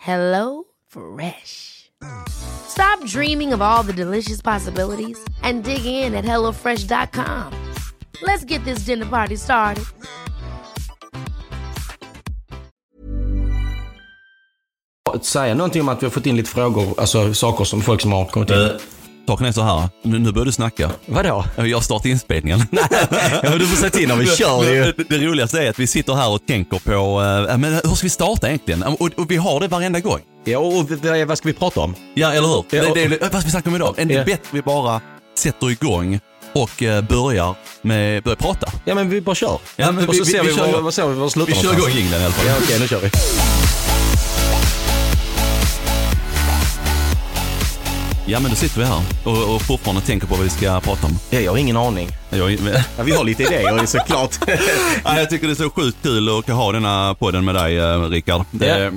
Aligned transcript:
Hello 0.00 0.64
Fresh. 0.86 1.90
Stop 2.28 3.04
dreaming 3.04 3.52
of 3.52 3.60
all 3.60 3.82
the 3.82 3.92
delicious 3.92 4.40
possibilities 4.40 5.18
and 5.42 5.62
dig 5.62 5.84
in 5.84 6.14
at 6.14 6.24
HelloFresh.com. 6.24 7.52
Let's 8.22 8.44
get 8.44 8.64
this 8.64 8.86
dinner 8.86 9.06
party 9.06 9.36
started. 9.36 9.84
Säga 15.22 15.54
någonting 15.54 15.82
om 15.82 15.88
att 15.88 16.02
vi 16.02 16.06
har 16.06 16.10
fått 16.10 16.26
in 16.26 16.36
lite 16.36 16.50
frågor, 16.50 17.00
alltså 17.00 17.34
saker 17.34 17.64
som 17.64 17.82
folk 17.82 18.00
som 18.00 18.12
har 18.12 18.24
kommit 18.24 18.50
in. 18.50 18.56
Eh, 18.56 18.70
Saken 19.26 19.46
är 19.46 19.52
så 19.52 19.62
här, 19.62 19.88
nu, 20.02 20.18
nu 20.18 20.32
börjar 20.32 20.46
du 20.46 20.52
snacka. 20.52 20.90
Vadå? 21.06 21.44
Jag 21.56 21.84
startar 21.84 22.08
inspelningen. 22.10 22.66
ja, 23.42 23.50
du 23.58 23.66
får 23.66 23.76
säga 23.76 23.90
till 23.90 24.08
när 24.08 24.16
vi 24.16 24.26
kör 24.26 24.64
ju. 24.64 24.92
det, 24.92 25.04
det 25.08 25.18
roligaste 25.26 25.60
är 25.62 25.70
att 25.70 25.78
vi 25.78 25.86
sitter 25.86 26.14
här 26.14 26.28
och 26.30 26.46
tänker 26.46 26.78
på, 26.78 27.22
eh, 27.50 27.58
men 27.58 27.72
hur 27.74 27.94
ska 27.94 28.02
vi 28.06 28.10
starta 28.10 28.46
egentligen? 28.48 28.82
Och, 28.82 29.10
och 29.16 29.30
vi 29.30 29.36
har 29.36 29.60
det 29.60 29.68
varenda 29.68 30.00
gång. 30.00 30.18
Ja, 30.44 30.58
och 30.58 30.90
v- 30.90 31.24
vad 31.24 31.38
ska 31.38 31.48
vi 31.48 31.54
prata 31.54 31.80
om? 31.80 31.94
Ja, 32.14 32.32
eller 32.32 32.48
hur? 32.48 32.64
Ja, 32.70 32.88
och- 32.88 32.94
det, 32.96 33.08
det, 33.08 33.18
vad 33.20 33.30
ska 33.30 33.40
vi 33.40 33.50
snacka 33.50 33.70
om 33.70 33.76
idag? 33.76 33.94
Är 33.98 34.04
det 34.04 34.14
Ja. 34.14 34.24
bättre 34.24 34.48
vi 34.50 34.62
bara 34.62 35.00
sätter 35.38 35.70
igång 35.70 36.20
och 36.54 36.82
eh, 36.82 37.02
börjar 37.04 37.54
med, 37.82 38.22
börjar 38.22 38.36
prata? 38.36 38.72
Ja, 38.84 38.94
men 38.94 39.08
vi 39.10 39.20
bara 39.20 39.34
kör. 39.34 39.58
Ja, 39.76 39.92
men 39.92 40.08
och 40.08 40.14
så 40.14 40.24
vi- 40.24 40.28
vi- 40.28 40.32
ser 40.32 40.42
vi, 40.42 40.50
vi 40.50 40.56
kör 40.56 40.80
vad 40.80 41.14
vi 41.14 41.20
var 41.20 41.28
slutar 41.28 41.52
Vi 41.52 41.58
kör 41.58 41.72
igång 41.72 41.90
jingeln 41.90 42.20
i 42.22 42.24
alla 42.24 42.34
fall. 42.34 42.46
Ja, 42.46 42.54
okej, 42.62 42.80
nu 42.80 42.88
kör 42.88 43.00
vi. 43.00 43.10
Ja, 48.30 48.40
men 48.40 48.50
då 48.50 48.56
sitter 48.56 48.78
vi 48.80 48.84
här 48.86 49.02
och, 49.24 49.54
och 49.54 49.62
fortfarande 49.62 50.02
tänker 50.02 50.26
på 50.26 50.34
vad 50.34 50.44
vi 50.44 50.50
ska 50.50 50.80
prata 50.80 51.06
om. 51.06 51.18
Ja, 51.30 51.40
jag 51.40 51.50
har 51.52 51.58
ingen 51.58 51.76
aning. 51.76 52.08
Jag, 52.30 52.52
Ja, 52.96 53.02
vi 53.04 53.12
har 53.12 53.24
lite 53.24 53.42
idéer 53.42 53.86
såklart. 53.86 54.30
Ja, 55.04 55.18
jag 55.18 55.30
tycker 55.30 55.46
det 55.46 55.52
är 55.52 55.54
så 55.54 55.70
sjukt 55.70 55.98
kul 56.02 56.38
att 56.38 56.48
ha 56.48 56.72
denna 56.72 57.14
podden 57.14 57.44
med 57.44 57.54
dig, 57.54 57.78
eh, 57.78 58.00
Rickard. 58.02 58.44
Det, 58.50 58.92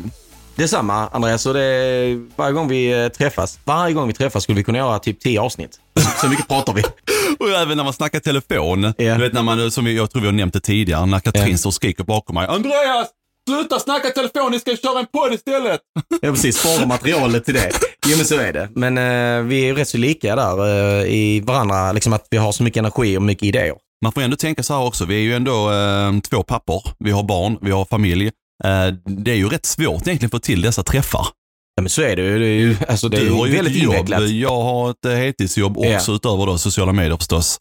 Detsamma 0.56 1.08
Andreas, 1.12 1.46
och 1.46 1.54
det, 1.54 2.20
varje 2.36 2.54
gång 2.54 2.68
vi 2.68 3.04
eh, 3.04 3.08
träffas, 3.08 3.60
varje 3.66 3.94
gång 3.94 4.08
vi 4.08 4.14
träffas 4.14 4.44
skulle 4.44 4.56
vi 4.56 4.64
kunna 4.64 4.78
göra 4.78 5.00
typ 5.00 5.20
10 5.20 5.40
avsnitt. 5.42 5.80
Så 6.22 6.28
mycket 6.30 6.48
pratar 6.48 6.74
vi. 6.74 6.84
Och 7.40 7.50
även 7.50 7.78
när 7.78 7.84
man 7.84 7.94
snackar 7.94 8.20
telefon. 8.20 8.84
Ja. 8.98 9.16
Du 9.16 9.22
vet 9.22 9.34
när 9.34 9.44
man, 9.44 9.72
som 9.72 9.88
jag 9.88 10.12
tror 10.12 10.22
vi 10.22 10.28
har 10.28 10.34
nämnt 10.34 10.54
det 10.54 10.60
tidigare, 10.60 11.06
när 11.06 11.20
Katrin 11.20 11.52
Ja. 11.52 11.58
står 11.58 11.70
och 11.70 11.74
skriker 11.74 12.04
bakom 12.04 12.34
mig. 12.36 12.48
Andreas! 12.48 13.08
Sluta 13.50 13.80
snacka 13.80 14.10
telefon, 14.10 14.52
ni 14.52 14.60
ska 14.60 14.76
köra 14.78 15.00
en 15.00 15.06
podd 15.14 15.34
istället! 15.34 15.82
Ja, 16.22 16.32
precis. 16.32 16.58
Spara 16.58 16.86
materialet 16.86 17.46
till 17.46 17.54
det. 17.54 17.72
Jo, 18.08 18.18
men 18.18 18.26
så 18.26 18.36
är 18.40 18.54
det. 18.54 18.70
Men 18.76 18.98
eh, 18.98 19.44
vi 19.48 19.62
är 19.62 19.66
ju 19.66 19.76
rätt 19.76 19.88
så 19.88 19.98
lika 19.98 20.36
där 20.36 20.68
eh, 21.00 21.06
i 21.14 21.40
varandra, 21.46 21.92
liksom 21.92 22.14
att 22.14 22.28
vi 22.32 22.38
har 22.38 22.52
så 22.52 22.64
mycket 22.64 22.80
energi 22.80 23.18
och 23.18 23.22
mycket 23.22 23.44
idéer. 23.44 23.76
Man 24.04 24.12
får 24.12 24.22
ändå 24.22 24.36
tänka 24.36 24.64
så 24.64 24.74
här 24.74 24.84
också, 24.88 25.06
vi 25.06 25.16
är 25.16 25.20
ju 25.20 25.34
ändå 25.36 25.72
eh, 25.72 26.20
två 26.30 26.44
pappor, 26.44 26.84
vi 27.00 27.12
har 27.12 27.24
barn, 27.24 27.58
vi 27.62 27.72
har 27.72 27.86
familj. 27.86 28.26
Eh, 28.64 28.88
det 29.06 29.32
är 29.32 29.36
ju 29.36 29.50
rätt 29.50 29.66
svårt 29.66 30.08
egentligen 30.08 30.26
att 30.28 30.32
få 30.32 30.40
till 30.40 30.62
dessa 30.62 30.84
träffar. 30.84 31.28
Ja, 31.76 31.82
men 31.82 31.90
så 31.90 32.02
är 32.02 32.16
det 32.16 32.22
ju. 32.22 32.40
Det 32.40 32.46
är 32.46 32.60
ju, 32.60 32.76
alltså, 32.88 33.10
det 33.10 33.18
är 33.18 33.22
du 33.26 33.32
har 33.32 33.46
ju 33.48 33.56
väldigt 33.56 33.76
ett 33.76 33.84
jobb, 33.84 33.94
invecklat. 33.96 34.30
jag 34.30 34.62
har 34.62 34.90
ett 34.92 35.06
heltidsjobb 35.18 35.78
Ja. 35.80 35.96
också 35.96 36.12
utöver 36.12 36.46
då 36.46 36.58
sociala 36.58 36.94
medier 36.94 37.18
förstås. 37.18 37.58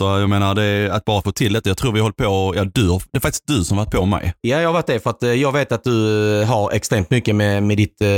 Så 0.00 0.06
jag 0.06 0.30
menar, 0.30 0.54
det 0.54 0.62
är 0.64 0.88
att 0.90 1.04
bara 1.04 1.22
få 1.22 1.32
till 1.32 1.52
det. 1.52 1.66
Jag 1.66 1.76
tror 1.76 1.92
vi 1.92 2.00
håller 2.00 2.12
på, 2.12 2.52
ja 2.56 2.64
du, 2.64 2.88
har- 2.88 3.02
det 3.12 3.18
är 3.18 3.20
faktiskt 3.20 3.46
du 3.46 3.64
som 3.64 3.76
varit 3.76 3.90
på 3.90 4.04
mig. 4.06 4.34
Ja, 4.40 4.60
jag 4.60 4.68
har 4.68 4.72
varit 4.72 4.86
det 4.86 5.00
för 5.00 5.10
att 5.10 5.22
eh, 5.22 5.32
jag 5.32 5.52
vet 5.52 5.72
att 5.72 5.84
du 5.84 6.40
eh, 6.42 6.46
har 6.48 6.70
extremt 6.72 7.10
mycket 7.10 7.34
med, 7.36 7.62
med 7.62 7.76
ditt 7.76 8.00
eh, 8.00 8.08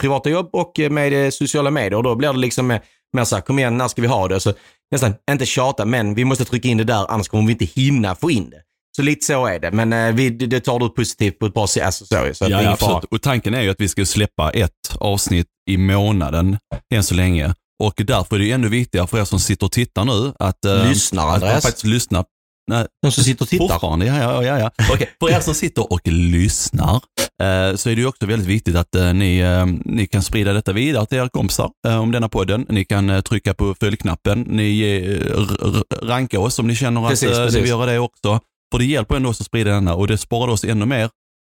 privata 0.00 0.30
jobb 0.30 0.48
och 0.52 0.80
eh, 0.80 0.90
med 0.90 1.34
sociala 1.34 1.70
medier. 1.70 1.94
Och 1.94 2.02
då 2.02 2.14
blir 2.14 2.32
det 2.32 2.38
liksom 2.38 2.66
mer, 2.66 2.80
mer 3.16 3.24
så 3.24 3.34
här, 3.36 3.42
kom 3.42 3.58
igen, 3.58 3.76
när 3.78 3.88
ska 3.88 4.02
vi 4.02 4.08
ha 4.08 4.28
det? 4.28 4.40
Så 4.40 4.52
nästan, 4.90 5.14
inte 5.30 5.46
tjata, 5.46 5.84
men 5.84 6.14
vi 6.14 6.24
måste 6.24 6.44
trycka 6.44 6.68
in 6.68 6.76
det 6.76 6.84
där, 6.84 7.06
annars 7.12 7.28
kommer 7.28 7.46
vi 7.46 7.52
inte 7.52 7.64
hinna 7.64 8.14
få 8.14 8.30
in 8.30 8.50
det. 8.50 8.60
Så 8.96 9.02
lite 9.02 9.24
så 9.26 9.46
är 9.46 9.58
det, 9.58 9.70
men 9.70 9.92
eh, 9.92 10.12
vi, 10.14 10.30
det 10.30 10.60
tar 10.60 10.78
du 10.78 10.88
positivt 10.88 11.38
på 11.38 11.46
ett 11.46 11.54
bra 11.54 11.66
sätt. 11.66 11.84
Alltså, 11.84 12.04
så, 12.04 12.14
så 12.34 12.44
det 12.44 12.54
är 12.54 12.60
ingen 12.62 12.76
fara. 12.76 13.02
Och 13.10 13.22
tanken 13.22 13.54
är 13.54 13.62
ju 13.62 13.70
att 13.70 13.80
vi 13.80 13.88
ska 13.88 14.04
släppa 14.04 14.50
ett 14.50 14.70
avsnitt 15.00 15.46
i 15.70 15.76
månaden 15.76 16.58
än 16.94 17.02
så 17.04 17.14
länge. 17.14 17.54
Och 17.82 17.94
därför 17.96 18.36
är 18.36 18.40
det 18.40 18.50
ännu 18.52 18.68
viktigare 18.68 19.06
för 19.06 19.18
er 19.20 19.24
som 19.24 19.38
sitter 19.40 19.66
och 19.66 19.72
tittar 19.72 20.04
nu 20.04 20.32
att, 20.38 20.64
eh, 20.64 20.88
Lyssnar, 20.88 21.22
att 21.22 21.28
man 21.28 21.34
Andreas. 21.34 21.62
faktiskt 21.64 21.84
lyssnar. 21.86 22.24
Nej, 22.70 22.86
De 23.02 23.12
som 23.12 23.24
sitter 23.24 23.42
och 23.44 23.48
tittar. 23.48 23.68
Fortfarande, 23.68 24.06
ja, 24.06 24.16
ja, 24.18 24.44
ja. 24.44 24.58
ja. 24.58 24.70
Okej, 24.94 25.10
För 25.20 25.30
er 25.30 25.40
som 25.40 25.54
sitter 25.54 25.92
och 25.92 26.00
lyssnar 26.08 26.94
eh, 27.42 27.76
så 27.76 27.90
är 27.90 27.94
det 27.94 28.00
ju 28.00 28.06
också 28.06 28.26
väldigt 28.26 28.48
viktigt 28.48 28.76
att 28.76 28.94
eh, 28.94 29.14
ni, 29.14 29.38
eh, 29.38 29.66
ni 29.84 30.06
kan 30.06 30.22
sprida 30.22 30.52
detta 30.52 30.72
vidare 30.72 31.06
till 31.06 31.18
era 31.18 31.28
kompisar 31.28 31.70
om 32.00 32.12
denna 32.12 32.28
podden. 32.28 32.66
Ni 32.68 32.84
kan 32.84 33.22
trycka 33.22 33.54
på 33.54 33.74
följknappen. 33.80 34.40
Ni 34.40 34.80
eh, 34.80 35.12
r- 35.38 35.56
r- 35.62 35.82
ranka 36.08 36.40
oss 36.40 36.58
om 36.58 36.66
ni 36.66 36.74
känner 36.74 37.02
att 37.04 37.08
Precis, 37.10 37.38
ni 37.54 37.60
vill 37.60 37.68
göra 37.68 37.86
det 37.86 37.98
också. 37.98 38.40
För 38.72 38.78
det 38.78 38.84
hjälper 38.84 39.16
ändå 39.16 39.28
oss 39.30 39.40
att 39.40 39.46
sprida 39.46 39.70
denna 39.70 39.94
och 39.94 40.06
det 40.06 40.18
sparar 40.18 40.52
oss 40.52 40.64
ännu 40.64 40.86
mer. 40.86 41.10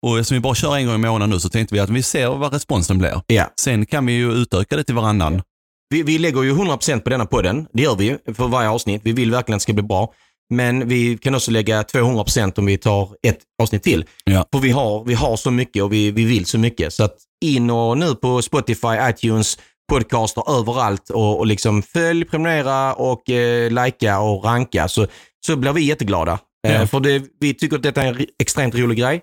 Och 0.06 0.18
eftersom 0.18 0.34
vi 0.34 0.40
bara 0.40 0.54
kör 0.54 0.76
en 0.76 0.86
gång 0.86 0.94
i 0.94 0.98
månaden 0.98 1.30
nu 1.30 1.40
så 1.40 1.48
tänkte 1.48 1.74
vi 1.74 1.80
att 1.80 1.90
vi 1.90 2.02
ser 2.02 2.28
vad 2.28 2.52
responsen 2.52 2.98
blir. 2.98 3.20
Ja. 3.26 3.52
Sen 3.60 3.86
kan 3.86 4.06
vi 4.06 4.12
ju 4.12 4.32
utöka 4.32 4.76
det 4.76 4.84
till 4.84 4.94
varannan. 4.94 5.42
Vi, 5.90 6.02
vi 6.02 6.18
lägger 6.18 6.42
ju 6.42 6.52
100% 6.54 7.00
på 7.00 7.10
denna 7.10 7.26
podden. 7.26 7.66
Det 7.72 7.82
gör 7.82 7.96
vi 7.96 8.04
ju 8.04 8.18
för 8.34 8.48
varje 8.48 8.68
avsnitt. 8.68 9.00
Vi 9.04 9.12
vill 9.12 9.30
verkligen 9.30 9.56
att 9.56 9.60
det 9.60 9.62
ska 9.62 9.72
bli 9.72 9.82
bra. 9.82 10.12
Men 10.54 10.88
vi 10.88 11.18
kan 11.18 11.34
också 11.34 11.50
lägga 11.50 11.82
200% 11.82 12.58
om 12.58 12.66
vi 12.66 12.78
tar 12.78 13.08
ett 13.26 13.38
avsnitt 13.62 13.82
till. 13.82 14.04
Ja. 14.24 14.46
För 14.52 14.58
vi 14.60 14.70
har, 14.70 15.04
vi 15.04 15.14
har 15.14 15.36
så 15.36 15.50
mycket 15.50 15.82
och 15.82 15.92
vi, 15.92 16.10
vi 16.10 16.24
vill 16.24 16.46
så 16.46 16.58
mycket. 16.58 16.92
Så 16.92 17.04
att 17.04 17.16
in 17.44 17.70
och 17.70 17.98
nu 17.98 18.14
på 18.14 18.42
Spotify, 18.42 18.88
iTunes, 19.10 19.58
podcaster 19.92 20.58
överallt 20.60 21.10
och, 21.10 21.38
och 21.38 21.46
liksom 21.46 21.82
följ, 21.82 22.24
prenumerera 22.24 22.94
och 22.94 23.30
eh, 23.30 23.70
likea 23.84 24.20
och 24.20 24.44
ranka 24.44 24.88
så, 24.88 25.06
så 25.46 25.56
blir 25.56 25.72
vi 25.72 25.82
jätteglada. 25.84 26.38
Eh, 26.66 26.74
Ja. 26.74 26.86
för 26.86 27.00
det, 27.00 27.22
vi 27.40 27.54
tycker 27.54 27.76
att 27.76 27.82
detta 27.82 28.02
är 28.02 28.06
en 28.14 28.26
extremt 28.42 28.74
rolig 28.74 28.98
grej. 28.98 29.20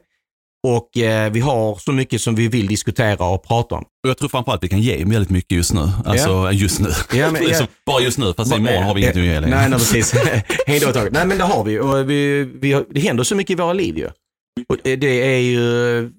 Och 0.68 0.98
eh, 0.98 1.32
vi 1.32 1.40
har 1.40 1.76
så 1.76 1.92
mycket 1.92 2.22
som 2.22 2.36
vi 2.36 2.48
vill 2.48 2.68
diskutera 2.68 3.26
och 3.26 3.44
prata 3.48 3.76
om. 3.76 3.82
Och 3.82 4.10
jag 4.10 4.18
tror 4.18 4.30
framförallt 4.30 4.64
vi 4.64 4.68
kan 4.70 4.82
ge 4.82 5.04
väldigt 5.06 5.30
mycket 5.30 5.52
just 5.52 5.74
nu. 5.74 5.90
Alltså 6.06 6.52
just 6.52 6.80
nu. 6.80 6.90
Ja, 7.14 7.32
men- 7.32 7.44
ja. 7.50 7.54
Så 7.56 7.66
bara 7.86 8.02
just 8.02 8.18
nu, 8.18 8.34
fast 8.38 8.56
imorgon 8.56 8.84
har 8.84 8.94
vi 8.96 9.02
inget 9.02 9.16
att 9.18 9.24
ge 9.24 9.40
längre. 9.40 9.56
Nej, 9.56 9.70
nej 9.70 9.80
precis. 9.80 10.12
Då 10.82 10.88
ett 10.88 10.94
tag. 10.94 11.12
Nej, 11.12 11.26
men 11.28 11.38
det 11.38 11.44
har 11.44 11.64
vi. 11.64 11.80
Och 11.80 12.10
vi, 12.10 12.44
vi 12.62 12.72
har, 12.74 12.86
det 12.92 13.00
händer 13.00 13.24
så 13.24 13.36
mycket 13.36 13.52
i 13.52 13.56
våra 13.56 13.74
liv 13.74 13.98
ju. 13.98 14.06
Och 14.70 14.78
det 14.84 15.36
är 15.36 15.40
ju... 15.40 16.12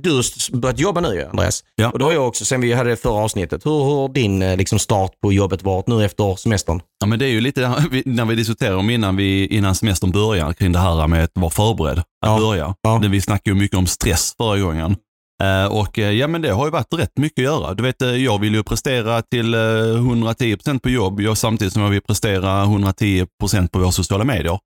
Du 0.00 0.10
har 0.10 0.56
börjat 0.56 0.78
jobba 0.78 1.00
nu 1.00 1.24
Andreas. 1.30 1.64
Ja. 1.76 1.90
Och 1.90 1.98
det 1.98 2.04
har 2.04 2.12
jag 2.12 2.28
också, 2.28 2.44
sen 2.44 2.60
vi 2.60 2.72
hade 2.72 2.90
det 2.90 2.96
förra 2.96 3.12
avsnittet. 3.24 3.66
Hur 3.66 3.84
har 3.84 4.08
din 4.08 4.42
eh, 4.42 4.56
liksom, 4.56 4.78
start 4.78 5.10
på 5.22 5.32
jobbet 5.32 5.62
varit 5.62 5.86
nu 5.86 6.04
efter 6.04 6.36
semestern? 6.36 6.80
Ja, 7.00 7.06
men 7.06 7.18
det 7.18 7.24
är 7.26 7.30
ju 7.30 7.40
lite 7.40 7.60
när 8.04 8.24
vi 8.24 8.34
diskuterar 8.34 8.76
om 8.76 8.90
innan, 8.90 9.16
vi, 9.16 9.46
innan 9.46 9.74
semestern 9.74 10.10
börjar 10.10 10.52
kring 10.52 10.72
det 10.72 10.78
här 10.78 11.06
med 11.06 11.24
att 11.24 11.30
vara 11.34 11.50
förberedd 11.50 11.98
att 11.98 12.04
Ja. 12.26 12.38
börja. 12.38 12.74
Ja. 12.82 12.98
Vi 12.98 13.20
snackade 13.20 13.50
ju 13.56 13.62
mycket 13.62 13.78
om 13.78 13.86
stress 13.86 14.34
förra 14.36 14.58
gången. 14.58 14.96
Eh, 15.42 15.66
och 15.72 15.98
eh, 15.98 16.10
ja, 16.10 16.26
men 16.28 16.42
det 16.42 16.50
har 16.52 16.64
ju 16.64 16.70
varit 16.70 16.94
rätt 16.94 17.18
mycket 17.18 17.38
att 17.38 17.44
göra. 17.44 17.74
Du 17.74 17.82
vet, 17.82 18.00
jag 18.00 18.40
vill 18.40 18.54
ju 18.54 18.62
prestera 18.62 19.22
till 19.22 19.54
eh, 19.54 19.58
110% 19.58 20.78
på 20.78 20.90
jobb, 20.90 21.20
jag, 21.20 21.38
samtidigt 21.38 21.72
som 21.72 21.82
jag 21.82 21.90
vill 21.90 22.00
prestera 22.02 22.64
110% 22.64 23.68
på 23.68 23.78
våra 23.78 23.92
sociala 23.92 24.24
medier. 24.24 24.58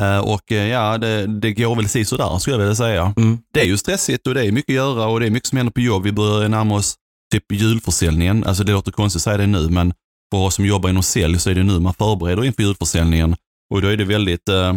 Eh, 0.00 0.18
och 0.18 0.52
eh, 0.52 0.68
ja, 0.68 0.98
det, 0.98 1.26
det 1.26 1.52
går 1.52 1.76
väl 1.76 1.88
si 1.88 2.04
sådär 2.04 2.38
skulle 2.38 2.54
jag 2.54 2.60
vilja 2.60 2.74
säga. 2.74 3.14
Mm. 3.16 3.38
Det 3.54 3.60
är 3.60 3.64
ju 3.64 3.76
stressigt 3.76 4.26
och 4.26 4.34
det 4.34 4.46
är 4.46 4.52
mycket 4.52 4.70
att 4.72 4.74
göra 4.74 5.06
och 5.06 5.20
det 5.20 5.26
är 5.26 5.30
mycket 5.30 5.48
som 5.48 5.56
händer 5.56 5.72
på 5.72 5.80
jobb. 5.80 6.02
Vi 6.02 6.12
börjar 6.12 6.48
närma 6.48 6.74
oss 6.74 6.94
typ 7.32 7.52
julförsäljningen. 7.52 8.44
Alltså 8.44 8.64
det 8.64 8.72
låter 8.72 8.92
konstigt 8.92 9.18
att 9.18 9.22
säga 9.22 9.36
det 9.36 9.46
nu, 9.46 9.68
men 9.70 9.92
för 10.32 10.38
oss 10.38 10.54
som 10.54 10.66
jobbar 10.66 10.90
inom 10.90 11.02
sälj 11.02 11.38
så 11.38 11.50
är 11.50 11.54
det 11.54 11.62
nu 11.62 11.80
man 11.80 11.94
förbereder 11.94 12.44
inför 12.44 12.62
julförsäljningen. 12.62 13.36
Och 13.74 13.82
då 13.82 13.88
är 13.88 13.96
det 13.96 14.04
väldigt 14.04 14.48
eh, 14.48 14.74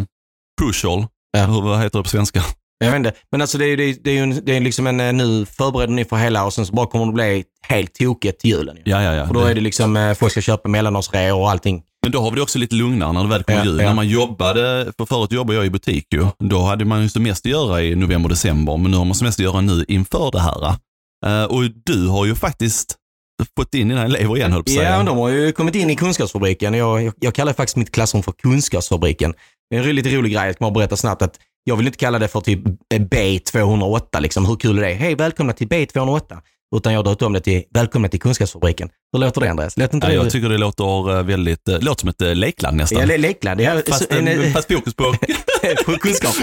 crucial, 0.60 1.06
Ja. 1.32 1.44
Hur, 1.46 1.60
vad 1.62 1.82
heter 1.82 1.98
det 1.98 2.02
på 2.02 2.08
svenska? 2.08 2.42
Jag 2.78 2.90
vet 2.90 2.96
inte, 2.96 3.12
men 3.30 3.40
alltså 3.40 3.58
det 3.58 3.66
är, 3.66 3.76
det 3.76 4.04
det 4.04 4.10
är 4.10 4.14
ju 4.14 4.20
en, 4.20 4.44
det 4.44 4.56
är 4.56 4.60
liksom 4.60 4.86
en, 4.86 5.00
eh, 5.00 5.12
nu 5.12 5.46
förbereder 5.46 5.92
ni 5.92 6.04
för 6.04 6.16
hela 6.16 6.44
och 6.44 6.54
sen 6.54 6.66
så 6.66 6.72
bara 6.72 6.86
kommer 6.86 7.06
det 7.06 7.12
bli 7.12 7.44
helt 7.68 7.94
tokigt 7.94 8.40
till 8.40 8.50
julen. 8.50 8.76
ju. 8.76 8.82
Ja, 8.84 9.02
ja, 9.02 9.14
ja. 9.14 9.26
För 9.26 9.34
då 9.34 9.40
är 9.40 9.54
det 9.54 9.60
liksom, 9.60 10.14
folk 10.18 10.32
ska 10.32 10.40
köpa 10.40 10.68
mellanårsreor 10.68 11.38
och 11.38 11.50
allting. 11.50 11.82
Men 12.02 12.12
då 12.12 12.20
har 12.20 12.30
vi 12.30 12.36
det 12.36 12.42
också 12.42 12.58
lite 12.58 12.74
lugnare 12.74 13.12
när 13.12 13.22
det 13.22 13.28
väl 13.28 13.42
kommer 13.42 13.58
Ja, 13.58 13.64
jul. 13.64 13.78
ja. 13.80 13.86
När 13.88 13.94
man 13.94 14.08
jobbade, 14.08 14.92
för 14.98 15.06
förut 15.06 15.32
jobbade 15.32 15.56
jag 15.56 15.66
i 15.66 15.70
butik 15.70 16.06
ju. 16.14 16.26
Då 16.38 16.58
hade 16.62 16.84
man 16.84 17.02
ju 17.02 17.08
som 17.08 17.22
mest 17.22 17.46
att 17.46 17.52
göra 17.52 17.82
i 17.82 17.94
november, 17.94 18.28
december. 18.28 18.76
Men 18.76 18.90
nu 18.90 18.96
har 18.96 19.04
man 19.04 19.14
som 19.14 19.24
mest 19.24 19.40
att 19.40 19.44
göra 19.44 19.60
nu 19.60 19.84
inför 19.88 20.30
det 20.30 20.40
här. 20.40 20.74
Eh, 21.26 21.44
och 21.44 21.62
du 21.84 22.06
har 22.08 22.26
ju 22.26 22.34
faktiskt 22.34 22.96
fått 23.56 23.74
in 23.74 23.88
dina 23.88 24.04
elever 24.04 24.36
igen, 24.36 24.52
höll. 24.52 24.62
Ja, 24.66 24.96
men 24.96 25.06
de 25.06 25.18
har 25.18 25.28
ju 25.28 25.52
kommit 25.52 25.74
in 25.74 25.90
i 25.90 25.96
kunskapsfabriken. 25.96 26.74
Jag, 26.74 27.02
jag, 27.02 27.14
jag 27.20 27.34
kallar 27.34 27.52
faktiskt 27.52 27.76
mitt 27.76 27.92
klassrum 27.92 28.22
för 28.22 28.32
kunskapsfabriken. 28.32 29.34
Det 29.70 29.76
är 29.76 29.88
en 29.88 29.96
lite 29.96 30.10
rolig 30.10 30.32
grej, 30.32 30.46
jag 30.46 30.54
ska 30.54 30.64
bara 30.64 30.70
berätta 30.70 30.96
snabbt 30.96 31.22
att 31.22 31.38
jag 31.64 31.76
vill 31.76 31.86
inte 31.86 31.98
kalla 31.98 32.18
det 32.18 32.28
för 32.28 32.40
typ 32.40 32.60
B208, 32.94 34.20
liksom. 34.20 34.46
hur 34.46 34.56
kul 34.56 34.78
är 34.78 34.82
det? 34.82 34.94
Hej, 34.94 35.14
välkomna 35.14 35.52
till 35.52 35.68
B208. 35.68 36.38
Utan 36.76 36.92
jag 36.92 37.04
döpt 37.04 37.22
om 37.22 37.32
det 37.32 37.40
till 37.40 37.62
välkomna 37.74 38.08
till 38.08 38.20
kunskapsfabriken. 38.20 38.90
Hur 39.12 39.20
låter 39.20 39.40
det 39.40 39.50
Andreas? 39.50 39.76
Låter 39.76 39.94
inte 39.94 40.06
Ja, 40.06 40.10
det? 40.10 40.16
jag 40.16 40.30
tycker 40.32 40.48
det 40.48 40.58
låter 40.58 41.16
eh, 41.16 41.22
väldigt, 41.22 41.68
eh, 41.68 41.78
låter 41.80 42.00
som 42.00 42.08
ett 42.08 42.22
eh, 42.22 42.34
lekland 42.34 42.76
nästan. 42.76 43.00
Ja, 43.00 43.06
le- 43.06 43.16
lekland. 43.18 43.60
Ja, 43.60 43.80
fast, 43.88 44.08
så- 44.08 44.14
en- 44.18 44.28
eh, 44.28 44.52
fast 44.52 44.72
fokus 44.72 44.94
på 44.94 45.04
på. 45.86 45.92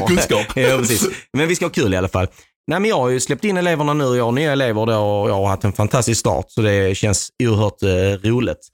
Kunskap. 0.08 0.44
ja, 0.56 0.78
precis. 0.78 1.08
Men 1.34 1.48
vi 1.48 1.56
ska 1.56 1.66
ha 1.66 1.70
kul 1.70 1.94
i 1.94 1.98
alla 1.98 2.08
fall. 2.08 2.28
Nej, 2.68 2.80
men 2.80 2.90
jag 2.90 2.98
har 2.98 3.10
ju 3.10 3.20
släppt 3.20 3.44
in 3.44 3.58
eleverna 3.58 3.94
nu. 3.94 4.04
Jag 4.18 4.26
har 4.26 4.32
nya 4.32 4.52
elever 4.52 4.86
då 4.86 4.98
och 4.98 5.30
jag 5.30 5.34
har 5.36 5.48
haft 5.48 5.64
en 5.64 5.74
fantastisk 5.74 6.20
start. 6.20 6.46
Så 6.50 6.62
det 6.62 6.98
känns 6.98 7.30
oerhört 7.44 7.84
eh, 7.84 8.30
roligt. 8.30 8.68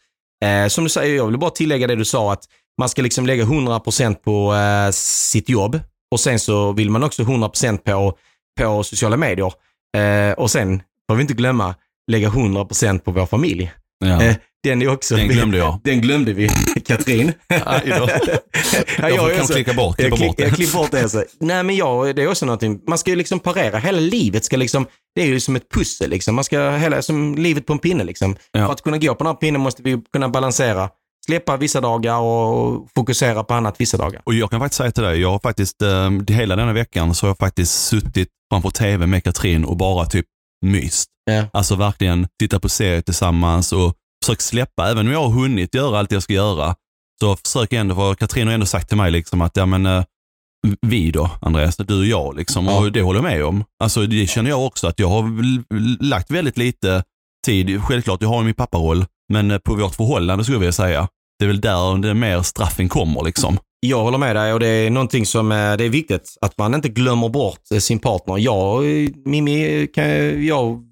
Eh, 0.45 0.67
som 0.67 0.83
du 0.83 0.89
säger, 0.89 1.15
jag 1.15 1.27
vill 1.27 1.37
bara 1.37 1.49
tillägga 1.51 1.87
det 1.87 1.95
du 1.95 2.05
sa 2.05 2.33
att 2.33 2.43
man 2.79 2.89
ska 2.89 3.01
liksom 3.01 3.25
lägga 3.25 3.43
100% 3.43 4.15
på 4.15 4.53
eh, 4.53 4.91
sitt 4.93 5.49
jobb 5.49 5.79
och 6.11 6.19
sen 6.19 6.39
så 6.39 6.71
vill 6.71 6.89
man 6.89 7.03
också 7.03 7.23
100% 7.23 7.77
på, 7.77 8.17
på 8.59 8.83
sociala 8.83 9.17
medier. 9.17 9.53
Eh, 9.97 10.33
och 10.33 10.51
sen 10.51 10.81
får 11.09 11.15
vi 11.15 11.21
inte 11.21 11.33
glömma 11.33 11.75
lägga 12.11 12.29
100% 12.29 12.99
på 12.99 13.11
vår 13.11 13.25
familj. 13.25 13.71
Ja. 14.05 14.23
Eh, 14.23 14.35
den 14.63 14.81
är 14.81 14.87
också... 14.87 15.15
Den 15.15 15.27
glömde 15.27 15.57
jag. 15.57 15.79
Den 15.83 16.01
glömde 16.01 16.33
vi. 16.33 16.49
Katrin. 16.85 17.33
Ja, 17.47 17.81
Jag 17.85 19.11
jag 19.11 19.19
får 19.19 19.35
kanske 19.35 19.53
klicka 19.53 19.73
bort, 19.73 19.97
klippa 19.97 20.17
bort 20.17 20.37
det. 20.37 20.43
jag 20.43 20.55
klipper 20.55 20.77
bort 20.77 20.91
det. 20.91 21.01
Alltså. 21.01 21.23
Nej, 21.39 21.63
men 21.63 21.75
jag, 21.75 22.15
det 22.15 22.23
är 22.23 22.27
också 22.27 22.45
någonting, 22.45 22.79
man 22.87 22.97
ska 22.97 23.09
ju 23.09 23.15
liksom 23.15 23.39
parera. 23.39 23.77
Hela 23.77 23.99
livet 23.99 24.45
ska 24.45 24.57
liksom, 24.57 24.85
det 25.15 25.21
är 25.21 25.25
ju 25.25 25.39
som 25.39 25.55
ett 25.55 25.69
pussel 25.73 26.09
liksom. 26.09 26.35
Man 26.35 26.43
ska, 26.43 26.69
hela, 26.71 27.01
som 27.01 27.35
livet 27.35 27.65
på 27.65 27.73
en 27.73 27.79
pinne 27.79 28.03
liksom. 28.03 28.35
Ja. 28.51 28.65
För 28.65 28.73
att 28.73 28.81
kunna 28.81 28.97
gå 28.97 29.15
på 29.15 29.23
den 29.23 29.27
här 29.27 29.33
pinnen 29.33 29.61
måste 29.61 29.83
vi 29.83 30.01
kunna 30.13 30.29
balansera. 30.29 30.89
Släppa 31.25 31.57
vissa 31.57 31.81
dagar 31.81 32.19
och 32.19 32.87
fokusera 32.95 33.43
på 33.43 33.53
annat 33.53 33.75
vissa 33.81 33.97
dagar. 33.97 34.21
Och 34.25 34.33
jag 34.33 34.49
kan 34.51 34.59
faktiskt 34.59 34.77
säga 34.77 34.91
till 34.91 35.03
dig, 35.03 35.21
jag 35.21 35.29
har 35.31 35.39
faktiskt, 35.39 35.81
eh, 35.81 36.11
hela 36.27 36.55
denna 36.55 36.73
veckan 36.73 37.15
så 37.15 37.25
har 37.25 37.29
jag 37.29 37.37
faktiskt 37.37 37.87
suttit 37.87 38.27
framför 38.51 38.69
tv 38.69 39.07
med 39.07 39.23
Katrin 39.23 39.65
och 39.65 39.77
bara 39.77 40.05
typ 40.05 40.25
myst. 40.63 41.09
Ja. 41.25 41.45
Alltså 41.53 41.75
verkligen 41.75 42.27
titta 42.39 42.59
på 42.59 42.69
serier 42.69 43.01
tillsammans 43.01 43.73
och 43.73 43.93
försökt 44.25 44.41
släppa, 44.41 44.89
även 44.91 45.07
om 45.07 45.13
jag 45.13 45.23
har 45.23 45.29
hunnit 45.29 45.75
göra 45.75 45.99
allt 45.99 46.11
jag 46.11 46.23
ska 46.23 46.33
göra, 46.33 46.75
så 47.21 47.35
försöker 47.35 47.75
jag 47.75 47.81
ändå, 47.81 47.95
för 47.95 48.15
Katrin 48.15 48.47
har 48.47 48.53
ändå 48.53 48.65
sagt 48.65 48.87
till 48.87 48.97
mig 48.97 49.11
liksom 49.11 49.41
att, 49.41 49.57
ja 49.57 49.65
men 49.65 49.85
eh, 49.85 50.03
vi 50.81 51.11
då, 51.11 51.29
Andreas, 51.41 51.77
du 51.77 51.99
och 51.99 52.05
jag 52.05 52.35
liksom, 52.37 52.65
Ja. 52.65 52.79
och 52.79 52.91
det 52.91 53.01
håller 53.01 53.17
jag 53.19 53.23
med 53.23 53.45
om. 53.45 53.63
Alltså 53.83 54.05
det 54.05 54.27
känner 54.27 54.49
jag 54.49 54.65
också, 54.65 54.87
att 54.87 54.99
jag 54.99 55.07
har 55.09 56.03
lagt 56.03 56.31
väldigt 56.31 56.57
lite 56.57 57.03
tid, 57.45 57.83
självklart 57.83 58.21
jag 58.21 58.29
har 58.29 58.43
min 58.43 58.53
papparoll, 58.53 59.05
men 59.33 59.51
eh, 59.51 59.57
på 59.57 59.75
vårt 59.75 59.95
förhållande 59.95 60.43
skulle 60.43 60.55
jag 60.55 60.59
vilja 60.59 60.71
säga. 60.71 61.07
Det 61.39 61.45
är 61.45 61.47
väl 61.47 61.61
där 61.61 61.97
det 61.97 62.13
mer 62.13 62.41
straffen 62.41 62.89
kommer 62.89 63.23
liksom. 63.23 63.57
Jag 63.85 64.03
håller 64.03 64.17
med 64.17 64.35
dig 64.35 64.53
och 64.53 64.59
det 64.59 64.67
är 64.67 64.89
någonting 64.89 65.25
som 65.25 65.51
eh, 65.51 65.77
det 65.77 65.85
är 65.85 65.89
viktigt 65.89 66.37
att 66.41 66.57
man 66.57 66.73
inte 66.73 66.89
glömmer 66.89 67.29
bort 67.29 67.71
eh, 67.71 67.77
sin 67.77 67.99
partner. 67.99 68.37
Jag, 68.37 68.85
eh, 68.85 69.09
Mimmi, 69.25 69.87
kan 69.93 70.05
jag 70.45 70.83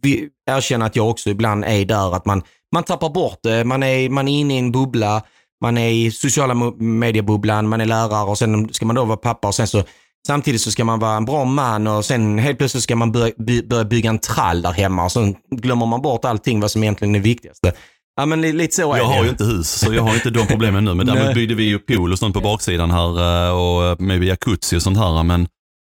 erkänna 0.50 0.86
att 0.86 0.96
jag 0.96 1.10
också 1.10 1.30
ibland 1.30 1.66
är 1.66 1.86
där 1.86 2.16
att 2.16 2.26
man, 2.26 2.44
man 2.74 2.84
tappar 2.84 3.10
bort 3.10 3.40
det. 3.44 3.64
Man 3.64 3.84
är, 3.84 4.10
man 4.10 4.28
är 4.28 4.40
inne 4.40 4.56
i 4.56 4.58
en 4.58 4.72
bubbla, 4.72 5.22
man 5.62 5.78
är 5.78 5.90
i 5.90 6.12
sociala 6.12 6.54
mediebubblan, 6.80 7.70
man 7.70 7.82
är 7.82 7.86
lärare 7.86 8.30
och 8.30 8.38
sen 8.38 8.74
ska 8.74 8.86
man 8.86 8.96
då 8.96 9.06
vara 9.06 9.18
pappa 9.18 9.48
och 9.48 9.56
sen 9.56 9.68
så 9.68 9.84
Samtidigt 10.28 10.62
så 10.62 10.72
ska 10.72 10.86
man 10.86 11.00
vara 11.00 11.18
en 11.18 11.26
bra 11.26 11.46
man 11.46 11.88
och 11.88 12.06
sen 12.06 12.38
helt 12.38 12.58
plötsligt 12.58 12.84
ska 12.84 12.96
man 12.96 13.12
börja, 13.12 13.34
börja 13.66 13.84
bygga 13.84 14.10
en 14.10 14.20
trall 14.20 14.62
där 14.62 14.72
hemma 14.72 15.04
och 15.04 15.12
sen 15.12 15.36
glömmer 15.52 15.86
man 15.86 16.02
bort 16.02 16.26
allting 16.26 16.60
vad 16.60 16.72
som 16.72 16.84
egentligen 16.84 17.16
är 17.16 17.20
viktigast. 17.20 17.60
viktigaste. 17.66 17.82
Ja 18.16 18.26
men 18.26 18.42
li- 18.42 18.54
lite 18.54 18.76
så 18.76 18.94
är 18.94 18.98
Jag 18.98 19.10
det. 19.10 19.14
har 19.16 19.24
ju 19.24 19.30
inte 19.30 19.44
hus, 19.44 19.70
så 19.80 19.94
jag 19.94 20.04
har 20.04 20.14
inte 20.16 20.30
de 20.30 20.48
problemen 20.48 20.86
nu. 20.86 20.94
Men 20.94 21.06
däremot 21.06 21.34
byggde 21.34 21.56
vi 21.56 21.64
ju 21.64 21.80
pool 21.80 22.12
och 22.12 22.20
sånt 22.20 22.34
på 22.34 22.42
baksidan 22.42 22.92
här 22.92 23.48
eh, 23.48 23.52
och 23.92 24.02
med 24.02 24.24
jacuzzi 24.24 24.78
och 24.78 24.82
sånt 24.82 24.98
här. 24.98 25.24
Men, 25.24 25.48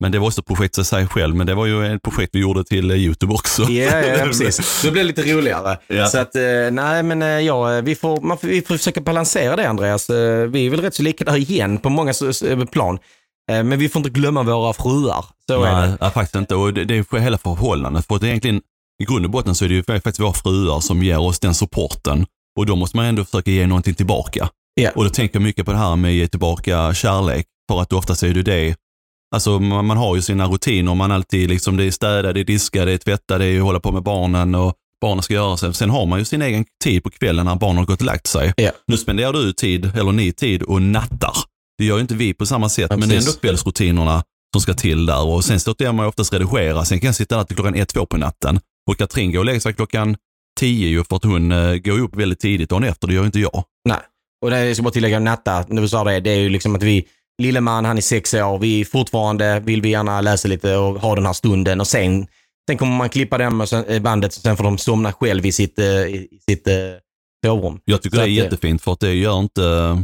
men 0.01 0.13
det 0.13 0.19
var 0.19 0.27
också 0.27 0.41
ett 0.41 0.47
projekt 0.47 0.75
för 0.77 0.83
sig 0.83 1.07
själv. 1.07 1.37
Men 1.37 1.47
det 1.47 1.55
var 1.55 1.67
ju 1.67 1.95
ett 1.95 2.03
projekt 2.03 2.31
vi 2.35 2.39
gjorde 2.41 2.65
till 2.65 2.91
eh, 2.91 2.97
YouTube 2.97 3.35
också. 3.35 3.63
Ja, 3.63 3.69
ja, 4.01 4.07
ja 4.07 4.25
precis. 4.25 4.83
Det 4.83 4.91
blir 4.91 5.05
lite 5.05 5.23
roligare. 5.23 5.79
Ja. 5.87 6.07
Så 6.07 6.19
att, 6.19 6.37
eh, 6.37 6.43
nej 6.73 7.03
men 7.03 7.45
ja, 7.45 7.81
vi 7.81 7.95
får, 7.95 8.21
man 8.21 8.39
vi 8.43 8.63
får 8.63 8.77
försöka 8.77 9.01
balansera 9.01 9.57
det 9.57 9.69
Andreas. 9.69 10.11
Vi 10.51 10.67
är 10.67 10.71
väl 10.71 10.81
rätt 10.81 10.95
så 10.95 11.03
lika 11.03 11.25
där 11.25 11.37
igen 11.37 11.79
på 11.79 11.89
många 11.89 12.13
plan. 12.73 12.99
Men 13.49 13.79
vi 13.79 13.89
får 13.89 14.01
inte 14.01 14.11
glömma 14.11 14.43
våra 14.43 14.73
fruar. 14.73 15.25
Så 15.47 15.63
är 15.65 15.73
Nej, 15.73 15.89
det. 15.89 15.97
ja, 16.01 16.11
faktiskt 16.11 16.35
inte. 16.35 16.55
Och 16.55 16.75
det, 16.75 16.85
det 16.85 16.97
är 16.97 17.19
hela 17.19 17.39
förhållandet. 17.39 18.07
För 18.07 18.17
att 18.17 18.23
egentligen, 18.23 18.61
i 19.03 19.05
grund 19.05 19.25
och 19.25 19.31
botten 19.31 19.55
så 19.55 19.65
är 19.65 19.69
det 19.69 19.75
ju 19.75 19.83
faktiskt 19.83 20.21
våra 20.21 20.33
fruar 20.33 20.81
som 20.81 21.03
ger 21.03 21.19
oss 21.19 21.41
den 21.41 21.55
supporten. 21.55 22.27
Och 22.59 22.67
då 22.67 22.77
måste 22.77 22.97
man 22.97 23.07
ändå 23.07 23.25
försöka 23.25 23.51
ge 23.51 23.67
någonting 23.67 23.95
tillbaka. 23.95 24.49
Ja. 24.75 24.91
Och 24.95 25.05
då 25.05 25.11
tänker 25.11 25.37
jag 25.37 25.43
mycket 25.43 25.67
på 25.67 25.73
det 25.73 25.79
här 25.79 25.97
med 25.97 26.09
att 26.09 26.15
ge 26.15 26.29
tillbaka 26.29 26.95
kärlek. 26.95 27.47
För 27.71 27.81
att 27.81 27.93
oftast 27.93 28.23
är 28.23 28.35
det 28.35 28.43
det, 28.43 28.77
alltså 29.35 29.59
man, 29.59 29.87
man 29.87 29.97
har 29.97 30.17
ju 30.17 30.23
sina 30.23 30.47
rutiner, 30.47 30.95
man 30.95 31.13
alltid 31.13 31.49
liksom, 31.49 31.77
det 31.77 31.85
är 31.85 31.91
städa, 31.91 32.33
det 32.33 32.41
är 32.41 32.45
diska, 32.45 32.85
det 32.85 32.93
är 32.93 32.99
tvätta, 32.99 33.39
det 33.39 33.47
är 33.47 33.61
hålla 33.61 33.81
på 33.81 33.93
med 33.93 34.03
barnen 34.03 34.55
och 34.55 34.75
barnen 35.01 35.23
ska 35.23 35.35
göra 35.35 35.57
sig. 35.57 35.75
Sen 35.75 35.91
har 35.91 36.07
man 36.07 36.19
ju 36.19 36.25
sin 36.25 36.43
egen 36.43 36.65
tid 36.85 37.03
på 37.03 37.11
kvällen 37.11 37.47
när 37.47 37.55
barnen 37.55 37.77
har 37.77 37.85
gått 37.85 38.01
och 38.01 38.07
lagt 38.07 38.27
sig. 38.27 38.53
Ja. 38.57 38.71
Nu 38.87 38.97
spenderar 38.97 39.33
du 39.33 39.53
tid, 39.53 39.93
eller 39.97 40.13
ni 40.13 40.33
tid 40.33 40.63
och 40.63 40.83
nattar. 40.83 41.37
Det 41.79 41.85
gör 41.85 41.97
ju 41.97 42.01
inte 42.01 42.15
vi 42.15 42.35
på 42.35 42.47
samma 42.47 42.69
sätt, 42.69 42.87
Ja, 42.91 42.97
men 42.97 43.09
det 43.09 43.15
är 43.15 43.19
ändå 43.19 43.33
kvällsrutinerna 43.33 44.23
som 44.55 44.61
ska 44.61 44.75
till 44.75 45.07
där. 45.07 45.27
Och 45.27 45.45
sen 45.45 45.61
stöter 45.61 45.85
jag 45.85 45.95
mig 45.95 46.07
oftast 46.07 46.33
redigera. 46.33 46.85
Sen 46.85 47.01
kan 47.01 47.07
jag 47.07 47.15
sitta 47.15 47.37
där 47.37 47.45
till 47.45 47.57
klockan 47.57 47.75
ett, 47.75 47.89
två 47.89 48.07
på 48.07 48.17
natten. 48.17 48.61
Och 48.91 48.99
Katrin 48.99 49.33
går 49.33 49.39
och 49.39 49.45
lägger 49.45 49.61
sig 49.61 49.75
klockan 49.75 50.17
tio 50.61 50.89
ju 50.89 51.05
för 51.05 51.17
att 51.17 51.25
hon 51.25 51.53
eh, 51.53 51.75
går 51.75 51.99
upp 51.99 52.17
väldigt 52.17 52.41
tidigt 52.41 52.71
dagen 52.71 52.85
efter. 52.85 53.09
Det 53.09 53.15
gör 53.15 53.27
inte 53.27 53.39
jag. 53.39 53.65
Nej. 53.89 53.99
Och 54.43 54.51
det 54.51 54.67
jag 54.67 54.77
ska 54.77 54.83
bara 54.83 54.91
tillägga 54.91 55.19
natta, 55.19 55.65
när 55.69 55.83
du 55.83 55.89
sa 55.89 56.05
det, 56.05 56.21
det 56.21 56.31
är 56.31 56.39
ju 56.39 56.49
liksom 56.49 56.75
att 56.75 56.83
vi, 56.83 57.09
lille 57.43 57.61
man, 57.61 57.85
han 57.85 57.97
är 57.97 58.01
sex 58.01 58.35
år, 58.35 58.59
vi 58.59 58.85
fortfarande 58.85 59.61
vill 59.61 59.83
vi 59.83 59.89
gärna 59.89 60.21
läsa 60.21 60.49
lite 60.49 60.77
och 60.77 61.01
ha 61.01 61.15
den 61.15 61.27
här 61.27 61.33
stunden 61.33 61.81
och 61.81 61.87
sen, 61.87 62.27
sen 62.69 62.79
kommer 62.79 62.97
man 62.97 63.09
klippa 63.09 63.39
dem 63.39 63.61
och 63.61 63.69
sen, 63.69 63.85
eh, 63.85 64.03
bandet 64.03 64.37
och 64.37 64.43
sen 64.43 64.57
får 64.57 64.65
de 64.65 64.79
somna 64.79 65.13
själv 65.13 65.47
i 65.47 65.53
sitt, 65.53 65.79
eh, 65.79 65.87
i 65.87 66.41
sitt 66.49 66.69
sovrum. 67.45 67.81
Jag 67.85 68.03
tycker 68.03 68.17
Så 68.17 68.23
det 68.23 68.29
är 68.29 68.33
jättefint 68.33 68.83
för 68.83 68.93
att 68.93 69.01
det 69.01 69.15
gör 69.15 69.39
inte, 69.39 69.63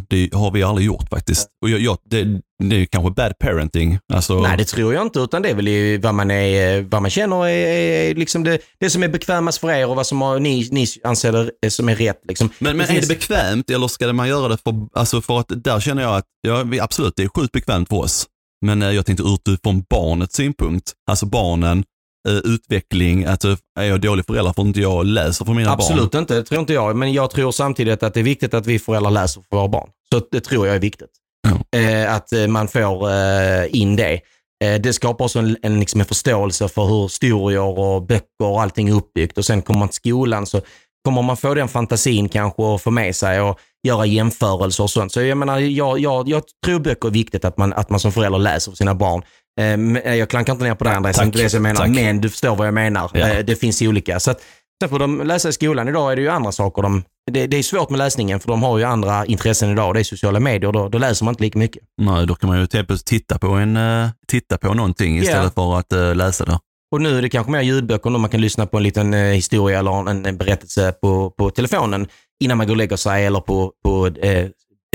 det 0.09 0.35
har 0.35 0.51
vi 0.51 0.63
aldrig 0.63 0.87
gjort 0.87 1.09
faktiskt. 1.11 1.49
Och 1.63 1.71
jag, 1.71 1.81
jag, 1.81 1.99
det, 2.05 2.41
det 2.65 2.77
är 2.77 2.85
kanske 2.85 3.11
bad 3.11 3.39
parenting. 3.39 3.99
Alltså, 4.13 4.41
Nej, 4.41 4.57
det 4.57 4.65
tror 4.65 4.95
jag 4.95 5.03
inte, 5.03 5.19
utan 5.21 5.43
det 5.43 5.49
är 5.49 5.55
väl 5.55 6.01
vad 6.01 6.15
man, 6.15 6.31
är, 6.31 6.81
vad 6.81 7.03
man 7.03 7.11
känner 7.11 7.47
är, 7.47 8.11
är 8.11 8.15
liksom 8.15 8.45
det, 8.45 8.59
det 8.81 8.91
som 8.91 9.03
är 9.03 9.09
bekvämast 9.09 9.59
för 9.59 9.71
er 9.71 9.89
och 9.89 9.97
vad 9.97 10.07
som 10.07 10.23
har, 10.23 10.39
ni, 10.39 10.69
ni 10.71 10.87
anser 11.05 11.51
det 11.63 11.71
som 11.71 11.89
är 11.89 11.97
rätt. 11.97 12.21
Liksom. 12.29 12.51
Men, 12.59 12.77
men 12.77 12.91
är 12.91 13.01
det 13.01 13.09
bekvämt 13.09 13.71
eller 13.71 13.89
ska 13.89 14.13
man 14.13 14.29
göra 14.29 14.49
det 14.49 14.59
för, 14.65 14.75
alltså 14.93 15.21
för 15.21 15.41
att 15.41 15.47
där 15.49 15.81
känner 15.81 16.03
jag 16.03 16.17
att, 16.17 16.27
ja, 16.41 16.65
absolut 16.81 17.13
det 17.17 17.23
är 17.23 17.29
sjukt 17.29 17.53
bekvämt 17.53 17.89
för 17.89 17.97
oss. 17.97 18.27
Men 18.67 18.83
eh, 18.83 18.91
jag 18.91 19.07
tänkte 19.07 19.25
utifrån 19.25 19.85
barnets 19.91 20.35
synpunkt, 20.37 20.93
alltså 21.11 21.27
barnen, 21.27 21.85
utveckling, 22.29 23.25
att 23.25 23.45
eh, 23.45 23.57
är 23.81 23.85
jag 23.85 24.01
dålig 24.01 24.27
förälder 24.27 24.53
för 24.53 24.63
att 24.63 24.67
inte 24.67 24.81
jag 24.81 25.07
läser 25.07 25.45
för 25.45 25.53
mina 25.53 25.77
barn. 25.77 25.81
Absolut 25.81 26.15
inte, 26.15 26.35
det 26.35 26.43
tror 26.43 26.61
inte 26.61 26.73
jag. 26.73 26.97
Men 26.97 27.13
jag 27.13 27.31
tror 27.31 27.53
samtidigt 27.53 28.03
att 28.03 28.15
det 28.15 28.21
är 28.21 28.25
viktigt 28.25 28.55
att 28.55 28.67
vi 28.67 28.79
föräldrar 28.79 29.11
läser 29.11 29.43
för 29.51 29.57
våra 29.57 29.69
barn. 29.69 29.89
Så 30.13 30.23
det 30.31 30.41
tror 30.41 30.67
jag 30.67 30.77
är 30.77 30.81
viktigt. 30.81 31.11
Eh, 31.77 32.15
att 32.15 32.33
eh, 32.33 32.47
man 32.47 32.69
får 32.69 33.11
eh, 33.11 33.81
in 33.81 33.97
det. 33.97 34.21
Eh, 34.65 34.81
det 34.81 34.93
skapar 34.93 35.25
också 35.25 35.39
en, 35.39 35.57
en, 35.63 35.81
liksom 35.81 36.01
en 36.01 36.07
förståelse 36.07 36.69
för 36.69 36.85
hur 36.85 37.03
historier 37.03 37.79
och 37.79 38.03
böcker 38.03 38.45
och 38.45 38.63
allting 38.63 38.89
är 38.89 38.95
uppbyggt. 38.95 39.39
Och 39.39 39.45
sen 39.45 39.63
kommer 39.63 39.79
man 39.79 39.89
till 39.89 39.97
skolan 39.97 40.47
så 40.47 40.61
kommer 41.05 41.23
man 41.23 41.37
få 41.37 41.55
den 41.55 41.69
fantasin 41.69 42.29
kanske 42.29 42.63
och 42.63 42.83
få 42.83 42.91
med 42.91 43.17
sig 43.17 43.41
och 43.41 43.59
göra 43.87 44.07
jämförelser 44.07 44.83
och 44.83 44.91
sånt. 44.91 45.13
Så 45.13 45.23
jag 45.23 45.39
menar, 45.39 45.59
jag, 45.59 45.99
jag, 45.99 46.29
jag 46.29 46.43
tror 46.65 46.81
böcker 46.81 47.09
är 47.09 47.13
viktigt 47.13 47.45
att 47.45 47.57
man, 47.57 47.73
att 47.73 47.91
man 47.91 48.01
som 48.01 48.13
förälder 48.13 48.39
läser 48.39 48.73
för 48.73 48.77
sina 48.77 48.95
barn. 48.95 49.23
Eh, 49.61 49.77
men 49.77 50.19
jag 50.19 50.29
klankar 50.29 50.53
inte 50.53 50.65
ner 50.65 50.75
på 50.75 50.85
det 50.85 50.91
Andreas, 50.91 51.17
det 51.17 51.23
är 51.23 51.27
inte 51.27 51.39
det 51.43 51.51
som 51.51 51.65
jag 51.65 51.75
menar. 51.75 51.87
tack. 51.87 51.95
Men 51.95 52.21
du 52.21 52.29
förstår 52.29 52.57
vad 52.57 52.67
jag 52.67 52.75
menar. 52.75 53.11
Ja. 53.15 53.29
Eh, 53.29 53.45
det 53.45 53.57
finns 53.57 53.83
olika. 53.83 54.21
Så 54.21 54.31
att, 54.31 54.41
Sen 54.83 54.89
får 54.89 54.99
de 54.99 55.21
läsa 55.27 55.49
i 55.49 55.53
skolan. 55.53 55.89
Idag 55.89 56.13
är 56.13 56.17
det 56.17 56.23
ju 56.23 56.29
andra 56.29 56.53
saker. 56.53 56.83
De, 56.83 57.03
det, 57.33 57.47
det 57.47 57.57
är 57.57 57.63
svårt 57.63 57.91
med 57.91 57.99
läsningen 57.99 58.41
för 58.41 58.49
de 58.49 58.63
har 58.63 58.79
ju 58.79 58.85
andra 58.85 59.27
intressen 59.27 59.71
idag. 59.71 59.95
Det 59.95 60.01
är 60.01 60.05
sociala 60.05 60.41
medier. 60.41 60.73
Då, 60.73 60.89
då 60.89 60.99
läser 60.99 61.25
man 61.25 61.33
inte 61.33 61.43
lika 61.43 61.59
mycket. 61.59 61.83
Nej, 62.03 62.27
då 62.27 62.35
kan 62.35 62.49
man 62.49 62.61
ju 62.61 62.67
titta 63.05 63.39
på, 63.39 63.47
en, 63.47 63.77
eh, 63.77 64.09
titta 64.29 64.59
på 64.59 64.75
någonting 64.75 65.19
istället 65.19 65.55
för 65.55 65.79
att 65.79 65.93
eh, 65.93 66.15
läsa 66.15 66.45
det. 66.45 66.59
Och 66.93 67.01
nu 67.01 67.19
är 67.19 67.23
det 67.23 67.29
kanske 67.29 67.53
mer 67.53 67.61
ljudböcker. 67.61 68.11
Man 68.11 68.31
kan 68.31 68.41
lyssna 68.41 68.67
på 68.67 68.77
en 68.77 68.83
liten 68.83 69.15
eh, 69.15 69.21
historia 69.21 69.79
eller 69.79 70.11
en, 70.11 70.27
en 70.27 70.37
berättelse 70.37 70.93
på, 71.03 71.31
på 71.31 71.51
telefonen 71.51 72.07
innan 72.45 72.59
man 72.59 72.67
går 72.67 72.75
och 72.75 72.79
lägger 72.79 72.97
sig 72.97 73.27
eller 73.27 73.41
på, 73.41 73.73
på 73.85 74.07
eh, 74.07 74.39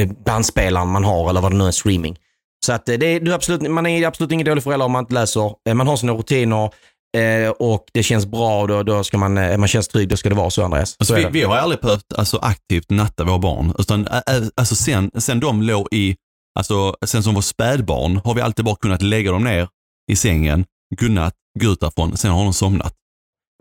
eh, 0.01 0.10
bandspelaren 0.25 0.88
man 0.88 1.03
har 1.03 1.29
eller 1.29 1.41
vad 1.41 1.51
det 1.51 1.57
nu 1.57 1.67
är, 1.67 1.72
streaming. 1.72 2.17
Så 2.65 2.74
att 2.74 2.89
eh, 2.89 2.95
det 2.98 3.05
är, 3.05 3.19
du 3.19 3.34
absolut, 3.34 3.62
man 3.72 3.86
är 3.86 4.07
absolut 4.07 4.31
ingen 4.31 4.45
dålig 4.45 4.63
förälder 4.63 4.86
om 4.86 4.91
man 4.91 5.03
inte 5.03 5.13
läser. 5.13 5.51
Eh, 5.69 5.74
Man 5.74 5.88
har 5.88 5.98
sina 5.98 6.13
rutiner 6.13 6.69
eh, 7.17 7.50
och 7.50 7.86
det 7.93 8.03
känns 8.03 8.25
bra. 8.25 8.67
Då, 8.67 8.84
då 8.84 9.03
ska 9.03 9.17
man, 9.17 9.34
man 9.60 9.67
känns 9.67 9.88
trygg, 9.88 10.10
då 10.10 10.17
ska 10.17 10.29
det 10.29 10.36
vara 10.36 10.50
så 10.50 10.63
Andreas. 10.63 10.95
Alltså, 11.00 11.13
Så 11.13 11.19
vi, 11.19 11.25
vi 11.29 11.43
har 11.43 11.55
aldrig 11.57 11.81
behövt 11.81 12.13
alltså, 12.17 12.38
aktivt 12.38 12.89
natta 12.89 13.24
våra 13.24 13.39
barn. 13.39 13.74
Utan, 13.79 14.07
alltså, 14.55 14.75
sen, 14.75 15.12
sen 15.17 15.39
de 15.39 15.62
låg 15.62 15.88
i, 15.91 16.15
alltså, 16.60 16.95
sen 17.05 17.24
som 17.24 17.34
var 17.34 17.41
spädbarn 17.41 18.22
har 18.24 18.34
vi 18.34 18.41
alltid 18.41 18.65
bara 18.65 18.75
kunnat 18.75 19.01
lägga 19.01 19.31
dem 19.31 19.43
ner 19.43 19.67
i 20.12 20.15
sängen, 20.15 20.65
kunnat 21.00 21.34
gå 21.60 21.67
ut 21.72 21.79
därifrån, 21.79 22.17
sen 22.17 22.31
har 22.31 22.43
de 22.43 22.53
somnat. 22.53 22.93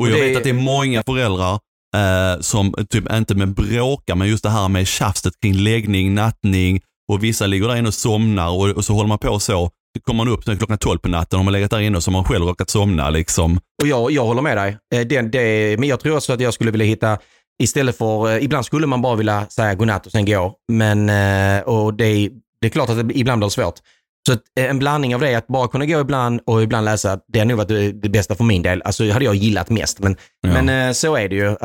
Och 0.03 0.09
jag 0.09 0.19
det- 0.19 0.21
vet 0.29 0.37
att 0.37 0.43
det 0.45 0.51
är 0.51 0.55
många 0.55 1.03
föräldrar 1.03 1.53
eh, 1.97 2.41
som 2.41 2.75
typ 2.91 3.13
inte 3.13 3.35
med 3.35 3.55
bråkar, 3.55 4.15
men 4.15 4.29
just 4.29 4.43
det 4.43 4.51
här 4.51 4.69
med 4.69 4.87
tjafset 4.87 5.41
kring 5.43 5.55
läggning, 5.55 6.15
nattning 6.15 6.81
och 7.13 7.25
vissa 7.25 7.47
ligger 7.47 7.69
där 7.69 7.77
inne 7.77 7.89
och 7.89 7.95
somnar 7.95 8.49
och, 8.51 8.69
och 8.69 8.85
så 8.85 8.93
håller 8.95 9.09
man 9.09 9.19
på 9.19 9.39
så. 9.39 9.71
Så 9.97 10.03
kommer 10.03 10.25
man 10.25 10.33
upp 10.35 10.45
klockan 10.45 10.79
12 10.79 10.99
på 10.99 11.09
natten 11.09 11.37
och 11.37 11.39
har 11.39 11.45
man 11.45 11.53
legat 11.53 11.71
där 11.71 11.81
inne 11.81 11.97
och 11.97 12.03
så 12.03 12.11
har 12.11 12.13
man 12.13 12.25
själv 12.25 12.45
råkat 12.45 12.71
somna 12.71 13.11
liksom. 13.11 13.61
Och 13.83 13.89
jag, 13.89 14.11
jag 14.11 14.25
håller 14.25 14.43
med 14.43 14.57
dig. 14.57 14.79
Eh, 14.95 15.01
Det, 15.07 15.21
det, 15.23 15.77
men 15.81 15.89
jag 15.89 16.01
tror 16.01 16.17
också 16.17 16.33
att 16.33 16.41
jag 16.41 16.55
skulle 16.55 16.71
vilja 16.71 16.87
hitta, 16.87 17.19
istället 17.63 17.99
för, 17.99 18.31
eh, 18.37 18.45
ibland 18.45 18.65
skulle 18.67 18.87
man 18.87 19.03
bara 19.03 19.17
vilja 19.17 19.47
säga 19.49 19.75
godnatt 19.75 20.07
och 20.07 20.13
sen 20.13 20.25
gå. 20.27 20.55
Men, 20.73 21.09
eh, 21.09 21.63
och 21.65 21.95
det, 21.95 22.05
är- 22.07 22.31
det 22.61 22.67
är 22.67 22.71
klart 22.71 22.89
att 22.91 23.09
det 23.09 23.19
ibland 23.19 23.39
blir 23.41 23.49
svårt. 23.49 23.75
Så 24.29 24.37
en 24.61 24.79
blandning 24.79 25.15
av 25.15 25.21
det, 25.21 25.35
att 25.35 25.47
bara 25.47 25.69
kunna 25.69 25.87
gå 25.87 26.01
ibland 26.01 26.41
och 26.47 26.63
ibland 26.63 26.85
läsa, 26.85 27.19
det 27.33 27.39
har 27.39 27.47
nog 27.47 27.57
varit 27.59 27.69
det, 27.69 27.93
det 27.93 28.09
bästa 28.09 28.35
för 28.35 28.45
min 28.45 28.63
del. 28.63 28.83
Alltså 28.85 29.11
hade 29.11 29.25
jag 29.25 29.35
gillat 29.35 29.71
mest, 29.71 29.99
men, 30.01 30.17
Ja. 30.41 30.63
men 30.63 30.95
så 30.95 31.17
är 31.17 31.29
det 31.29 31.37
ju. 31.37 31.57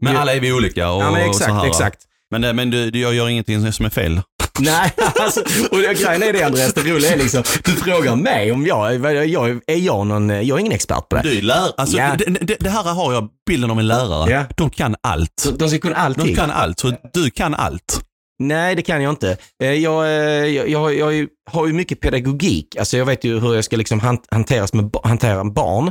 Men 0.00 0.16
alla 0.16 0.34
är 0.34 0.40
vi 0.40 0.52
olika 0.52 0.90
och, 0.90 1.02
ja, 1.02 1.10
men 1.10 1.28
och 1.28 1.34
så 1.34 1.42
exakt, 1.44 1.52
här. 1.62 1.66
exakt. 1.66 1.98
Men, 2.40 2.44
eh, 2.44 2.52
men 2.52 2.70
du, 2.70 3.00
jag 3.00 3.14
gör 3.14 3.28
ingenting 3.28 3.72
som 3.72 3.86
är 3.86 3.90
fel. 3.90 4.20
Nej, 4.58 4.92
alltså, 5.20 5.40
och 5.70 5.78
grejen 5.78 6.22
är 6.22 6.32
det 6.32 6.42
Andreas, 6.42 6.74
det 6.74 6.80
roliga 6.82 7.12
är 7.12 7.16
liksom, 7.18 7.42
du 7.64 7.70
frågar 7.72 8.16
mig 8.16 8.52
om 8.52 8.66
jag, 8.66 8.94
jag, 8.94 9.26
jag 9.26 9.60
är 9.66 9.76
jag 9.76 10.06
någon, 10.06 10.28
jag 10.28 10.48
är 10.56 10.58
ingen 10.58 10.72
expert 10.72 11.08
på 11.08 11.16
det. 11.16 11.22
Du 11.22 11.38
är 11.38 11.42
lärare. 11.42 11.72
Alltså, 11.76 11.96
Ja. 11.96 12.14
det, 12.18 12.24
det, 12.40 12.56
det 12.60 12.70
här 12.70 12.82
har 12.82 13.12
jag 13.12 13.28
bilden 13.46 13.70
av 13.70 13.78
en 13.78 13.86
lärare. 13.86 14.30
Ja. 14.30 14.44
De 14.56 14.70
kan 14.70 14.96
allt. 15.02 15.32
Så 15.40 15.50
De 15.50 15.68
ska 15.68 15.78
kunna 15.78 15.96
allting. 15.96 16.26
De 16.26 16.34
kan 16.34 16.50
allt, 16.50 16.78
så 16.80 16.92
du 17.12 17.30
kan 17.30 17.54
allt. 17.54 18.00
Nej, 18.38 18.74
det 18.74 18.82
kan 18.82 19.02
jag 19.02 19.12
inte. 19.12 19.36
Eh, 19.62 19.72
Jag, 19.72 20.04
eh, 20.06 20.10
jag, 20.46 20.68
jag, 20.68 20.94
jag 20.94 21.26
har 21.50 21.66
ju 21.66 21.72
mycket 21.72 22.00
pedagogik. 22.00 22.76
Alltså 22.76 22.96
jag 22.96 23.04
vet 23.06 23.24
ju 23.24 23.40
hur 23.40 23.54
jag 23.54 23.64
ska 23.64 23.76
liksom 23.76 24.00
han- 24.00 24.18
hanteras 24.30 24.72
med, 24.72 24.90
hantera 25.04 25.44
barn 25.44 25.90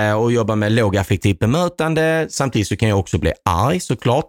eh, 0.00 0.12
och 0.12 0.32
jobba 0.32 0.54
med 0.54 0.72
lågaffektivt 0.72 1.38
bemötande. 1.38 2.26
Samtidigt 2.30 2.68
så 2.68 2.76
kan 2.76 2.88
jag 2.88 2.98
också 2.98 3.18
bli 3.18 3.32
arg 3.44 3.80
såklart. 3.80 4.26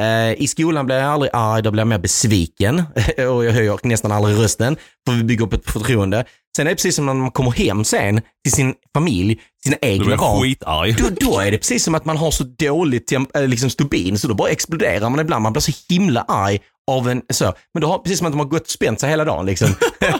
Eh, 0.00 0.42
I 0.42 0.46
skolan 0.48 0.86
blir 0.86 0.96
jag 0.96 1.06
aldrig 1.06 1.30
arg, 1.34 1.62
då 1.62 1.70
blir 1.70 1.80
jag 1.80 1.88
mer 1.88 1.98
besviken 1.98 2.78
och 3.18 3.44
jag 3.44 3.52
höjer 3.52 3.78
nästan 3.82 4.12
aldrig 4.12 4.38
rösten 4.38 4.76
för 5.06 5.14
vi 5.16 5.24
bygger 5.24 5.44
upp 5.44 5.52
ett 5.52 5.70
förtroende. 5.70 6.24
Sen 6.56 6.66
är 6.66 6.70
det 6.70 6.76
precis 6.76 6.96
som 6.96 7.06
när 7.06 7.14
man 7.14 7.30
kommer 7.30 7.50
hem 7.50 7.84
sen 7.84 8.20
till 8.44 8.52
sin 8.52 8.74
familj, 8.94 9.40
sina 9.64 9.76
egna 9.82 10.16
barn. 10.16 10.54
Då, 10.98 11.26
då 11.30 11.40
är 11.40 11.50
det 11.50 11.58
precis 11.58 11.84
som 11.84 11.94
att 11.94 12.04
man 12.04 12.16
har 12.16 12.30
så 12.30 12.44
dåligt 12.44 13.12
äh, 13.12 13.46
liksom 13.46 13.70
stubin 13.70 14.18
så 14.18 14.28
då 14.28 14.34
bara 14.34 14.48
exploderar 14.48 15.10
man 15.10 15.20
ibland. 15.20 15.42
Man 15.42 15.52
blir 15.52 15.60
så 15.60 15.72
himla 15.88 16.22
arg 16.22 16.58
av 16.90 17.08
en 17.10 17.22
så. 17.30 17.52
Men 17.74 17.80
då 17.80 17.88
har, 17.88 17.98
precis 17.98 18.18
som 18.18 18.26
att 18.26 18.32
de 18.32 18.38
har 18.38 18.46
gått 18.46 18.62
och 18.62 18.68
spänt 18.70 19.00
sig 19.00 19.10
hela 19.10 19.24
dagen 19.24 19.46
liksom. 19.46 19.68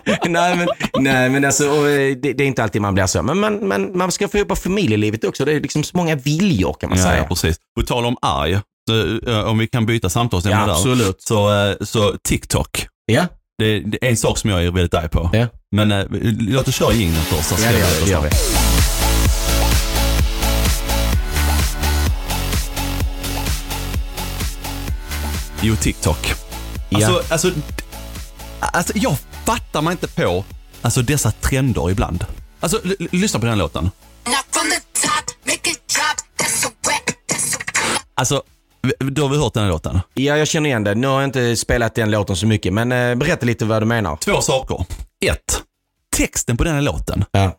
nej, 0.28 0.56
men, 0.56 0.68
nej 0.98 1.30
men 1.30 1.44
alltså 1.44 1.64
eh, 1.64 2.16
det, 2.16 2.32
det 2.32 2.44
är 2.44 2.46
inte 2.46 2.62
alltid 2.62 2.82
man 2.82 2.94
blir 2.94 3.06
så. 3.06 3.22
Men 3.22 3.38
man, 3.38 3.68
man, 3.68 3.98
man 3.98 4.12
ska 4.12 4.28
få 4.28 4.38
jobba 4.38 4.56
familjelivet 4.56 5.24
också. 5.24 5.44
Det 5.44 5.52
är 5.52 5.60
liksom 5.60 5.82
så 5.84 5.96
många 5.96 6.14
viljor 6.14 6.76
kan 6.80 6.90
man 6.90 6.98
Ja, 6.98 7.04
säga. 7.04 7.16
ja, 7.18 7.26
precis. 7.28 7.56
På 7.76 7.86
tal 7.86 8.06
om 8.06 8.16
arg, 8.22 8.52
eh, 8.52 8.60
om 9.46 9.58
vi 9.58 9.66
kan 9.66 9.86
byta 9.86 10.10
samtalsämne 10.10 10.58
Ja, 10.60 10.66
där. 10.66 10.72
absolut. 10.72 11.22
Så, 11.22 11.66
eh, 11.66 11.76
så 11.80 12.14
TikTok, 12.28 12.86
Ja, 13.06 13.26
det, 13.58 13.80
det 13.80 13.98
är 14.06 14.10
en 14.10 14.16
sak 14.16 14.38
som 14.38 14.50
jag 14.50 14.64
är 14.64 14.70
väldigt 14.70 14.94
arg 14.94 15.08
på. 15.08 15.30
Ja. 15.32 15.46
Men 15.76 15.92
eh, 15.92 16.04
låt 16.38 16.68
oss 16.68 16.74
köra 16.74 16.92
jingeln 16.92 17.24
först. 17.24 17.48
så 17.48 17.54
ska 17.56 17.64
ja 17.66 17.72
det 17.72 17.78
jag 17.78 17.88
gör 17.90 17.98
vi. 17.98 18.04
Det 18.04 18.10
gör 18.10 18.20
vi. 18.22 18.30
Jo, 25.62 25.76
TikTok. 25.76 26.34
Ja. 26.88 26.96
Alltså, 27.06 27.32
alltså, 27.32 27.50
alltså, 28.60 28.92
jag 28.96 29.16
fattar 29.44 29.82
mig 29.82 29.92
inte 29.92 30.08
på 30.08 30.44
alltså, 30.82 31.02
dessa 31.02 31.30
trender 31.30 31.90
ibland. 31.90 32.24
Alltså, 32.60 32.80
lyssna 33.12 33.40
på 33.40 33.46
den 33.46 33.52
här 33.54 33.58
låten. 33.58 33.90
Alltså, 38.14 38.42
då 38.98 39.22
har 39.22 39.28
vi 39.28 39.38
hört 39.38 39.54
den 39.54 39.62
här 39.62 39.70
låten. 39.70 40.00
ja, 40.14 40.36
jag 40.36 40.48
känner 40.48 40.68
igen 40.68 40.84
det. 40.84 40.94
Nu 40.94 41.06
har 41.06 41.20
jag 41.20 41.28
inte 41.28 41.56
spelat 41.56 41.94
den 41.94 42.10
låten 42.10 42.36
så 42.36 42.46
mycket, 42.46 42.72
men 42.72 42.92
eh, 42.92 43.14
berätta 43.14 43.46
lite 43.46 43.64
vad 43.64 43.82
du 43.82 43.86
menar. 43.86 44.16
Två 44.16 44.40
saker. 44.40 44.86
Ett, 45.24 45.62
texten 46.16 46.56
på 46.56 46.64
den 46.64 46.74
här 46.74 46.82
låten. 46.82 47.24
Ja. 47.30 47.58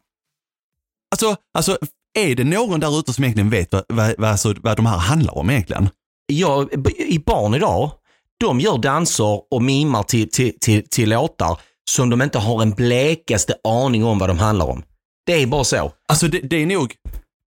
Alltså, 1.12 1.36
alltså 1.54 1.78
är 2.18 2.36
det 2.36 2.44
någon 2.44 2.80
där 2.80 3.00
ute 3.00 3.14
som 3.14 3.24
egentligen 3.24 3.50
vet 3.50 3.74
vad, 3.74 3.84
vad, 3.88 4.16
vad, 4.18 4.30
alltså, 4.30 4.54
vad 4.62 4.78
de 4.78 4.86
här 4.86 4.98
handlar 4.98 5.38
om 5.38 5.50
egentligen? 5.50 5.90
Ja, 6.28 6.68
i 6.98 7.20
barn 7.20 7.54
idag, 7.54 7.92
de 8.40 8.60
gör 8.60 8.78
danser 8.78 9.54
och 9.54 9.62
mimar 9.62 10.04
till, 10.04 10.30
till, 10.30 10.60
till, 10.60 10.90
till 10.90 11.10
låtar 11.10 11.60
som 11.90 12.10
de 12.10 12.22
inte 12.22 12.40
har 12.40 12.62
en 12.62 12.72
blekaste 12.72 13.56
aning 13.64 14.06
om 14.06 14.20
vad 14.20 14.30
de 14.30 14.40
handlar 14.40 14.66
om. 14.66 14.84
Det 15.26 15.34
är 15.34 15.48
bara 15.48 15.64
så. 15.64 15.92
Alltså 16.08 16.28
det, 16.28 16.40
det 16.40 16.56
är 16.56 16.66
nog, 16.66 16.94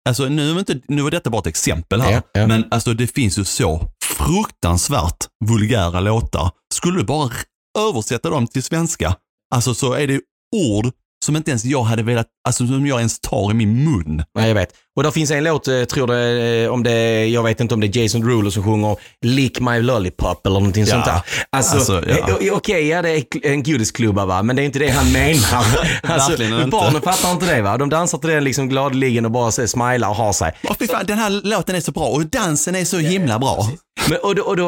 alltså 0.09 0.25
nu, 0.28 0.50
är 0.50 0.59
inte, 0.59 0.80
nu 0.88 1.02
var 1.02 1.11
detta 1.11 1.30
bara 1.30 1.38
ett 1.40 1.47
exempel 1.47 2.00
här, 2.00 2.12
Ja, 2.12 2.23
ja. 2.33 2.47
men 2.47 2.64
alltså 2.71 2.95
det 2.95 3.07
finns 3.07 3.38
ju 3.38 3.45
så 3.45 3.80
fruktansvärt 4.04 5.16
vulgära 5.49 6.00
låtar. 6.00 6.50
Skulle 6.75 6.99
du 6.99 7.04
bara 7.04 7.30
översätta 7.78 8.30
dem 8.30 8.47
till 8.47 8.62
svenska, 8.62 9.16
alltså 9.54 9.75
så 9.75 9.92
är 9.92 10.07
det 10.07 10.21
ord 10.57 10.92
som 11.25 11.37
inte 11.37 11.50
ens 11.50 11.65
jag 11.65 11.83
hade 11.83 12.03
velat, 12.03 12.27
alltså 12.49 12.67
som 12.67 12.87
jag 12.87 12.99
ens 12.99 13.21
tar 13.21 13.50
i 13.50 13.55
min 13.55 13.85
mun. 13.85 14.23
Nej, 14.35 14.49
jag 14.49 14.55
vet. 14.55 14.69
Och 14.97 15.03
där 15.03 15.11
finns 15.11 15.31
en 15.31 15.45
låt, 15.45 15.69
eh, 15.69 15.85
tror 15.85 16.07
det, 16.07 16.62
eh, 16.65 16.71
om 16.71 16.83
det 16.83 17.27
jag 17.27 17.43
vet 17.43 17.61
inte 17.61 17.75
om 17.75 17.81
det 17.81 17.87
är 17.87 18.03
Jason 18.03 18.21
Derulo 18.21 18.50
som 18.50 18.62
sjunger 18.65 18.97
Lick 19.27 19.61
My 19.61 19.79
Lollipop 19.81 20.47
eller 20.47 20.61
någonting 20.61 20.85
Ja. 20.85 20.91
sånt 20.91 21.05
där. 21.05 21.21
Alltså, 21.50 21.77
Alltså, 21.77 22.09
ja. 22.09 22.39
eh, 22.41 22.53
okej, 22.55 22.87
ja 22.89 23.03
det 23.03 23.11
är 23.11 23.25
en 23.47 23.62
godisklubba 23.62 24.27
va, 24.27 24.43
men 24.43 24.57
det 24.57 24.62
är 24.62 24.65
inte 24.67 24.79
det 24.79 24.89
han 24.89 25.12
menar. 25.12 25.65
alltså, 26.03 26.31
Verkligen 26.31 26.55
inte. 26.55 26.67
barnen 26.67 27.03
fattar 27.03 27.33
inte 27.33 27.55
det 27.55 27.62
va. 27.62 27.77
De 27.79 27.89
dansar 27.89 28.19
till 28.19 28.31
den 28.31 28.45
liksom 28.45 28.69
gladeligen 28.69 29.25
och 29.25 29.31
bara 29.31 29.50
smilar 29.53 30.09
och 30.09 30.17
har 30.17 30.33
sig. 30.33 30.53
Fy 30.79 30.87
fan, 30.87 31.07
den 31.07 31.19
här 31.19 31.31
låten 31.31 31.77
är 31.77 31.81
så 31.81 31.93
bra 31.93 32.07
och 32.09 32.27
dansen 32.27 32.75
är 32.75 32.85
så 32.85 32.99
himla 32.99 33.39
bra. 33.39 33.67
Men, 34.09 34.19
och, 34.23 34.35
då, 34.35 34.43
och, 34.43 34.57
då, 34.57 34.67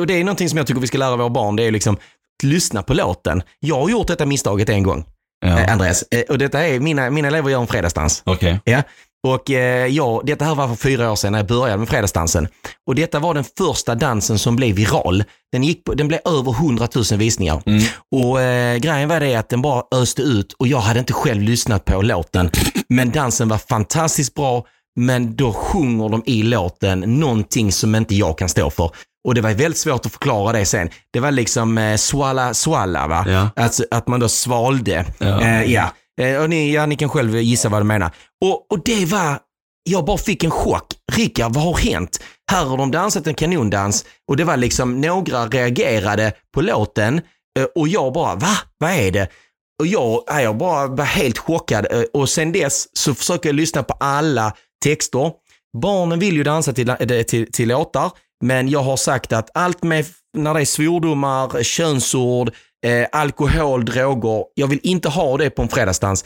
och 0.00 0.06
det 0.06 0.14
är 0.14 0.24
någonting 0.24 0.48
som 0.48 0.56
jag 0.58 0.66
tycker 0.66 0.80
vi 0.80 0.86
ska 0.86 0.98
lära 0.98 1.16
våra 1.16 1.30
barn. 1.30 1.56
Det 1.56 1.62
är 1.64 1.70
liksom 1.70 1.96
lyssna 2.42 2.82
på 2.82 2.94
låten. 2.94 3.42
Jag 3.60 3.80
har 3.80 3.88
gjort 3.88 4.06
detta 4.06 4.26
misstaget 4.26 4.68
en 4.68 4.82
gång, 4.82 5.04
eh, 5.44 5.72
Andreas. 5.72 6.04
Eh, 6.10 6.20
Och 6.28 6.38
detta 6.38 6.66
är, 6.66 6.80
mina, 6.80 7.10
mina 7.10 7.28
elever 7.28 7.50
gör 7.50 7.60
en 7.60 7.66
fredagsdans. 7.66 8.22
Okej. 8.26 8.60
Ja. 8.64 8.82
Och 9.28 9.50
eh, 9.50 9.86
ja, 9.86 10.22
detta 10.24 10.44
här 10.44 10.54
var 10.54 10.68
för 10.68 10.74
fyra 10.74 11.12
år 11.12 11.16
sedan 11.16 11.32
när 11.32 11.38
jag 11.38 11.46
började 11.46 11.78
med 11.78 11.88
fredagsdansen. 11.88 12.48
Och 12.86 12.94
detta 12.94 13.18
var 13.18 13.34
den 13.34 13.44
första 13.58 13.94
dansen 13.94 14.38
som 14.38 14.56
blev 14.56 14.76
viral. 14.76 15.24
Den, 15.52 15.62
gick 15.64 15.84
på, 15.84 15.94
den 15.94 16.08
blev 16.08 16.20
över 16.24 16.52
100 16.52 16.88
000 16.94 17.04
visningar. 17.18 17.62
Och 18.16 18.40
eh, 18.40 18.76
grejen 18.78 19.08
var 19.08 19.20
det 19.20 19.34
att 19.34 19.48
den 19.48 19.62
bara 19.62 19.82
öste 19.94 20.22
ut 20.22 20.52
och 20.52 20.66
jag 20.68 20.78
hade 20.78 20.98
inte 21.00 21.12
själv 21.12 21.42
lyssnat 21.42 21.84
på 21.84 22.02
låten. 22.02 22.50
Men 22.88 23.10
dansen 23.10 23.48
var 23.48 23.58
fantastiskt 23.58 24.34
bra. 24.34 24.64
Men 25.00 25.36
då 25.36 25.52
sjunger 25.52 26.08
de 26.08 26.22
i 26.26 26.42
låten 26.42 27.00
någonting 27.00 27.72
som 27.72 27.94
inte 27.94 28.14
jag 28.14 28.38
kan 28.38 28.48
stå 28.48 28.70
för. 28.70 28.90
Och 29.28 29.34
det 29.34 29.40
var 29.40 29.50
väldigt 29.50 29.78
svårt 29.78 30.06
att 30.06 30.12
förklara 30.12 30.52
det 30.52 30.66
sen. 30.66 30.90
Det 31.12 31.20
var 31.20 31.30
liksom 31.30 31.78
eh, 31.78 31.96
swalla 31.96 32.54
swalla 32.54 33.06
va? 33.06 33.24
Ja. 33.28 33.50
Alltså, 33.56 33.84
att 33.90 34.08
man 34.08 34.20
då 34.20 34.28
svalde. 34.28 35.04
Ja. 35.18 35.40
Eh, 35.40 35.72
ja. 35.72 35.92
Eh, 36.20 36.42
och 36.42 36.50
ni, 36.50 36.74
ja, 36.74 36.86
ni 36.86 36.96
kan 36.96 37.08
själv 37.08 37.36
gissa 37.36 37.68
vad 37.68 37.80
du 37.80 37.84
menar. 37.84 38.10
Och, 38.44 38.72
och 38.72 38.84
det 38.84 39.04
var, 39.04 39.38
jag 39.90 40.04
bara 40.04 40.18
fick 40.18 40.44
en 40.44 40.50
chock. 40.50 40.86
Rickard, 41.12 41.54
vad 41.54 41.64
har 41.64 41.78
hänt? 41.78 42.20
Här 42.50 42.64
har 42.64 42.76
de 42.76 42.90
dansat 42.90 43.26
en 43.26 43.34
kanondans 43.34 44.04
och 44.28 44.36
det 44.36 44.44
var 44.44 44.56
liksom, 44.56 45.00
några 45.00 45.46
reagerade 45.46 46.32
på 46.54 46.60
låten 46.60 47.20
eh, 47.58 47.64
och 47.74 47.88
jag 47.88 48.12
bara, 48.12 48.34
va? 48.34 48.56
Vad 48.78 48.90
är 48.90 49.10
det? 49.10 49.28
Och 49.80 49.86
jag, 49.86 50.22
ja, 50.26 50.42
jag 50.42 50.56
bara 50.56 50.86
var 50.86 51.04
helt 51.04 51.38
chockad 51.38 51.86
eh, 51.90 52.02
och 52.12 52.28
sen 52.28 52.52
dess 52.52 52.96
så 52.98 53.14
försöker 53.14 53.48
jag 53.48 53.56
lyssna 53.56 53.82
på 53.82 53.94
alla 54.00 54.52
texter. 54.84 55.32
Barnen 55.82 56.18
vill 56.18 56.36
ju 56.36 56.42
dansa 56.42 56.72
till, 56.72 56.88
eh, 56.88 57.22
till, 57.22 57.52
till 57.52 57.68
låtar, 57.68 58.10
men 58.44 58.68
jag 58.68 58.82
har 58.82 58.96
sagt 58.96 59.32
att 59.32 59.50
allt 59.54 59.82
med 59.82 60.04
när 60.38 60.54
det 60.54 60.60
är 60.60 60.64
svordomar, 60.64 61.62
könsord, 61.62 62.50
eh, 62.86 63.06
alkohol, 63.12 63.84
droger. 63.84 64.44
Jag 64.54 64.66
vill 64.66 64.80
inte 64.82 65.08
ha 65.08 65.36
det 65.36 65.50
på 65.50 65.62
en 65.62 65.68
fredagsdans. 65.68 66.24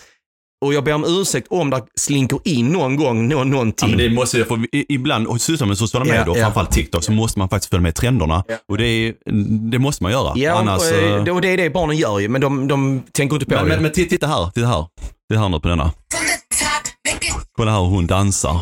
Och 0.64 0.74
jag 0.74 0.84
ber 0.84 0.92
om 0.94 1.04
ursäkt 1.08 1.46
om 1.50 1.70
det 1.70 1.82
slinker 2.00 2.38
in 2.44 2.68
någon 2.68 2.96
gång 2.96 3.28
nå, 3.28 3.38
Ja, 3.38 3.44
någonting. 3.44 3.88
men 3.88 3.98
det 3.98 4.10
måste 4.10 4.38
jag, 4.38 4.64
i- 4.72 4.94
ibland, 4.94 5.26
och 5.26 5.40
syssla 5.40 5.66
med 5.66 5.78
sociala 5.78 6.04
medier, 6.04 6.24
Ja, 6.26 6.30
och 6.30 6.38
ja. 6.38 6.42
framförallt 6.42 6.70
TikTok, 6.70 7.04
så 7.04 7.12
måste 7.12 7.38
man 7.38 7.48
faktiskt 7.48 7.70
följa 7.70 7.82
med 7.82 7.94
trenderna. 7.94 8.44
Och 8.68 8.78
det, 8.78 8.86
är, 8.86 9.14
det 9.70 9.78
måste 9.78 10.02
man 10.02 10.12
göra. 10.12 10.32
Ja, 10.36 10.52
Annars, 10.58 10.82
och, 10.82 10.98
eh, 10.98 11.12
eh, 11.14 11.24
det- 11.24 11.32
och 11.32 11.40
det 11.40 11.48
är 11.48 11.56
det 11.56 11.70
barnen 11.70 11.96
gör 11.96 12.18
ju, 12.18 12.28
men 12.28 12.40
de, 12.40 12.68
de 12.68 13.02
tänker 13.12 13.36
inte 13.36 13.46
på 13.46 13.54
men, 13.54 13.64
det. 13.64 13.68
men, 13.70 13.82
men 13.82 13.92
titta, 13.92 14.26
här, 14.26 14.50
titta 14.54 14.66
här. 14.66 14.86
Titta 15.30 15.40
här 15.40 15.48
nu 15.48 15.60
på 15.60 15.68
denna. 15.68 15.92
Kolla 17.56 17.70
här 17.72 17.78
hur 17.80 17.88
hon 17.90 18.06
dansar. 18.06 18.60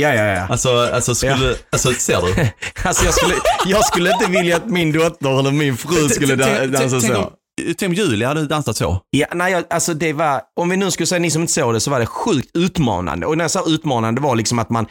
Ja, 0.00 0.14
ja, 0.14 0.24
ja. 0.24 0.46
Alltså, 0.50 0.68
alltså, 0.78 1.14
skulle, 1.14 1.54
alltså 1.72 1.92
ser 1.92 2.22
du? 2.22 2.48
Alltså 2.88 3.04
jag 3.04 3.14
skulle, 3.14 3.34
jag 3.66 3.84
skulle 3.84 4.12
inte 4.12 4.26
vilja 4.30 4.56
att 4.56 4.66
min 4.66 4.92
dotter 4.92 5.38
eller 5.38 5.50
min 5.50 5.76
fru 5.76 6.08
skulle 6.08 6.36
dansa 6.66 7.00
så. 7.00 7.32
Tänk 7.78 7.82
om 7.90 7.94
Julia 7.94 8.28
hade 8.28 8.46
dansat 8.46 8.76
så. 8.76 9.00
Ja, 9.10 9.26
nej, 9.34 9.52
jag- 9.52 9.64
alltså 9.70 9.94
det 9.94 10.12
var, 10.12 10.40
om 10.60 10.68
vi 10.68 10.76
nu 10.76 10.90
skulle 10.90 11.06
säga 11.06 11.18
ni 11.18 11.30
som 11.30 11.40
inte 11.42 11.52
såg 11.52 11.74
det, 11.74 11.80
så 11.80 11.90
var 11.90 12.00
det 12.00 12.06
sjukt 12.06 12.56
utmanande. 12.56 13.26
Och 13.26 13.36
när 13.36 13.44
jag 13.44 13.50
sa 13.50 13.64
utmanande 13.66 14.20
var 14.20 14.36
liksom 14.36 14.58
att 14.58 14.70
man 14.70 14.86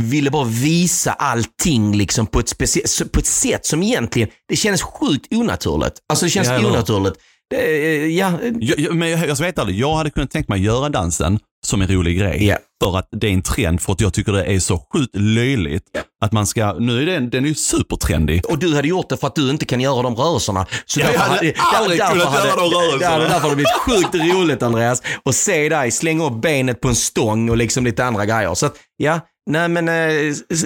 ville 0.00 0.30
bara 0.30 0.44
visa 0.44 1.12
allting 1.12 1.96
liksom 1.96 2.26
på 2.26 2.38
ett, 2.40 2.48
specie- 2.48 3.08
på 3.12 3.18
ett 3.20 3.26
sätt 3.26 3.66
som 3.66 3.82
egentligen, 3.82 4.28
det 4.48 4.56
kändes 4.56 4.82
sjukt 4.82 5.32
onaturligt. 5.34 5.94
Alltså 6.08 6.24
det 6.24 6.30
känns 6.30 6.48
Ja, 6.48 6.66
onaturligt. 6.66 7.16
Det, 7.50 8.06
ja, 8.08 8.32
Jag, 8.60 8.78
jag, 8.80 8.94
men 8.96 9.10
jag, 9.10 9.20
jag 9.20 9.36
vara 9.36 9.44
helt 9.44 9.58
ärlig, 9.58 9.78
jag 9.78 9.94
hade 9.96 10.10
kunnat 10.10 10.30
tänka 10.30 10.52
mig 10.52 10.62
göra 10.64 10.88
dansen 10.88 11.38
som 11.66 11.82
en 11.82 11.88
rolig 11.88 12.18
grej. 12.18 12.46
Ja. 12.46 12.56
För 12.84 12.98
att 12.98 13.08
det 13.10 13.26
är 13.26 13.32
en 13.32 13.42
trend, 13.42 13.80
för 13.80 13.92
att 13.92 14.00
jag 14.00 14.12
tycker 14.14 14.32
det 14.32 14.44
är 14.44 14.58
så 14.58 14.86
sjukt 14.92 15.16
löjligt. 15.16 15.84
Att 16.24 16.32
man 16.32 16.46
ska, 16.46 16.72
nu 16.72 17.02
är 17.02 17.06
den, 17.06 17.30
den 17.30 17.44
är 17.44 17.48
ju 17.48 17.54
supertrendig. 17.54 18.46
och 18.50 18.58
du 18.58 18.74
hade 18.74 18.88
gjort 18.88 19.08
det 19.08 19.16
för 19.16 19.26
att 19.26 19.34
du 19.34 19.50
inte 19.50 19.64
kan 19.64 19.80
göra 19.80 20.02
de 20.02 20.14
rörelserna. 20.16 20.66
Så 20.86 21.00
Jag 21.00 21.08
därför 21.08 21.18
hade 21.20 21.54
aldrig 21.56 21.98
därför 22.00 22.12
kunnat 22.12 22.28
hade- 22.34 22.48
göra 22.48 22.56
de 22.60 22.70
rörelserna. 22.70 22.98
Det 22.98 23.06
hade 23.06 23.24
därför 23.24 23.40
hade 23.40 23.50
det 23.50 23.56
blivit 23.56 24.12
sjukt 24.12 24.34
roligt 24.34 24.62
Andreas. 24.62 25.02
att 25.24 25.34
se 25.34 25.68
dig 25.68 25.90
slänga 25.90 26.24
upp 26.26 26.42
benet 26.42 26.80
på 26.80 26.88
en 26.88 26.94
stång 26.94 27.50
och 27.50 27.56
liksom 27.56 27.84
lite 27.84 28.04
andra 28.04 28.26
grejer. 28.26 28.54
Så 28.54 28.66
att, 28.66 28.74
ja, 28.96 29.20
nej 29.50 29.68
men 29.68 29.88
eh, 29.88 29.94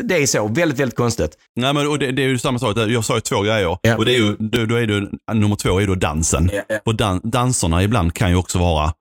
det 0.02 0.16
är 0.22 0.26
så. 0.26 0.48
Väldigt, 0.48 0.78
väldigt 0.80 0.96
konstigt. 0.96 1.30
Nej 1.56 1.72
men 1.74 1.86
och 1.88 1.98
det, 1.98 2.12
det 2.12 2.22
är 2.22 2.28
ju 2.28 2.38
samma 2.38 2.58
sak, 2.58 2.76
jag 2.76 3.04
sa 3.04 3.14
ju 3.14 3.20
två 3.20 3.40
grejer. 3.42 3.78
Ja. 3.82 3.96
Och 3.96 4.04
det 4.04 4.14
är 4.14 4.18
ju, 4.18 4.36
då, 4.38 4.64
då 4.64 4.74
är 4.76 4.86
det, 4.86 5.08
nummer 5.34 5.56
två 5.56 5.80
är 5.80 5.86
då 5.86 5.94
dansen. 5.94 6.50
Ja, 6.54 6.62
ja. 6.68 6.78
Och 6.84 6.94
dan, 6.94 7.20
danserna 7.24 7.82
ibland 7.82 8.14
kan 8.14 8.30
ju 8.30 8.36
också 8.36 8.58
vara, 8.58 8.92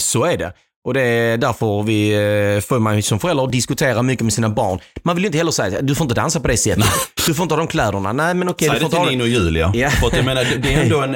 Så 0.00 0.24
är 0.24 0.36
det. 0.36 0.52
Och 0.86 0.94
det 0.94 1.00
är 1.02 1.38
därför 1.38 1.82
vi, 1.82 2.12
eh, 2.12 2.60
får 2.60 2.78
man 2.78 3.02
som 3.02 3.18
förälder 3.20 3.46
diskutera 3.46 4.02
mycket 4.02 4.24
med 4.24 4.32
sina 4.32 4.48
barn. 4.48 4.80
Man 5.02 5.16
vill 5.16 5.22
ju 5.22 5.26
inte 5.26 5.38
heller 5.38 5.50
säga 5.50 5.82
du 5.82 5.94
får 5.94 6.04
inte 6.04 6.14
dansa 6.14 6.40
på 6.40 6.48
det 6.48 6.56
sättet. 6.56 6.84
Du 7.26 7.34
får 7.34 7.42
inte 7.42 7.54
ha 7.54 7.58
de 7.58 7.66
kläderna. 7.66 8.12
Nej 8.12 8.34
men 8.34 8.48
okej, 8.48 8.68
säg 8.68 8.78
du 8.78 8.84
får 8.84 8.90
det 8.90 9.08
till 9.08 9.18
Nino 9.18 9.22
och 9.22 9.28
Julia. 9.28 9.72
Ja. 9.74 9.90
För 9.90 10.06
att 10.06 10.16
jag 10.16 10.24
menar, 10.24 10.46
det, 10.62 10.74
är 10.74 10.82
ändå 10.82 11.00
en, 11.02 11.14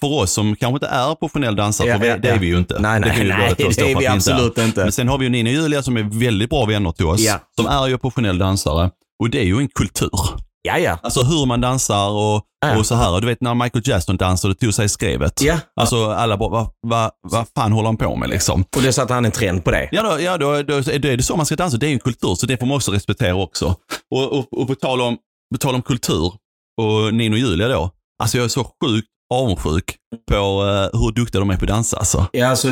för 0.00 0.12
oss 0.12 0.32
som 0.32 0.56
kanske 0.56 0.74
inte 0.74 0.86
är 0.86 1.14
professionell 1.14 1.56
dansare, 1.56 1.88
Ja, 1.88 1.98
för 1.98 2.06
ja, 2.06 2.16
det 2.18 2.28
är 2.28 2.38
vi 2.38 2.46
ju 2.46 2.58
inte. 2.58 2.78
Nej, 2.78 3.00
nej, 3.00 3.12
det 3.18 3.24
nej, 3.24 3.54
två 3.54 3.68
det 3.76 3.92
är 3.92 3.98
vi 3.98 4.06
att 4.06 4.14
absolut 4.14 4.58
inte. 4.58 4.80
Men 4.80 4.92
sen 4.92 5.08
har 5.08 5.18
vi 5.18 5.24
ju 5.24 5.30
Nino 5.30 5.48
och 5.48 5.54
Julia 5.54 5.82
som 5.82 5.96
är 5.96 6.20
väldigt 6.20 6.50
bra 6.50 6.64
vänner 6.64 6.92
till 6.92 7.06
oss, 7.06 7.20
Ja. 7.20 7.40
som 7.56 7.66
är 7.66 7.88
ju 7.88 7.98
professionell 7.98 8.38
dansare. 8.38 8.90
Och 9.18 9.30
det 9.30 9.38
är 9.38 9.44
ju 9.44 9.58
en 9.58 9.68
kultur. 9.68 10.45
Ja, 10.66 10.78
ja. 10.78 10.98
Alltså 11.02 11.22
hur 11.22 11.46
man 11.46 11.60
dansar 11.60 12.08
och, 12.10 12.42
Ja. 12.60 12.78
och 12.78 12.86
så 12.86 12.94
här. 12.94 13.20
Du 13.20 13.26
vet 13.26 13.40
när 13.40 13.54
Michael 13.54 13.88
Jackson 13.88 14.16
dansade 14.16 14.52
och 14.52 14.58
tog 14.58 14.74
sig 14.74 14.84
i 14.84 14.88
skrevet. 14.88 15.42
Ja. 15.42 15.58
Alltså 15.80 16.10
alla 16.10 16.36
bara, 16.36 16.48
vad 16.50 16.68
va, 16.86 17.10
va 17.32 17.46
fan 17.56 17.72
håller 17.72 17.86
han 17.86 17.96
på 17.96 18.16
med 18.16 18.28
liksom? 18.28 18.64
Och 18.76 18.82
det 18.82 18.92
satte 18.92 19.14
han 19.14 19.24
en 19.24 19.32
trend 19.32 19.64
på 19.64 19.70
det. 19.70 19.88
Ja, 19.92 20.02
då, 20.02 20.20
ja 20.20 20.38
då, 20.38 20.62
då, 20.62 20.80
då 20.80 21.08
är 21.08 21.16
det 21.16 21.22
så 21.22 21.36
man 21.36 21.46
ska 21.46 21.56
dansa. 21.56 21.76
Det 21.76 21.86
är 21.86 21.92
en 21.92 21.98
kultur, 21.98 22.34
så 22.34 22.46
det 22.46 22.56
får 22.56 22.66
man 22.66 22.76
också 22.76 22.92
respektera 22.92 23.34
också. 23.34 23.74
Och, 24.14 24.32
och, 24.38 24.60
och 24.60 24.66
på, 24.68 24.74
tal 24.74 25.00
om, 25.00 25.16
på 25.54 25.58
tal 25.58 25.74
om 25.74 25.82
kultur 25.82 26.32
och 26.80 27.14
Nino 27.14 27.34
och 27.34 27.38
Julia 27.38 27.68
då. 27.68 27.90
Alltså 28.22 28.36
jag 28.36 28.44
är 28.44 28.48
så 28.48 28.64
sjukt 28.64 29.08
avundsjuk 29.34 29.96
på 30.30 30.34
eh, 30.34 31.00
hur 31.00 31.12
duktiga 31.12 31.40
de 31.40 31.50
är 31.50 31.56
på 31.56 31.64
att 31.64 31.68
dansa 31.68 31.96
alltså. 31.96 32.26
Ja, 32.32 32.48
alltså, 32.48 32.68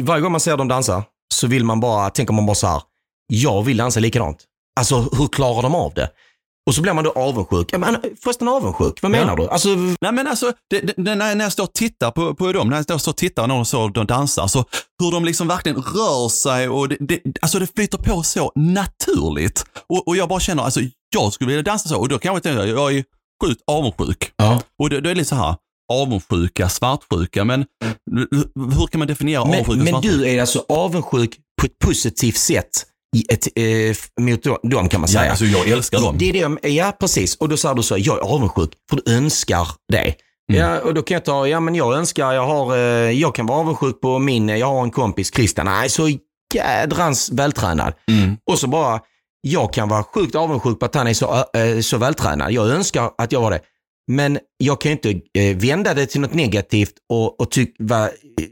varje 0.00 0.22
gång 0.22 0.32
man 0.32 0.40
ser 0.40 0.56
dem 0.56 0.68
dansa 0.68 1.04
så 1.34 1.46
vill 1.46 1.64
man 1.64 1.80
bara, 1.80 2.10
tänker 2.10 2.32
man 2.34 2.46
bara 2.46 2.54
så 2.54 2.66
här, 2.66 2.82
jag 3.32 3.62
vill 3.62 3.76
dansa 3.76 4.00
likadant. 4.00 4.44
Alltså 4.80 5.00
hur 5.00 5.28
klarar 5.28 5.62
de 5.62 5.74
av 5.74 5.92
det? 5.94 6.10
Och 6.68 6.74
så 6.74 6.82
blir 6.82 6.92
man 6.92 7.04
då 7.04 7.10
avundsjuk. 7.10 7.68
Ja, 7.72 7.78
men, 7.78 7.96
förresten 8.22 8.48
avundsjuk, 8.48 9.02
vad 9.02 9.10
menar 9.10 9.36
du? 9.36 9.48
Alltså, 9.48 9.68
Nej 10.00 10.12
men 10.12 10.26
alltså, 10.26 10.52
det, 10.70 10.80
det, 10.80 10.94
det, 10.96 11.14
när 11.14 11.42
jag 11.42 11.52
står 11.52 11.64
och 11.64 11.72
tittar 11.72 12.10
på, 12.10 12.34
på 12.34 12.52
dem, 12.52 12.68
när 12.68 12.84
jag 12.88 13.00
står 13.00 13.12
och 13.12 13.16
tittar 13.16 13.46
när 13.46 13.54
de, 13.54 13.64
så, 13.64 13.88
de 13.88 14.06
dansar, 14.06 14.46
så 14.46 14.64
hur 15.02 15.12
de 15.12 15.24
liksom 15.24 15.48
verkligen 15.48 15.82
rör 15.82 16.28
sig 16.28 16.68
och 16.68 16.88
det, 16.88 16.96
det, 17.00 17.22
alltså 17.42 17.58
det 17.58 17.66
flyter 17.76 17.98
på 17.98 18.22
så 18.22 18.52
naturligt. 18.54 19.64
Och, 19.88 20.08
och 20.08 20.16
jag 20.16 20.28
bara 20.28 20.40
känner, 20.40 20.62
alltså 20.62 20.80
jag 21.14 21.32
skulle 21.32 21.48
vilja 21.48 21.62
dansa 21.62 21.88
så 21.88 21.98
och 22.00 22.08
då 22.08 22.18
kan 22.18 22.34
jag 22.34 22.42
tänka, 22.42 22.66
jag 22.66 22.96
är 22.96 23.04
sjukt 23.44 23.62
avundsjuk. 23.66 24.32
ja. 24.36 24.60
Och 24.78 24.90
det, 24.90 25.00
det 25.00 25.10
är 25.10 25.14
lite 25.14 25.28
så 25.28 25.34
här, 25.34 25.54
avundsjuka, 25.92 26.68
svartsjuka, 26.68 27.44
men 27.44 27.64
hur 28.54 28.86
kan 28.86 28.98
man 28.98 29.08
definiera 29.08 29.42
avundsjuka 29.42 29.76
men 29.76 29.86
svartsjuka? 29.86 30.16
du 30.16 30.28
är 30.28 30.40
alltså 30.40 30.64
avundsjuk 30.68 31.36
på 31.60 31.66
ett 31.66 31.78
positivt 31.78 32.36
sätt 32.36 32.84
i 33.16 33.24
ett, 33.28 33.46
eh, 33.54 34.24
mot 34.24 34.42
dem 34.62 34.88
kan 34.88 35.00
man 35.00 35.08
säga. 35.08 35.24
Ja, 35.24 35.30
alltså 35.30 35.44
jag 35.44 35.68
älskar 35.68 36.00
dem. 36.00 36.16
Det 36.18 36.28
är 36.28 36.32
det, 36.62 36.68
ja, 36.68 36.96
precis. 37.00 37.36
Och 37.36 37.48
då 37.48 37.56
säger 37.56 37.74
du 37.74 37.82
så, 37.82 37.98
jag 37.98 38.18
är 38.18 38.22
avundsjuk 38.22 38.70
för 38.90 39.00
du 39.04 39.12
önskar 39.12 39.68
det. 39.88 40.14
Mm. 40.52 40.60
Ja, 40.60 40.80
och 40.80 40.94
då 40.94 41.02
kan 41.02 41.14
jag 41.14 41.24
ta, 41.24 41.48
ja 41.48 41.60
men 41.60 41.74
jag 41.74 41.94
önskar, 41.94 42.32
jag 42.32 42.46
har, 42.46 42.76
eh, 42.76 43.10
jag 43.10 43.34
kan 43.34 43.46
vara 43.46 43.58
avundsjuk 43.58 44.00
på 44.00 44.18
min, 44.18 44.48
jag 44.48 44.66
har 44.66 44.82
en 44.82 44.90
kompis, 44.90 45.34
Christian, 45.34 45.66
nej 45.66 45.90
så 45.90 46.08
jädrans 46.54 47.30
vältränad. 47.30 47.94
Mm. 48.10 48.36
Och 48.50 48.58
så 48.58 48.66
bara, 48.66 49.00
jag 49.40 49.72
kan 49.72 49.88
vara 49.88 50.02
sjukt 50.02 50.34
avundsjuk 50.34 50.78
på 50.78 50.86
att 50.86 50.94
han 50.94 51.06
är 51.06 51.14
så, 51.14 51.44
eh, 51.54 51.80
så 51.80 51.98
vältränad. 51.98 52.52
Jag 52.52 52.68
önskar 52.68 53.10
att 53.18 53.32
jag 53.32 53.40
var 53.40 53.50
det. 53.50 53.60
Men 54.10 54.38
jag 54.58 54.80
kan 54.80 54.90
ju 54.90 54.96
inte 54.96 55.40
eh, 55.40 55.56
vända 55.56 55.94
det 55.94 56.06
till 56.06 56.20
något 56.20 56.34
negativt 56.34 56.94
och, 57.08 57.40
och 57.40 57.50
tyck, 57.50 57.80
eh, 57.80 58.06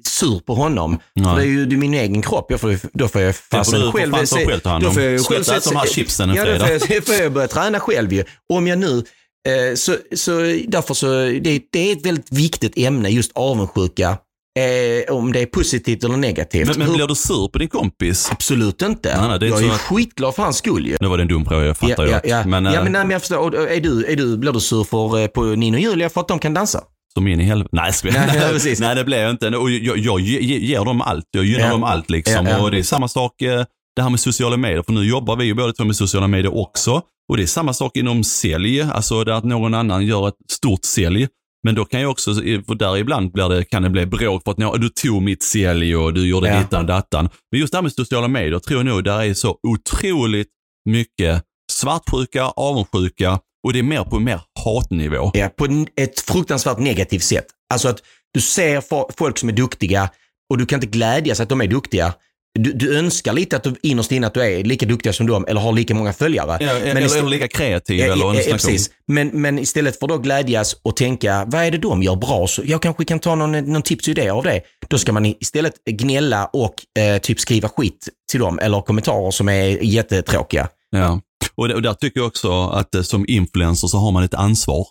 sur 0.04 0.40
på 0.40 0.54
honom. 0.54 0.98
Nej. 1.14 1.24
För 1.24 1.36
det 1.36 1.42
är 1.42 1.46
ju 1.46 1.66
det 1.66 1.74
är 1.74 1.78
min 1.78 1.94
egen 1.94 2.22
kropp. 2.22 2.46
Jag 2.50 2.60
får, 2.60 2.78
då 2.92 3.08
får 3.08 3.20
jag 3.20 3.36
fasen 3.36 3.92
själv... 3.92 4.10
fan 4.12 4.20
ta 4.20 4.26
se- 4.26 4.46
själv 4.46 4.60
ta 4.60 4.70
hand 4.70 4.84
då 4.84 4.90
får 4.90 5.02
jag 5.02 5.26
själv 5.26 5.42
Sluta 5.42 5.56
äta 5.56 5.70
de 5.70 5.76
här 5.76 5.86
chipsen 5.86 6.30
en 6.30 6.36
ja, 6.36 6.44
då 6.44 6.58
får 6.58 6.94
jag, 6.94 7.06
får 7.06 7.14
jag 7.14 7.32
börja 7.32 7.48
träna 7.48 7.80
själv 7.80 8.12
ju. 8.12 8.24
Om 8.52 8.66
jag 8.66 8.78
nu... 8.78 9.04
Eh, 9.48 9.74
så, 9.74 9.96
så 10.14 10.30
därför 10.68 10.94
så, 10.94 11.06
det, 11.24 11.60
det 11.72 11.78
är 11.78 11.92
ett 11.92 12.06
väldigt 12.06 12.32
viktigt 12.32 12.78
ämne, 12.78 13.08
just 13.08 13.32
avundsjuka. 13.34 14.18
Eh, 14.58 15.14
om 15.14 15.32
det 15.32 15.40
är 15.40 15.46
positivt 15.46 16.04
eller 16.04 16.16
negativt. 16.16 16.68
Men, 16.68 16.78
men 16.78 16.92
blir 16.92 17.06
du 17.06 17.14
sur 17.14 17.48
på 17.48 17.58
din 17.58 17.68
kompis? 17.68 18.28
Absolut 18.32 18.82
inte. 18.82 19.20
Nej, 19.20 19.28
nej, 19.28 19.38
det 19.38 19.46
är 19.46 19.50
jag 19.50 19.62
är 19.62 19.70
att- 19.70 19.80
skitglad 19.80 20.34
för 20.34 20.42
hans 20.42 20.56
skull 20.56 20.86
ju. 20.86 20.96
Nu 21.00 21.08
var 21.08 21.16
det 21.16 21.22
en 21.22 21.28
dum 21.28 21.44
fråga, 21.44 21.66
jag 21.66 21.76
fattar 21.76 22.06
ja, 22.06 22.06
ju. 22.06 22.12
ja, 22.12 22.20
ja. 22.24 22.46
Men, 22.46 22.64
ja, 22.64 22.74
eh, 22.74 22.82
men, 22.82 22.92
nej, 22.92 23.02
men 23.02 23.10
jag 23.10 23.20
förstår. 23.20 23.68
Är 23.68 23.80
du, 23.80 24.04
är 24.04 24.16
du, 24.16 24.36
blir 24.36 24.52
du 24.52 24.60
sur 24.60 24.84
för, 24.84 25.18
eh, 25.20 25.26
på 25.26 25.42
Nino 25.44 25.76
och 25.76 25.80
Julia 25.80 26.08
för 26.08 26.20
att 26.20 26.28
de 26.28 26.38
kan 26.38 26.54
dansa? 26.54 26.80
Som 27.16 27.26
in 27.28 27.40
i 27.40 27.44
helvete. 27.44 27.68
Nej, 27.72 27.92
Nej, 28.04 28.12
nej, 28.34 28.52
precis. 28.52 28.80
nej, 28.80 28.94
det 28.94 29.04
blir 29.04 29.18
jag 29.18 29.30
inte. 29.30 29.48
Och 29.56 29.70
jag, 29.70 29.98
jag 29.98 30.20
ge- 30.20 30.40
ge- 30.40 30.58
ger 30.66 30.84
dem 30.84 31.00
allt. 31.00 31.24
Jag 31.30 31.44
gynnar 31.44 31.64
Ja. 31.66 31.70
dem 31.70 31.84
allt 31.84 32.10
liksom. 32.10 32.46
Ja, 32.46 32.50
ja. 32.52 32.62
Och 32.62 32.70
det 32.70 32.78
är 32.78 32.82
samma 32.82 33.08
sak 33.08 33.42
eh, 33.42 33.64
det 33.96 34.02
här 34.02 34.10
med 34.10 34.20
sociala 34.20 34.56
medier. 34.56 34.82
För 34.82 34.92
nu 34.92 35.04
jobbar 35.08 35.36
vi 35.36 35.44
ju 35.44 35.54
båda 35.54 35.72
två 35.72 35.84
med 35.84 35.96
sociala 35.96 36.28
medier 36.28 36.56
också. 36.56 37.02
Och 37.30 37.36
det 37.36 37.42
är 37.42 37.46
samma 37.46 37.72
sak 37.72 37.96
inom 37.96 38.24
sälj. 38.24 38.82
Alltså 38.82 39.24
där 39.24 39.32
att 39.32 39.44
någon 39.44 39.74
annan 39.74 40.06
gör 40.06 40.28
ett 40.28 40.34
stort 40.52 40.84
sälj. 40.84 41.28
Men 41.64 41.74
då 41.74 41.84
kan 41.84 42.00
jag 42.00 42.10
också, 42.10 42.34
för 42.34 42.74
där 42.74 42.96
ibland 42.96 43.32
blir 43.32 43.48
det, 43.48 43.64
kan 43.64 43.82
det 43.82 43.90
bli 43.90 44.06
bråk 44.06 44.42
för 44.44 44.50
att 44.50 44.58
"Nå, 44.58 44.76
du 44.76 44.88
tog 44.88 45.22
mitt 45.22 45.42
sälj 45.42 45.96
och 45.96 46.14
du 46.14 46.28
gjorde 46.28 46.48
Ja. 46.48 46.58
dittan 46.58 46.86
dattan. 46.86 47.28
Men 47.52 47.60
just 47.60 47.72
det 47.72 47.76
här 47.76 47.82
med 47.82 47.92
sociala 47.92 48.28
medier 48.28 48.58
tror 48.58 48.78
jag 48.78 48.86
nog 48.86 49.04
där 49.04 49.22
är 49.22 49.34
så 49.34 49.56
otroligt 49.68 50.48
mycket 50.88 51.42
svartsjuka, 51.72 52.44
avundsjuka 52.44 53.38
och 53.66 53.72
det 53.72 53.78
är 53.78 53.82
mer 53.82 54.02
på 54.04 54.18
mer 54.18 54.40
hatnivå. 54.74 55.30
Ja, 55.34 55.48
på 55.56 55.86
ett 56.00 56.20
fruktansvärt 56.20 56.78
negativt 56.78 57.22
sätt. 57.22 57.46
Alltså 57.74 57.88
att 57.88 57.98
du 58.34 58.40
ser 58.40 58.80
fo- 58.80 59.10
folk 59.16 59.38
som 59.38 59.48
är 59.48 59.52
duktiga 59.52 60.10
och 60.50 60.58
du 60.58 60.66
kan 60.66 60.76
inte 60.76 60.86
glädjas 60.86 61.40
att 61.40 61.48
de 61.48 61.60
är 61.60 61.66
duktiga. 61.66 62.14
Du, 62.58 62.72
du 62.72 62.98
önskar 62.98 63.32
lite 63.32 63.56
att 63.56 63.64
du 63.64 63.74
innerst 63.82 64.12
inne 64.12 64.26
att 64.26 64.34
du 64.34 64.40
är 64.42 64.64
lika 64.64 64.86
duktiga 64.86 65.12
som 65.12 65.26
dem 65.26 65.44
eller 65.48 65.60
har 65.60 65.72
lika 65.72 65.94
många 65.94 66.12
följare. 66.12 66.56
Ja, 66.60 66.70
eller, 66.70 67.00
istället- 67.00 67.16
eller 67.18 67.30
lika 67.30 67.48
kreativ 67.48 67.98
Ja, 67.98 68.04
eller 68.12 68.24
ja, 68.34 68.52
precis. 68.52 68.90
Men, 69.06 69.28
men 69.28 69.58
istället 69.58 69.98
för 69.98 70.06
att 70.06 70.10
då 70.10 70.18
glädjas 70.18 70.76
och 70.82 70.96
tänka, 70.96 71.44
vad 71.48 71.62
är 71.62 71.70
det 71.70 71.78
de 71.78 72.02
gör 72.02 72.16
bra? 72.16 72.46
Så 72.46 72.62
jag 72.64 72.82
kanske 72.82 73.04
kan 73.04 73.18
ta 73.18 73.34
någon, 73.34 73.52
någon 73.72 73.82
tips 73.82 74.08
och 74.08 74.12
idé 74.12 74.28
av 74.28 74.44
det. 74.44 74.60
Då 74.88 74.98
ska 74.98 75.12
man 75.12 75.26
istället 75.26 75.72
gnälla 75.90 76.46
och 76.52 76.74
eh, 76.98 77.18
typ 77.18 77.40
skriva 77.40 77.68
skit 77.68 78.08
till 78.30 78.40
dem 78.40 78.58
eller 78.58 78.80
kommentarer 78.82 79.30
som 79.30 79.48
är 79.48 79.84
jättetråkiga. 79.84 80.68
Ja. 80.90 81.20
Och, 81.56 81.70
och 81.70 81.82
där 81.82 81.94
tycker 81.94 82.20
jag 82.20 82.26
också 82.26 82.62
att 82.68 82.94
eh, 82.94 83.02
som 83.02 83.24
influencer 83.28 83.88
så 83.88 83.98
har 83.98 84.10
man 84.12 84.22
ett 84.22 84.34
ansvar 84.34 84.86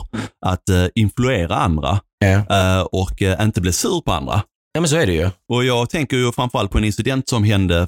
att 0.46 0.70
eh, 0.70 0.86
influera 0.96 1.56
andra 1.56 2.00
Ja. 2.20 2.28
eh, 2.78 2.82
och 2.82 3.22
eh, 3.22 3.42
inte 3.46 3.62
bli 3.62 3.74
sur 3.74 4.02
på 4.02 4.12
andra. 4.12 4.42
ja, 4.74 4.82
men 4.82 4.90
så 4.90 4.96
är 4.96 5.06
det 5.08 5.14
ju. 5.14 5.30
Och 5.54 5.66
jag 5.66 5.90
tänker 5.90 6.18
ju 6.18 6.32
framförallt 6.32 6.72
på 6.72 6.78
en 6.78 6.84
incident 6.84 7.30
som 7.30 7.44
hände 7.44 7.88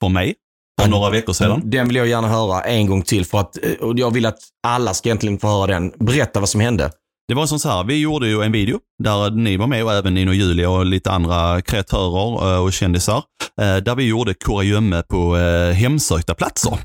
för 0.00 0.08
mig 0.08 0.34
för 0.82 0.88
några 0.88 1.10
veckor 1.10 1.32
sedan. 1.32 1.60
Den 1.64 1.86
vill 1.88 1.96
jag 1.96 2.06
gärna 2.06 2.28
höra 2.28 2.60
en 2.60 2.86
gång 2.86 3.02
till 3.02 3.24
för 3.26 3.38
att 3.38 3.56
och 3.80 3.98
jag 3.98 4.10
vill 4.10 4.26
att 4.26 4.38
alla 4.66 4.94
ska 4.94 5.08
egentligen 5.08 5.38
få 5.38 5.46
höra 5.48 5.66
den. 5.66 5.92
Berätta 5.98 6.40
vad 6.40 6.48
som 6.48 6.60
hände. 6.60 6.90
Det 7.28 7.34
var 7.34 7.46
som 7.46 7.58
så 7.58 7.68
här, 7.68 7.84
vi 7.84 8.00
gjorde 8.00 8.28
ju 8.28 8.42
en 8.42 8.52
video 8.52 8.78
där 9.02 9.30
ni 9.30 9.56
var 9.56 9.66
med 9.66 9.84
och 9.84 9.92
även 9.92 10.14
Nino 10.14 10.28
och 10.30 10.34
Julia 10.34 10.70
och 10.70 10.86
lite 10.86 11.10
andra 11.10 11.62
kreatörer 11.62 12.58
och 12.60 12.72
kändisar. 12.72 13.22
Där 13.56 13.94
vi 13.94 14.04
gjorde 14.04 14.34
kurragömme 14.34 15.02
på 15.02 15.36
hemsökta 15.74 16.34
platser. 16.34 16.78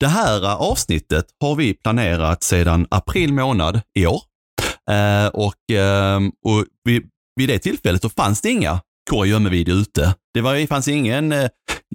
Det 0.00 0.06
här 0.06 0.54
avsnittet 0.56 1.26
har 1.40 1.54
vi 1.56 1.74
planerat 1.74 2.42
sedan 2.42 2.86
april 2.90 3.32
månad 3.32 3.80
i 3.98 4.06
år. 4.06 4.20
Eh, 4.90 5.26
Och, 5.26 5.74
eh, 5.76 6.20
och 6.44 6.64
vid, 6.84 7.02
vid 7.36 7.48
det 7.48 7.58
tillfället 7.58 8.02
så 8.02 8.08
fanns 8.08 8.40
det 8.40 8.50
inga 8.50 8.80
kurragömme-video 9.10 9.74
ute. 9.74 10.14
Det, 10.34 10.40
var, 10.40 10.54
det 10.54 10.66
fanns 10.66 10.88
ingen 10.88 11.32
eh, 11.32 11.48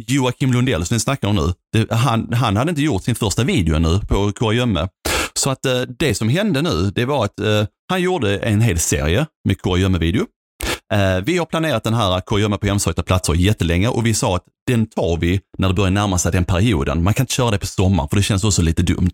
Joakim 0.08 0.54
Lundell 0.54 0.86
som 0.86 0.96
vi 0.96 1.00
snackar 1.00 1.28
om 1.28 1.36
nu. 1.36 1.54
Det, 1.74 1.92
han, 1.96 2.34
han 2.34 2.58
hade 2.58 2.70
inte 2.70 2.82
gjort 2.82 3.04
sin 3.04 3.16
första 3.16 3.44
video 3.44 3.76
ännu 3.76 4.00
på 4.00 4.32
kurragömme. 4.32 4.88
Så 5.34 5.50
att 5.50 5.66
eh, 5.66 5.82
det 6.00 6.16
som 6.16 6.30
hände 6.30 6.62
nu, 6.62 6.92
det 6.96 7.06
var 7.06 7.26
att 7.26 7.40
eh, 7.40 7.66
han 7.90 8.02
gjorde 8.02 8.38
en 8.38 8.62
hel 8.62 8.80
serie 8.80 9.26
med 9.48 9.62
kurragömme-video 9.62 10.26
vi 11.24 11.38
har 11.38 11.46
planerat 11.46 11.84
den 11.84 11.94
här 11.94 12.22
kurragömma 12.22 12.58
på 12.58 12.68
hemsökta 12.68 13.04
platser 13.04 13.34
jättelänge 13.34 13.88
och 13.88 14.06
vi 14.06 14.14
sa 14.14 14.36
att 14.36 14.44
den 14.68 14.86
tar 14.86 15.18
vi 15.18 15.40
när 15.58 15.68
det 15.68 15.74
börjar 15.74 15.92
närma 15.92 16.18
sig 16.18 16.32
den 16.32 16.46
perioden. 16.46 17.04
Man 17.04 17.14
kan 17.14 17.24
inte 17.24 17.34
köra 17.34 17.52
det 17.52 17.58
på 17.58 17.66
sommaren 17.66 18.10
för 18.10 18.18
det 18.18 18.24
känns 18.24 18.44
också 18.44 18.62
lite 18.62 18.84
dumt. 18.84 19.12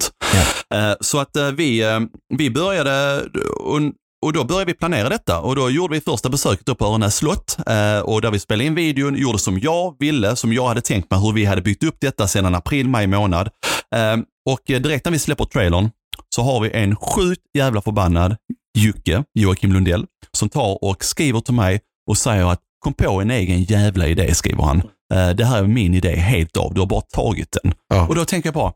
Eh, 0.73 0.93
så 1.01 1.19
att 1.19 1.35
eh, 1.35 1.51
vi, 1.51 1.83
eh, 1.83 1.99
vi 2.37 2.49
började, 2.49 3.21
och 3.59 3.81
och 4.25 4.33
då 4.33 4.43
började 4.43 4.65
vi 4.65 4.73
planera 4.73 5.09
detta 5.09 5.39
och 5.39 5.55
då 5.55 5.69
gjorde 5.69 5.93
vi 5.93 6.01
första 6.01 6.29
besöket 6.29 6.69
upp 6.69 6.77
på 6.77 6.85
Örenäs 6.85 7.15
slott 7.15 7.57
eh, 7.67 7.99
och 7.99 8.21
där 8.21 8.31
vi 8.31 8.39
spelade 8.39 8.63
in 8.63 8.75
videon, 8.75 9.15
gjorde 9.15 9.39
som 9.39 9.59
jag 9.59 9.95
ville, 9.99 10.35
som 10.35 10.53
jag 10.53 10.67
hade 10.67 10.81
tänkt 10.81 11.11
mig 11.11 11.19
hur 11.19 11.33
vi 11.33 11.45
hade 11.45 11.61
byggt 11.61 11.83
upp 11.83 11.97
detta 11.99 12.27
sedan 12.27 12.55
april, 12.55 12.89
maj 12.89 13.07
månad. 13.07 13.49
Eh, 13.95 14.17
och 14.49 14.59
direkt 14.65 15.05
när 15.05 15.11
vi 15.11 15.19
släpper 15.19 15.45
trailern 15.45 15.89
så 16.35 16.41
har 16.41 16.59
vi 16.59 16.71
en 16.71 16.95
sjukt 16.95 17.41
jävla 17.57 17.81
förbannad 17.81 18.35
Jocke, 18.75 19.23
Joakim 19.33 19.73
Lundell, 19.73 20.05
som 20.31 20.49
tar 20.49 20.83
och 20.83 21.03
skriver 21.03 21.39
till 21.39 21.53
mig 21.53 21.79
och 22.09 22.17
säger 22.17 22.51
att 22.51 22.61
kom 22.79 22.93
på 22.93 23.21
en 23.21 23.31
egen 23.31 23.63
jävla 23.63 24.07
idé, 24.07 24.35
skriver 24.35 24.63
han. 24.63 24.81
Eh, 25.13 25.29
det 25.29 25.45
här 25.45 25.63
är 25.63 25.67
min 25.67 25.93
idé 25.93 26.15
helt 26.15 26.57
av, 26.57 26.73
du 26.73 26.79
har 26.79 26.87
bara 26.87 27.01
tagit 27.01 27.57
den. 27.63 27.73
Ja. 27.89 28.07
Och 28.07 28.15
då 28.15 28.25
tänker 28.25 28.47
jag 28.47 28.53
bara, 28.53 28.73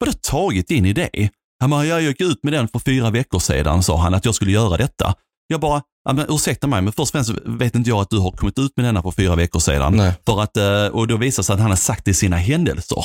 vadå 0.00 0.12
tagit 0.12 0.68
din 0.68 0.86
idé? 0.86 1.30
Han 1.60 1.70
bara, 1.70 1.84
jag 1.84 2.02
gick 2.02 2.20
ut 2.20 2.44
med 2.44 2.52
den 2.52 2.68
för 2.68 2.78
fyra 2.78 3.10
veckor 3.10 3.38
sedan, 3.38 3.82
sa 3.82 3.96
han, 3.96 4.14
att 4.14 4.24
jag 4.24 4.34
skulle 4.34 4.52
göra 4.52 4.76
detta. 4.76 5.14
Jag 5.46 5.60
bara, 5.60 5.82
men 6.12 6.26
ursäkta 6.28 6.66
mig, 6.66 6.82
men 6.82 6.92
först 6.92 7.14
och 7.14 7.24
främst 7.24 7.30
vet 7.44 7.74
inte 7.74 7.90
jag 7.90 8.00
att 8.00 8.10
du 8.10 8.18
har 8.18 8.30
kommit 8.30 8.58
ut 8.58 8.76
med 8.76 8.86
denna 8.86 9.02
för 9.02 9.10
fyra 9.10 9.36
veckor 9.36 9.60
sedan. 9.60 9.96
Nej. 9.96 10.12
För 10.26 10.42
att, 10.42 10.56
eh, 10.56 10.86
och 10.86 11.06
då 11.06 11.16
visar 11.16 11.42
det 11.42 11.44
sig 11.44 11.54
att 11.54 11.60
han 11.60 11.70
har 11.70 11.76
sagt 11.76 12.04
det 12.04 12.10
i 12.10 12.14
sina 12.14 12.36
händelser. 12.36 13.04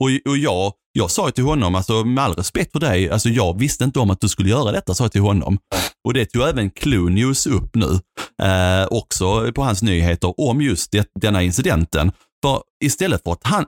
Och, 0.00 0.30
och 0.30 0.36
jag, 0.36 0.72
jag 0.92 1.10
sa 1.10 1.30
till 1.30 1.44
honom, 1.44 1.74
alltså 1.74 2.04
med 2.04 2.24
all 2.24 2.34
respekt 2.34 2.72
för 2.72 2.80
dig, 2.80 3.10
alltså 3.10 3.28
jag 3.28 3.58
visste 3.58 3.84
inte 3.84 3.98
om 3.98 4.10
att 4.10 4.20
du 4.20 4.28
skulle 4.28 4.50
göra 4.50 4.72
detta, 4.72 4.94
sa 4.94 5.04
jag 5.04 5.12
till 5.12 5.20
honom. 5.20 5.58
Och 6.04 6.14
det 6.14 6.26
tog 6.26 6.42
även 6.42 6.70
Clue 6.70 7.10
News 7.10 7.46
upp 7.46 7.74
nu, 7.74 8.00
eh, 8.42 8.86
också 8.90 9.52
på 9.52 9.62
hans 9.62 9.82
nyheter, 9.82 10.40
om 10.40 10.62
just 10.62 10.92
det, 10.92 11.08
denna 11.20 11.42
incidenten. 11.42 12.12
För 12.44 12.62
istället 12.84 13.22
för 13.22 13.32
att 13.32 13.40
han, 13.42 13.64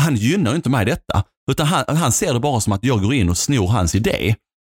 han 0.00 0.16
gynnar 0.16 0.54
inte 0.54 0.70
mig 0.70 0.84
detta, 0.84 1.24
utan 1.50 1.66
han, 1.66 1.96
han 1.96 2.12
ser 2.12 2.34
det 2.34 2.40
bara 2.40 2.60
som 2.60 2.72
att 2.72 2.84
jag 2.84 3.02
går 3.02 3.14
in 3.14 3.30
och 3.30 3.38
snor 3.38 3.66
hans 3.66 3.94
idé. 3.94 4.34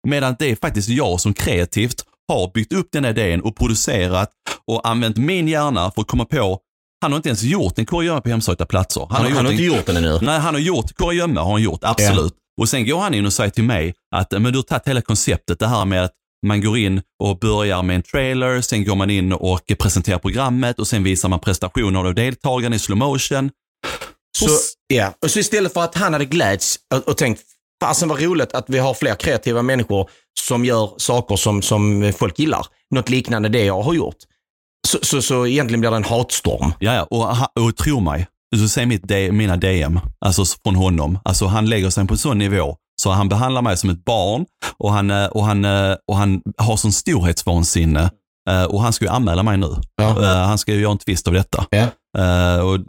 Medan 0.08 0.36
det 0.39 0.52
är 0.52 0.56
faktiskt 0.56 0.89
jag 0.89 1.19
som 1.21 1.34
kreativt 1.34 2.06
har 2.28 2.52
byggt 2.54 2.73
upp 2.73 2.88
den 2.91 3.06
idén 3.06 3.41
och 3.41 3.56
producerat 3.56 4.30
och 4.67 4.88
använt 4.88 5.17
min 5.17 5.47
hjärna 5.47 5.91
för 5.91 6.02
att 6.02 6.08
komma 6.08 6.26
på 6.26 6.60
han 7.02 7.12
har 7.12 7.18
inte 7.18 7.30
ens 7.30 7.44
gjort 7.44 7.80
en 7.80 7.86
kurragömma 7.86 8.22
på 8.22 8.30
hemsökta 8.30 8.66
platser. 8.66 9.08
Han, 9.10 9.24
han, 9.26 9.34
har 9.34 9.40
en- 9.46 9.52
inte 9.52 9.64
gjort 9.64 9.86
den 9.86 9.98
ännu. 9.98 10.20
Nej, 10.22 10.40
han 10.40 10.54
har 10.54 10.62
gjort 10.62 10.94
kurragömma, 10.96 11.42
har 11.42 11.52
han 11.52 11.62
gjort, 11.62 11.80
absolut. 11.84 12.34
Och 12.62 12.70
sen 12.70 12.88
går 12.88 13.00
han 13.00 13.14
in 13.14 13.26
och 13.26 13.34
säger 13.34 13.50
till 13.50 13.64
mig 13.64 13.94
att 14.16 14.32
men 14.32 14.44
du 14.44 14.58
har 14.58 14.64
tagit 14.64 14.88
hela 14.88 15.02
konceptet, 15.02 15.60
det 15.60 15.68
här 15.68 15.86
med 15.86 16.04
att 16.04 16.12
man 16.48 16.62
går 16.62 16.78
in 16.78 17.02
och 17.24 17.40
börjar 17.40 17.84
med 17.84 17.96
en 17.96 18.04
trailer, 18.04 18.62
sen 18.62 18.86
går 18.86 18.96
man 18.96 19.10
in 19.10 19.34
och 19.34 19.62
presenterar 19.80 20.18
programmet 20.20 20.80
och 20.80 20.88
sen 20.88 21.04
visar 21.04 21.30
man 21.30 21.40
prestationer 21.40 22.00
av 22.06 22.16
deltagarna 22.16 22.76
i 22.76 22.80
slow 22.80 22.98
motion. 22.98 23.52
Så, 24.38 24.46
Och 24.46 24.52
ja. 24.88 25.14
och 25.24 25.32
så 25.32 25.40
istället 25.40 25.74
för 25.74 25.82
att 25.82 25.96
han 25.96 26.14
hade 26.14 26.26
gläds 26.26 26.80
och, 26.94 27.08
och 27.08 27.18
tänkt, 27.18 27.42
fasen 27.84 28.10
vad 28.10 28.22
roligt 28.22 28.54
att 28.54 28.66
vi 28.68 28.80
har 28.80 28.94
fler 28.94 29.16
kreativa 29.16 29.62
människor 29.62 30.10
som 30.40 30.66
gör 30.66 30.92
saker 30.98 31.36
som, 31.36 31.62
som 31.62 32.14
folk 32.18 32.40
gillar. 32.40 32.66
Något 32.96 33.10
liknande 33.10 33.50
det 33.50 33.66
jag 33.66 33.82
har 33.82 33.94
gjort. 33.94 34.16
Så, 34.88 34.98
så, 35.02 35.22
så 35.22 35.48
egentligen 35.48 35.80
blir 35.80 35.92
det 35.92 35.98
en 35.98 36.04
hatstorm. 36.04 36.74
Ja. 36.80 37.04
Och, 37.04 37.30
och 37.66 37.76
tro 37.78 38.00
mig, 38.00 38.28
så 38.56 38.68
se 38.70 38.86
mitt 38.86 39.10
mina 39.32 39.58
DM, 39.58 40.00
alltså 40.26 40.44
från 40.63 40.76
honom. 40.76 41.20
Alltså 41.26 41.46
han 41.46 41.66
lägger 41.66 41.90
sig 41.90 42.08
på 42.08 42.13
en 42.13 42.18
sån 42.18 42.38
nivå 42.38 42.76
så 43.02 43.12
han 43.12 43.30
behandlar 43.30 43.62
mig 43.62 43.78
som 43.78 43.90
ett 43.90 44.06
barn 44.06 44.46
och 44.78 44.92
han, 44.92 45.12
eh, 45.12 45.26
och 45.26 45.46
han, 45.46 45.66
eh, 45.66 45.96
och 46.08 46.18
han 46.18 46.42
har 46.58 46.78
sån 46.78 46.92
storhetsvansinne. 46.92 48.10
Eh, 48.50 48.63
Och 48.63 48.82
han 48.82 48.94
ska 48.94 49.06
ju 49.06 49.12
anmäla 49.12 49.44
mig 49.44 49.58
nu. 49.58 49.76
Ja. 50.02 50.26
Han 50.46 50.58
ska 50.58 50.74
ju 50.74 50.82
göra 50.82 50.92
en 50.92 50.98
tvist 50.98 51.28
av 51.28 51.34
detta. 51.34 51.66
Ja. 51.70 51.86
Eh, 52.17 52.60
Och 52.65 52.80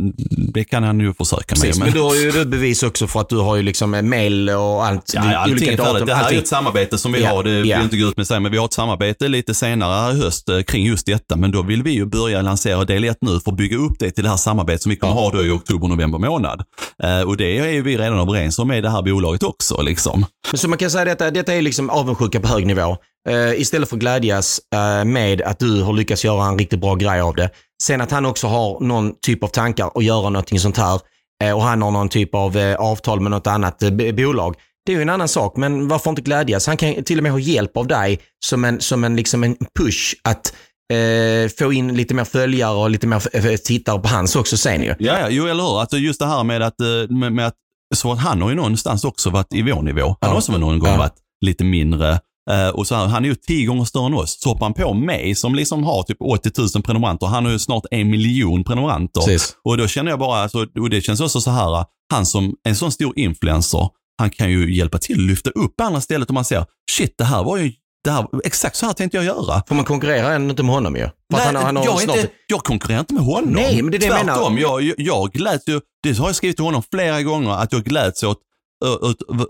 det 0.52 0.64
kan 0.64 0.82
han 0.82 1.00
ju 1.00 1.14
försöka 1.14 1.54
med. 1.54 1.60
Precis, 1.60 1.78
men 1.78 1.92
du 1.92 2.00
har 2.00 2.14
ju 2.14 2.30
du 2.30 2.44
bevis 2.44 2.82
också 2.82 3.06
för 3.06 3.20
att 3.20 3.28
du 3.28 3.36
har 3.36 3.56
ju 3.56 3.62
liksom 3.62 3.94
eh, 3.94 4.02
mail 4.02 4.50
och 4.50 4.86
allt. 4.86 5.12
Ja, 5.14 5.32
ja, 5.32 5.38
allting 5.38 5.68
är 5.68 5.76
färdigt. 5.76 6.06
Det 6.06 6.14
här 6.14 6.20
är 6.20 6.24
allting. 6.24 6.38
ett 6.38 6.48
samarbete 6.48 6.98
som 6.98 7.12
vi 7.12 7.22
Ja, 7.22 7.28
har. 7.30 7.42
Det 7.44 7.50
vill 7.50 7.68
ja. 7.68 7.76
jag 7.76 7.84
inte 7.84 7.96
gå 7.96 8.06
ut 8.08 8.16
med 8.16 8.26
sig, 8.26 8.40
men 8.40 8.52
vi 8.52 8.58
har 8.58 8.64
ett 8.64 8.72
samarbete 8.72 9.28
lite 9.28 9.54
senare 9.54 10.12
i 10.12 10.20
höst 10.22 10.48
eh, 10.48 10.60
kring 10.62 10.86
just 10.86 11.06
detta. 11.06 11.36
Men 11.36 11.50
då 11.52 11.62
vill 11.62 11.82
vi 11.82 11.90
ju 11.90 12.04
börja 12.06 12.42
lansera 12.42 12.84
del 12.84 13.04
1 13.04 13.16
nu 13.20 13.40
för 13.40 13.50
att 13.50 13.56
bygga 13.56 13.76
upp 13.76 13.98
det 13.98 14.10
till 14.10 14.24
det 14.24 14.30
här 14.30 14.36
samarbetet 14.36 14.82
som 14.82 14.90
vi 14.90 14.96
kommer 14.96 15.14
ha 15.14 15.30
då 15.30 15.44
i 15.44 15.50
oktober, 15.50 15.88
november 15.88 16.18
månad. 16.18 16.62
Eh, 17.02 17.20
Och 17.20 17.36
det 17.36 17.58
är 17.58 17.68
ju 17.68 17.82
vi 17.82 17.98
redan 17.98 18.18
överens 18.18 18.58
om 18.58 18.68
med 18.68 18.82
det 18.82 18.90
här 18.90 19.02
bolaget 19.02 19.42
också. 19.42 19.82
Liksom. 19.82 20.26
Men 20.50 20.58
Så 20.58 20.68
man 20.68 20.78
kan 20.78 20.90
säga 20.90 21.04
detta, 21.04 21.30
detta 21.30 21.54
är 21.54 21.62
liksom 21.62 21.90
avundsjuka 21.90 22.40
på 22.40 22.48
hög 22.48 22.66
nivå. 22.66 22.96
Eh, 23.28 23.60
istället 23.60 23.88
för 23.88 23.96
att 23.96 24.00
glädjas 24.00 24.60
med 25.06 25.42
att 25.42 25.58
du 25.58 25.82
har 25.82 25.92
lyckats 25.92 26.24
göra 26.24 26.44
en 26.48 26.58
riktigt 26.58 26.80
bra 26.80 26.94
grej 26.94 27.20
av 27.20 27.34
det. 27.34 27.50
Sen 27.82 28.00
att 28.00 28.10
han 28.10 28.26
också 28.26 28.46
har 28.46 28.80
någon 28.80 29.12
typ 29.22 29.44
av 29.44 29.48
tankar 29.48 29.90
att 29.94 30.04
göra 30.04 30.28
någonting 30.30 30.60
sånt 30.60 30.76
här 30.76 31.00
eh, 31.44 31.52
och 31.56 31.62
han 31.62 31.82
har 31.82 31.90
någon 31.90 32.08
typ 32.08 32.34
av 32.34 32.56
eh, 32.56 32.76
avtal 32.76 33.20
med 33.20 33.30
något 33.30 33.46
annat 33.46 33.82
eh, 33.82 33.90
bolag. 33.90 34.54
Det 34.86 34.92
är 34.92 34.96
ju 34.96 35.02
en 35.02 35.08
annan 35.08 35.28
sak, 35.28 35.56
men 35.56 35.88
varför 35.88 36.10
inte 36.10 36.22
glädjas? 36.22 36.66
Han 36.66 36.76
kan 36.76 37.04
till 37.04 37.18
och 37.18 37.22
med 37.22 37.32
ha 37.32 37.38
hjälp 37.38 37.76
av 37.76 37.86
dig 37.86 38.20
som 38.44 38.64
en, 38.64 38.80
som 38.80 39.04
en, 39.04 39.16
liksom 39.16 39.44
en 39.44 39.56
push 39.78 40.14
att 40.24 40.54
eh, 40.92 41.50
få 41.58 41.72
in 41.72 41.94
lite 41.96 42.14
mer 42.14 42.24
följare 42.24 42.76
och 42.76 42.90
lite 42.90 43.06
mer 43.06 43.56
tittare 43.56 43.98
på 44.00 44.08
hans 44.08 44.36
också 44.36 44.56
sen 44.56 44.82
ju. 44.82 44.94
Ja, 44.98 45.20
ja, 45.20 45.28
jo 45.30 45.46
eller 45.46 45.62
hur. 45.64 45.80
Alltså 45.80 45.96
just 45.96 46.18
det 46.20 46.26
här 46.26 46.44
med 46.44 46.62
att, 46.62 46.74
med, 47.08 47.32
med 47.32 47.46
att 47.46 47.54
så 47.94 48.12
att 48.12 48.18
han 48.18 48.42
har 48.42 48.48
ju 48.48 48.54
någonstans 48.54 49.04
också 49.04 49.30
varit 49.30 49.54
i 49.54 49.62
vår 49.62 49.82
nivå. 49.82 50.06
Han 50.06 50.16
Ja. 50.20 50.28
har 50.28 50.36
också 50.36 50.52
någon 50.58 50.78
gång 50.78 50.90
Ja. 50.90 50.96
varit 50.98 51.16
lite 51.44 51.64
mindre. 51.64 52.20
Eh, 52.50 52.68
och 52.68 52.86
så 52.86 52.94
här, 52.94 53.06
han 53.06 53.24
är 53.24 53.28
ju 53.28 53.34
tio 53.34 53.66
gånger 53.66 53.84
större 53.84 54.06
än 54.06 54.14
oss. 54.14 54.40
Så 54.40 54.48
hoppar 54.48 54.66
han 54.66 54.74
på 54.74 54.94
mig 54.94 55.34
som 55.34 55.54
liksom 55.54 55.84
har 55.84 56.02
typ 56.02 56.16
80 56.20 56.50
000 56.74 56.82
prenumeranter. 56.82 57.26
Han 57.26 57.44
har 57.44 57.52
ju 57.52 57.58
snart 57.58 57.84
en 57.90 58.10
miljon 58.10 58.64
prenumeranter. 58.64 59.20
Precis. 59.20 59.56
Och 59.64 59.76
då 59.76 59.86
känner 59.86 60.10
jag 60.10 60.18
bara, 60.18 60.42
alltså, 60.42 60.66
och 60.80 60.90
det 60.90 61.00
känns 61.00 61.20
också 61.20 61.40
så 61.40 61.50
här, 61.50 61.84
han 62.10 62.26
som 62.26 62.54
en 62.68 62.76
sån 62.76 62.92
stor 62.92 63.18
influencer, 63.18 63.88
han 64.18 64.30
kan 64.30 64.50
ju 64.50 64.74
hjälpa 64.76 64.98
till 64.98 65.14
att 65.14 65.26
lyfta 65.26 65.50
upp 65.50 65.80
andra 65.80 66.00
stället 66.00 66.30
om 66.30 66.34
man 66.34 66.44
ser, 66.44 66.64
shit 66.90 67.14
det 67.18 67.24
här 67.24 67.44
var 67.44 67.56
ju, 67.56 67.72
det 68.04 68.10
här, 68.10 68.26
exakt 68.44 68.76
så 68.76 68.86
här 68.86 68.92
tänkte 68.92 69.16
jag 69.16 69.24
göra. 69.24 69.62
Får 69.68 69.74
man 69.74 69.84
konkurrera 69.84 70.34
ändå 70.34 70.50
inte 70.50 70.62
med 70.62 70.74
honom 70.74 70.96
ju? 70.96 71.02
För 71.02 71.12
Nej, 71.30 71.46
han, 71.46 71.56
han 71.56 71.74
jag, 71.74 72.00
snart... 72.00 72.16
inte, 72.16 72.28
jag 72.46 72.60
konkurrerar 72.60 73.00
inte 73.00 73.14
med 73.14 73.22
honom. 73.22 73.50
Nej, 73.50 73.82
men 73.82 73.90
det 73.90 73.96
är 73.96 73.98
det 73.98 74.06
jag 74.06 74.14
menar. 74.14 74.34
Tvärtom, 74.34 74.58
jag, 74.58 74.82
jag, 74.82 74.94
jag 74.98 75.32
gläds 75.32 75.68
ju, 75.68 75.80
det 76.02 76.18
har 76.18 76.26
jag 76.26 76.36
skrivit 76.36 76.56
till 76.56 76.64
honom 76.64 76.82
flera 76.90 77.22
gånger, 77.22 77.50
att 77.50 77.72
jag 77.72 77.84
gläds 77.84 78.22
åt, 78.22 78.38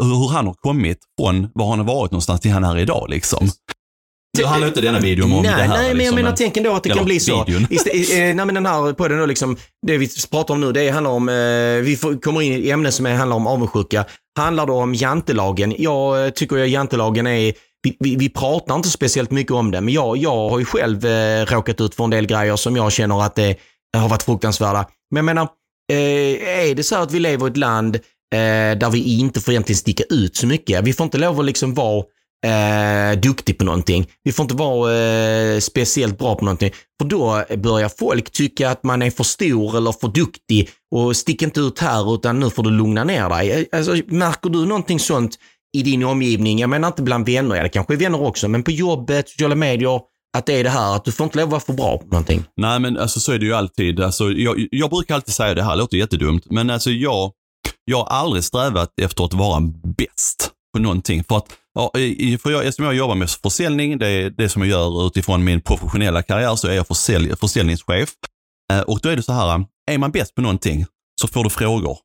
hur 0.00 0.28
han 0.28 0.46
har 0.46 0.54
kommit 0.54 0.98
från 1.20 1.48
var 1.54 1.70
han 1.70 1.78
har 1.78 1.86
varit 1.86 2.10
någonstans 2.10 2.40
till 2.40 2.50
han 2.50 2.64
är 2.64 2.78
idag 2.78 3.06
liksom. 3.10 3.50
Det 4.38 4.46
handlar 4.46 4.68
inte 4.68 4.80
denna 4.80 5.00
videon 5.00 5.32
om 5.32 5.42
nej, 5.42 5.52
det 5.56 5.62
här. 5.62 5.68
nej, 5.68 5.78
men 5.78 5.86
jag 5.88 5.96
liksom, 5.96 6.14
menar, 6.14 6.32
tänk 6.36 6.56
ändå 6.56 6.72
att 6.72 6.82
det 6.82 6.90
kan 6.90 7.04
bli 7.04 7.20
så. 7.20 7.44
Istä- 7.44 7.90
eh, 7.90 8.34
nej, 8.34 8.46
men 8.46 8.54
den 8.54 8.66
här 8.66 8.92
podden 8.92 9.18
då 9.18 9.26
liksom, 9.26 9.56
det 9.86 9.98
vi 9.98 10.08
pratar 10.30 10.54
om 10.54 10.60
nu, 10.60 10.72
det 10.72 10.90
handlar 10.90 11.10
om, 11.10 11.28
eh, 11.28 11.34
vi 11.84 11.96
får, 12.00 12.20
kommer 12.20 12.42
in 12.42 12.52
i 12.52 12.70
ämnen 12.70 12.92
som 12.92 13.06
är, 13.06 13.14
handlar 13.14 13.36
om 13.36 13.46
avundsjuka. 13.46 14.04
Handlar 14.38 14.66
då 14.66 14.74
om 14.74 14.94
jantelagen. 14.94 15.74
Jag 15.78 16.24
eh, 16.24 16.30
tycker 16.30 16.58
att 16.58 16.68
jantelagen 16.68 17.26
är, 17.26 17.54
vi, 17.82 17.96
vi, 18.00 18.16
vi 18.16 18.28
pratar 18.28 18.74
inte 18.74 18.88
speciellt 18.88 19.30
mycket 19.30 19.52
om 19.52 19.70
det, 19.70 19.80
men 19.80 19.94
jag, 19.94 20.16
jag 20.16 20.48
har 20.48 20.58
ju 20.58 20.64
själv 20.64 21.06
eh, 21.06 21.46
råkat 21.46 21.80
ut 21.80 21.94
för 21.94 22.04
en 22.04 22.10
del 22.10 22.26
grejer 22.26 22.56
som 22.56 22.76
jag 22.76 22.92
känner 22.92 23.22
att 23.22 23.34
det 23.34 23.56
har 23.96 24.08
varit 24.08 24.22
fruktansvärda. 24.22 24.86
Men 25.10 25.16
jag 25.16 25.24
menar, 25.24 25.48
eh, 25.92 26.68
är 26.70 26.74
det 26.74 26.82
så 26.82 26.96
att 26.96 27.12
vi 27.12 27.18
lever 27.18 27.46
i 27.46 27.50
ett 27.50 27.56
land 27.56 27.98
eh, 28.34 28.78
där 28.78 28.90
vi 28.90 29.18
inte 29.18 29.40
får 29.40 29.52
egentligen 29.52 29.78
sticka 29.78 30.04
ut 30.10 30.36
så 30.36 30.46
mycket. 30.46 30.84
Vi 30.84 30.92
får 30.92 31.04
inte 31.04 31.18
lov 31.18 31.40
att 31.40 31.46
liksom 31.46 31.74
vara 31.74 32.04
eh, 32.46 33.20
duktig 33.20 33.58
på 33.58 33.64
någonting. 33.64 34.06
Vi 34.24 34.32
får 34.32 34.42
inte 34.42 34.54
vara 34.54 34.94
eh, 34.94 35.58
speciellt 35.58 36.18
bra 36.18 36.34
på 36.34 36.44
någonting. 36.44 36.70
För 37.00 37.08
då 37.08 37.44
börjar 37.56 37.90
folk 37.98 38.30
tycka 38.30 38.70
att 38.70 38.84
man 38.84 39.02
är 39.02 39.10
för 39.10 39.24
stor 39.24 39.76
eller 39.76 39.92
för 39.92 40.08
duktig 40.08 40.70
och 40.94 41.16
stick 41.16 41.42
inte 41.42 41.60
ut 41.60 41.78
här 41.78 42.14
utan 42.14 42.40
nu 42.40 42.50
får 42.50 42.62
du 42.62 42.70
lugna 42.70 43.04
ner 43.04 43.28
dig. 43.28 43.50
Eh, 43.50 43.78
alltså, 43.78 43.96
märker 44.06 44.50
du 44.50 44.66
någonting 44.66 44.98
sånt 44.98 45.36
i 45.76 45.82
din 45.82 46.04
omgivning? 46.04 46.58
Jag 46.58 46.70
menar 46.70 46.88
inte 46.88 47.02
bland 47.02 47.26
vänner, 47.26 47.56
ja, 47.56 47.62
det 47.62 47.68
kanske 47.68 47.94
är 47.94 47.98
vänner 47.98 48.22
också, 48.22 48.48
men 48.48 48.62
på 48.62 48.70
jobbet, 48.70 49.28
sociala 49.28 49.54
medier, 49.54 50.00
att 50.36 50.46
det 50.46 50.52
är 50.52 50.64
det 50.64 50.70
här 50.70 50.96
att 50.96 51.04
du 51.04 51.12
får 51.12 51.24
inte 51.24 51.38
lov 51.38 51.46
att 51.46 51.50
vara 51.50 51.60
för 51.60 51.72
bra 51.72 51.98
på 51.98 52.06
någonting. 52.06 52.44
Nej, 52.56 52.80
men 52.80 52.98
alltså 52.98 53.20
så 53.20 53.32
är 53.32 53.38
det 53.38 53.46
ju 53.46 53.54
alltid. 53.54 54.00
Alltså, 54.00 54.30
jag, 54.30 54.66
jag 54.70 54.90
brukar 54.90 55.14
alltid 55.14 55.34
säga 55.34 55.54
det 55.54 55.62
här, 55.62 55.76
låter 55.76 55.96
jättedumt, 55.96 56.46
men 56.50 56.70
alltså 56.70 56.90
jag, 56.90 57.32
jag 57.88 57.98
har 57.98 58.06
aldrig 58.06 58.44
strävat 58.44 58.92
efter 59.02 59.24
att 59.24 59.34
vara 59.34 59.60
bäst 59.98 60.50
på 60.72 60.78
någonting. 60.82 61.24
För 61.24 61.36
att, 61.36 61.46
ja, 61.74 61.90
för 62.42 62.50
jag, 62.50 62.66
eftersom 62.66 62.84
jag 62.84 62.94
jobbar 62.94 63.14
med 63.14 63.30
försäljning, 63.30 63.98
det 63.98 64.08
är 64.08 64.30
det 64.30 64.48
som 64.48 64.62
jag 64.62 64.68
gör 64.70 65.06
utifrån 65.06 65.44
min 65.44 65.60
professionella 65.60 66.22
karriär, 66.22 66.56
så 66.56 66.68
är 66.68 66.72
jag 66.74 66.86
försälj, 66.86 67.36
försäljningschef. 67.36 68.10
Eh, 68.72 68.80
Och 68.80 69.00
då 69.02 69.08
är 69.08 69.16
det 69.16 69.22
så 69.22 69.32
här, 69.32 69.64
är 69.90 69.98
man 69.98 70.10
bäst 70.10 70.34
på 70.34 70.40
någonting 70.42 70.86
så 71.20 71.28
får 71.28 71.44
du 71.44 71.50
frågor. 71.50 71.98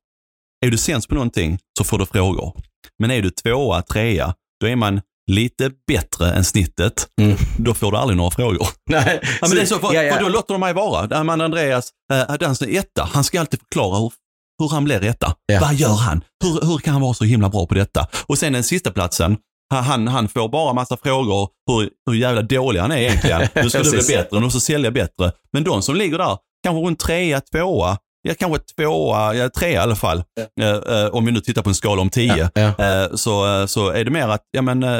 Är 0.65 0.71
du 0.71 0.77
sämst 0.77 1.07
på 1.09 1.15
någonting 1.15 1.59
så 1.77 1.83
får 1.83 1.97
du 1.99 2.05
frågor. 2.05 2.53
Men 2.99 3.11
är 3.11 3.21
du 3.21 3.29
tvåa, 3.29 3.81
trea, 3.81 4.33
då 4.61 4.67
är 4.67 4.75
man 4.75 5.01
lite 5.31 5.71
bättre 5.87 6.31
än 6.31 6.43
snittet. 6.43 7.07
Mm. 7.21 7.37
Då 7.57 7.73
får 7.73 7.91
du 7.91 7.97
aldrig 7.97 8.17
några 8.17 8.31
frågor. 8.31 8.67
Nej, 8.89 9.19
Ja, 9.41 9.47
men 9.47 9.55
det 9.55 9.61
är 9.61 9.65
så, 9.65 9.79
för, 9.79 9.93
ja, 9.93 10.03
ja. 10.03 10.13
för 10.15 10.23
då 10.23 10.29
låter 10.29 10.53
de 10.53 10.59
mig 10.59 10.73
vara. 10.73 11.07
Där 11.07 11.23
man 11.23 11.41
Andreas, 11.41 11.89
äh, 12.13 12.33
den 12.39 12.55
som 12.55 12.67
är 12.69 12.79
etta, 12.79 13.09
han 13.13 13.23
ska 13.23 13.39
alltid 13.39 13.59
förklara 13.59 13.97
hur, 13.99 14.11
hur 14.59 14.69
han 14.69 14.83
blir 14.83 15.03
etta. 15.03 15.35
Ja. 15.45 15.59
Vad 15.61 15.73
gör 15.73 15.95
han? 15.95 16.21
Hur, 16.43 16.67
hur 16.67 16.77
kan 16.77 16.93
han 16.93 17.01
vara 17.01 17.13
så 17.13 17.23
himla 17.23 17.49
bra 17.49 17.65
på 17.65 17.73
detta? 17.73 18.07
Och 18.27 18.37
sen 18.37 18.53
den 18.53 18.63
sista 18.63 18.91
platsen, 18.91 19.37
han- 19.73 20.07
han, 20.07 20.27
får 20.27 20.49
bara 20.49 20.73
massa 20.73 20.97
frågor 21.03 21.49
hur, 21.71 21.89
hur 22.09 22.17
jävla 22.19 22.41
dålig 22.41 22.79
han 22.79 22.91
är 22.91 22.97
egentligen. 22.97 23.41
Nu 23.55 23.69
ska 23.69 23.83
du 23.83 23.89
bli 23.91 23.99
bättre, 24.15 24.39
nu 24.39 24.49
ska 24.49 24.59
sälja 24.59 24.91
bättre. 24.91 25.31
Men 25.53 25.63
de 25.63 25.81
som 25.81 25.95
ligger 25.95 26.17
där, 26.17 26.37
kanske 26.63 26.87
runt 26.87 26.99
trea, 26.99 27.41
tvåa, 27.41 27.97
ja, 28.27 28.33
kanske 28.39 28.59
tvåa, 28.77 29.35
ja, 29.35 29.49
tre 29.49 29.69
i 29.71 29.77
alla 29.77 29.95
fall. 29.95 30.23
Eh, 30.61 30.69
eh, 30.99 31.07
om 31.07 31.25
vi 31.25 31.31
nu 31.31 31.39
tittar 31.41 31.61
på 31.61 31.69
en 31.69 31.75
skala 31.75 32.01
om 32.01 32.09
tio. 32.09 32.49
Ja, 32.53 32.61
Eh, 32.85 33.15
så, 33.15 33.59
eh, 33.61 33.65
så 33.65 33.89
är 33.89 34.03
det 34.05 34.11
mer 34.11 34.27
att, 34.27 34.41
ja 34.51 34.61
men, 34.61 34.83
eh, 34.83 34.99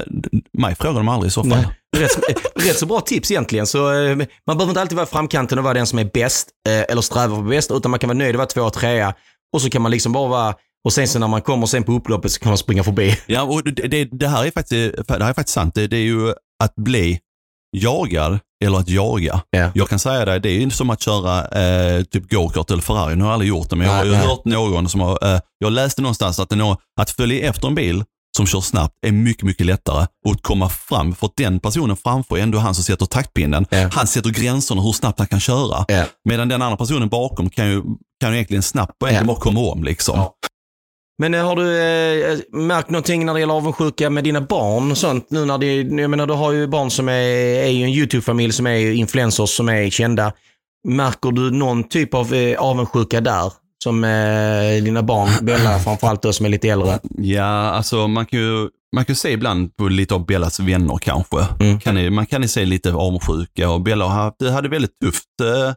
mig 0.58 0.76
frågar 0.76 0.98
de 0.98 1.10
aldrig 1.10 1.28
i 1.30 1.32
så 1.34 1.44
fall. 1.44 1.66
Rätt, 1.98 2.12
så- 2.12 2.22
rätt 2.56 2.78
så 2.78 2.86
bra 2.86 3.00
tips 3.02 3.32
egentligen. 3.32 3.68
Så, 3.68 3.78
man 4.48 4.58
behöver 4.58 4.70
inte 4.70 4.82
alltid 4.82 4.96
vara 4.96 5.06
framkanten 5.06 5.58
och 5.58 5.64
vara 5.64 5.74
den 5.74 5.88
som 5.88 6.00
är 6.00 6.10
bäst 6.14 6.48
eller 6.90 7.02
sträva 7.02 7.36
för 7.36 7.44
bäst, 7.44 7.72
utan 7.72 7.92
man 7.92 8.00
kan 8.00 8.08
vara 8.08 8.18
nöjd 8.18 8.36
att 8.36 8.38
vara 8.38 8.48
två 8.48 8.62
och 8.62 8.74
trea. 8.74 9.14
Och 9.54 9.62
så 9.62 9.70
kan 9.70 9.82
man 9.82 9.92
liksom 9.92 10.12
bara 10.12 10.28
vara, 10.28 10.56
och 10.86 10.94
sen 10.94 11.08
så 11.08 11.20
när 11.20 11.28
man 11.28 11.42
kommer 11.42 11.66
sen 11.66 11.84
på 11.84 11.92
upploppet 11.92 12.32
så 12.32 12.40
kan 12.40 12.50
man 12.50 12.58
springa 12.58 12.84
förbi. 12.84 13.18
Ja, 13.26 13.42
och 13.44 13.64
det, 13.64 13.88
det, 13.88 14.06
det, 14.06 14.28
här 14.28 14.46
är 14.46 14.52
faktiskt, 14.52 15.08
det 15.08 15.14
här 15.24 15.30
är 15.30 15.34
faktiskt 15.34 15.54
sant. 15.54 15.76
Det, 15.76 15.88
det 15.88 15.98
är 15.98 16.02
ju 16.02 16.30
att 16.64 16.76
bli 16.76 17.20
jagad 17.78 18.40
eller 18.66 18.78
att 18.78 18.90
jaga. 18.90 19.42
Ja. 19.50 19.72
Jag 19.76 19.90
kan 19.90 20.00
säga 20.00 20.26
det, 20.26 20.40
det 20.40 20.50
är 20.50 20.60
ju 20.60 20.70
som 20.70 20.90
att 20.90 21.02
köra 21.02 21.48
eh, 21.48 22.04
typ 22.04 22.30
go-kart 22.32 22.72
eller 22.72 22.82
Ferrari. 22.82 23.16
Nu 23.16 23.24
har 23.24 23.30
jag 23.30 23.34
aldrig 23.34 23.50
gjort 23.50 23.70
det, 23.70 23.76
men 23.76 23.88
jag 23.88 23.94
har 23.94 24.06
ju 24.06 24.14
hört 24.14 24.46
någon 24.46 24.90
som 24.90 25.02
har, 25.02 25.34
eh, 25.34 25.40
jag 25.58 25.72
läste 25.74 26.02
någonstans 26.02 26.40
att, 26.40 26.52
nå, 26.52 26.78
att 27.02 27.10
följa 27.10 27.50
efter 27.50 27.68
en 27.68 27.76
bil 27.76 28.04
som 28.38 28.48
kör 28.48 28.62
snabbt 28.62 28.94
är 29.06 29.12
mycket, 29.12 29.44
mycket 29.44 29.66
lättare 29.66 30.06
att 30.30 30.42
komma 30.42 30.70
fram. 30.70 31.16
För 31.16 31.30
den 31.38 31.60
personen 31.60 31.98
framför 31.98 32.38
är 32.38 32.42
ändå 32.42 32.58
han 32.58 32.76
som 32.76 32.84
sätter 32.84 33.06
taktpinnen. 33.06 33.66
Ja. 33.70 33.90
Han 33.92 34.08
sätter 34.08 34.30
gränserna 34.30 34.82
hur 34.82 34.92
snabbt 34.92 35.20
han 35.20 35.28
kan 35.28 35.40
köra. 35.40 35.86
Ja. 35.88 36.04
Medan 36.30 36.48
den 36.48 36.62
andra 36.62 36.78
personen 36.78 37.10
bakom 37.10 37.50
kan 37.50 37.70
ju, 37.70 37.82
kan 38.24 38.32
ju 38.32 38.38
egentligen 38.38 38.64
snabbt 38.64 39.02
och 39.02 39.10
egentligen 39.10 39.28
bara 39.28 39.40
komma 39.40 39.60
om. 39.60 39.84
Liksom. 39.84 40.16
Ja. 40.18 40.36
Men 41.18 41.34
eh, 41.34 41.46
har 41.46 41.56
du 41.56 41.78
eh, 41.78 42.40
märkt 42.52 42.90
någonting 42.90 43.26
när 43.26 43.34
det 43.34 43.40
gäller 43.40 43.54
avundsjuka 43.54 44.10
med 44.10 44.24
dina 44.24 44.42
barn 44.42 44.92
och 44.92 44.98
sånt? 44.98 45.28
Nu 45.30 45.46
när 45.46 45.58
det, 45.58 46.02
jag 46.02 46.10
menar, 46.10 46.28
du 46.28 46.34
har 46.34 46.52
ju 46.52 46.68
barn 46.68 46.92
som 46.92 47.10
är, 47.10 47.14
är 47.64 47.70
ju 47.70 47.84
en 47.84 47.90
YouTube-familj 47.90 48.54
som 48.54 48.68
är 48.68 48.92
influencers 48.92 49.50
som 49.50 49.70
är 49.70 49.90
kända. 49.90 50.34
Märker 50.88 51.32
du 51.32 51.52
någon 51.52 51.84
typ 51.84 52.14
av 52.14 52.34
eh, 52.34 52.60
avundsjuka 52.60 53.22
där? 53.22 53.52
Som 53.84 54.04
eh, 54.04 54.84
dina 54.84 55.04
barn, 55.04 55.30
Bella 55.46 55.80
framförallt 55.80 56.22
då 56.22 56.34
som 56.34 56.46
är 56.46 56.50
lite 56.50 56.70
äldre. 56.70 57.00
Ja, 57.18 57.44
alltså 57.44 58.08
man 58.08 58.26
kan 58.26 58.40
ju 58.40 58.70
man 58.96 59.06
kan 59.06 59.14
ju 59.14 59.18
se 59.18 59.32
ibland 59.32 59.76
på 59.76 59.88
lite 59.88 60.14
av 60.14 60.26
Bellas 60.26 60.60
vänner 60.60 60.98
kanske. 60.98 61.48
Mm. 61.60 61.80
Kan 61.80 61.96
ni, 61.96 62.10
man 62.10 62.26
kan 62.26 62.42
ju 62.42 62.48
se 62.48 62.66
lite 62.66 62.94
avundsjuka 62.94 63.70
och 63.70 63.82
Bella 63.82 64.06
har 64.06 64.24
haft, 64.24 64.42
hade 64.54 64.70
väldigt 64.70 65.00
tufft 65.00 65.42
eh, 65.42 65.68
eh, 65.68 65.74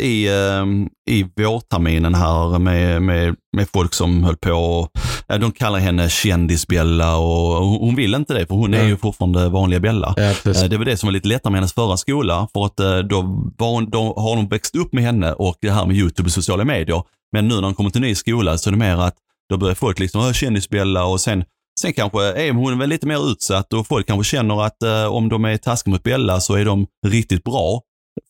i, 0.00 0.26
eh, 0.28 0.64
i 1.10 1.26
vårterminen 1.36 2.14
här 2.14 2.58
med, 2.58 3.02
med, 3.02 3.36
med 3.56 3.68
folk 3.72 3.94
som 3.94 4.24
höll 4.24 4.36
på 4.36 4.50
och, 4.52 4.90
eh, 5.28 5.38
de 5.40 5.52
kallar 5.52 5.78
henne 5.78 6.08
kändis-Bella 6.10 7.16
och 7.16 7.66
hon 7.66 7.94
vill 7.94 8.14
inte 8.14 8.34
det 8.34 8.46
för 8.46 8.54
hon 8.54 8.74
är 8.74 8.78
Mm. 8.78 8.88
ju 8.90 8.96
fortfarande 8.96 9.48
vanliga 9.48 9.80
Bella. 9.80 10.14
Ja, 10.16 10.22
Eh, 10.22 10.64
Det 10.68 10.76
var 10.76 10.84
det 10.84 10.96
som 10.96 11.06
var 11.06 11.12
lite 11.12 11.28
lättare 11.28 11.50
med 11.50 11.58
hennes 11.60 11.72
förra 11.72 11.96
skola, 11.96 12.48
för 12.52 12.64
att 12.66 12.80
eh, 12.80 12.98
då, 12.98 13.16
hon, 13.58 13.90
då 13.90 14.14
har 14.16 14.36
hon 14.36 14.48
växt 14.48 14.76
upp 14.76 14.92
med 14.92 15.04
henne 15.04 15.32
och 15.32 15.56
det 15.60 15.70
här 15.70 15.86
med 15.86 15.96
YouTube 15.96 16.26
och 16.26 16.32
sociala 16.32 16.64
medier. 16.64 17.02
Men 17.32 17.48
nu 17.48 17.54
när 17.54 17.62
hon 17.62 17.74
kommer 17.74 17.90
till 17.90 18.00
ny 18.00 18.14
skola 18.14 18.58
så 18.58 18.70
är 18.70 18.72
det 18.72 18.78
mer 18.78 18.96
att 18.96 19.14
då 19.50 19.56
börjar 19.56 19.74
folk 19.74 19.98
liksom, 19.98 20.20
"Åh, 20.20 20.32
kändisbella 20.32 21.04
och 21.04 21.20
sen, 21.20 21.44
sen 21.80 21.92
kanske 21.92 22.22
är 22.22 22.52
hon 22.52 22.78
väl 22.78 22.88
lite 22.88 23.06
mer 23.06 23.30
utsatt 23.30 23.72
och 23.72 23.86
folk 23.86 24.06
kanske 24.06 24.36
känner 24.36 24.64
att 24.64 24.82
eh, 24.82 25.04
om 25.06 25.28
de 25.28 25.44
är 25.44 25.56
taskiga 25.56 25.92
mot 25.92 26.02
Bella 26.02 26.40
så 26.40 26.54
är 26.54 26.64
de 26.64 26.86
riktigt 27.06 27.44
bra. 27.44 27.80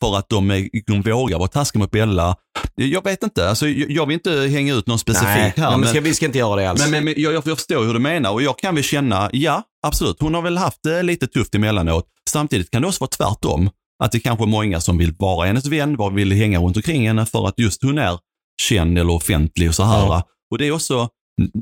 För 0.01 0.17
att 0.19 0.29
de, 0.29 0.51
är, 0.51 0.69
de 0.87 1.03
vågar 1.03 1.39
vara 1.39 1.49
taskiga 1.49 1.79
mot 1.81 1.91
Bella. 1.91 2.37
Jag 2.75 3.05
vet 3.05 3.23
inte, 3.23 3.49
alltså, 3.49 3.69
jag, 3.69 3.91
jag 3.91 4.07
vill 4.07 4.15
inte 4.15 4.31
hänga 4.31 4.75
ut 4.75 4.87
någon 4.87 4.99
specifik 4.99 5.27
Nej, 5.35 5.53
här. 5.57 5.71
men 5.71 5.81
men- 5.81 5.89
ska, 5.89 6.01
vi 6.01 6.15
ska 6.15 6.27
inte 6.27 6.39
göra 6.39 6.57
det 6.57 6.71
alls. 6.71 6.81
men, 6.81 6.91
men, 6.91 7.05
men 7.05 7.15
jag, 7.17 7.35
jag 7.35 7.45
förstår 7.45 7.85
hur 7.85 7.93
du 7.95 8.01
menar 8.01 8.31
och 8.31 8.43
jag 8.43 8.59
kan 8.59 8.75
väl 8.75 8.85
känna, 8.85 9.31
ja 9.33 9.63
absolut, 9.87 10.17
hon 10.21 10.35
har 10.35 10.43
väl 10.43 10.59
haft 10.59 10.83
det 10.83 11.03
lite 11.03 11.27
tufft 11.27 11.55
emellanåt. 11.55 12.07
Samtidigt 12.31 12.71
kan 12.71 12.83
det 12.83 12.89
också 12.89 13.01
vara 13.01 13.09
tvärtom. 13.11 13.71
Att 14.05 14.13
det 14.13 14.21
kanske 14.21 14.45
är 14.45 14.49
många 14.49 14.81
som 14.81 14.99
vill 14.99 15.13
vara 15.19 15.47
hennes 15.47 15.67
vän, 15.67 15.97
bara 15.97 16.11
vill 16.15 16.33
hänga 16.33 16.59
runt 16.59 16.77
omkring 16.77 17.07
henne 17.07 17.27
för 17.27 17.49
att 17.49 17.59
just 17.59 17.83
hon 17.83 17.99
är 17.99 18.19
känd 18.63 18.99
eller 18.99 19.13
offentlig 19.13 19.69
och 19.69 19.75
så 19.75 19.83
här. 19.83 20.07
Ja. 20.07 20.23
Och 20.51 20.59
det 20.59 20.67
är 20.67 20.73
också, 20.73 21.09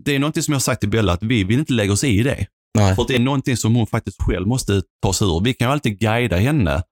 det 0.05 0.15
är 0.15 0.19
någonting 0.19 0.43
som 0.43 0.53
jag 0.53 0.57
har 0.57 0.61
sagt 0.61 0.81
till 0.81 0.89
Bella 0.91 1.13
att 1.13 1.23
vi 1.23 1.45
vill 1.45 1.59
inte 1.59 1.73
lägga 1.73 1.93
oss 1.93 2.05
i 2.05 2.23
det. 2.23 2.47
Nej. 2.79 2.97
För 2.97 3.05
det 3.09 3.15
är 3.15 3.19
någonting 3.19 3.57
som 3.57 3.75
hon 3.75 3.87
faktiskt 3.87 4.23
själv 4.23 4.47
måste 4.47 4.83
ta 5.03 5.13
sig 5.13 5.27
ur. 5.27 5.41
Vi 5.45 5.55
kan 5.55 5.69
ju 5.69 5.73
alltid 5.73 5.99
guida 5.99 6.37
henne 6.37 6.83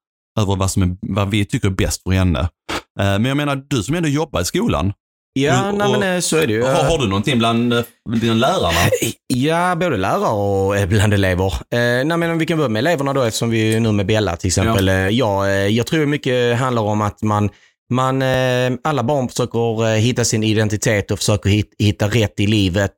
över 0.40 0.56
vad, 0.56 0.70
som 0.70 0.82
är, 0.82 0.96
vad 1.00 1.30
vi 1.30 1.44
tycker 1.44 1.68
är 1.68 1.72
bäst 1.72 2.02
för 2.02 2.10
henne. 2.10 2.38
Eh, 2.40 2.46
Men 3.04 3.24
jag 3.24 3.36
menar, 3.36 3.62
du 3.68 3.82
som 3.82 3.94
ändå 3.94 4.08
jobbar 4.08 4.40
i 4.40 4.44
skolan, 4.44 4.92
Ja, 5.32 5.70
och- 5.70 5.78
nej, 5.78 5.90
men 5.98 6.14
eh, 6.14 6.20
så 6.20 6.36
är 6.36 6.46
det 6.46 6.52
ju. 6.52 6.62
har, 6.62 6.82
har 6.84 6.98
du 6.98 7.06
någonting 7.08 7.38
bland 7.38 7.72
eh, 7.72 7.80
dina 8.20 8.34
lärarna? 8.34 8.78
Ja, 9.26 9.76
både 9.76 9.96
lärare 9.96 10.28
och 10.82 10.88
bland 10.88 11.14
elever. 11.14 11.46
Eh, 11.46 12.04
nej, 12.04 12.16
men 12.18 12.38
vi 12.38 12.46
kan 12.46 12.58
börja 12.58 12.68
med 12.68 12.80
eleverna 12.80 13.12
då 13.12 13.22
eftersom 13.22 13.50
vi 13.50 13.74
är 13.74 13.80
nu 13.80 13.92
med 13.92 14.06
Bella 14.06 14.36
till 14.36 14.46
exempel. 14.48 14.86
Ja. 14.86 15.10
Ja, 15.10 15.48
jag 15.48 15.86
tror 15.86 16.06
mycket 16.06 16.58
handlar 16.58 16.82
om 16.82 17.00
att 17.00 17.22
man, 17.22 17.48
man 17.92 18.22
alla 18.84 19.02
barn 19.02 19.28
försöker 19.28 19.96
hitta 19.96 20.24
sin 20.24 20.44
identitet 20.44 21.10
och 21.10 21.18
försöker 21.18 21.50
hit, 21.50 21.74
hitta 21.78 22.08
rätt 22.08 22.40
i 22.40 22.46
livet. 22.46 22.96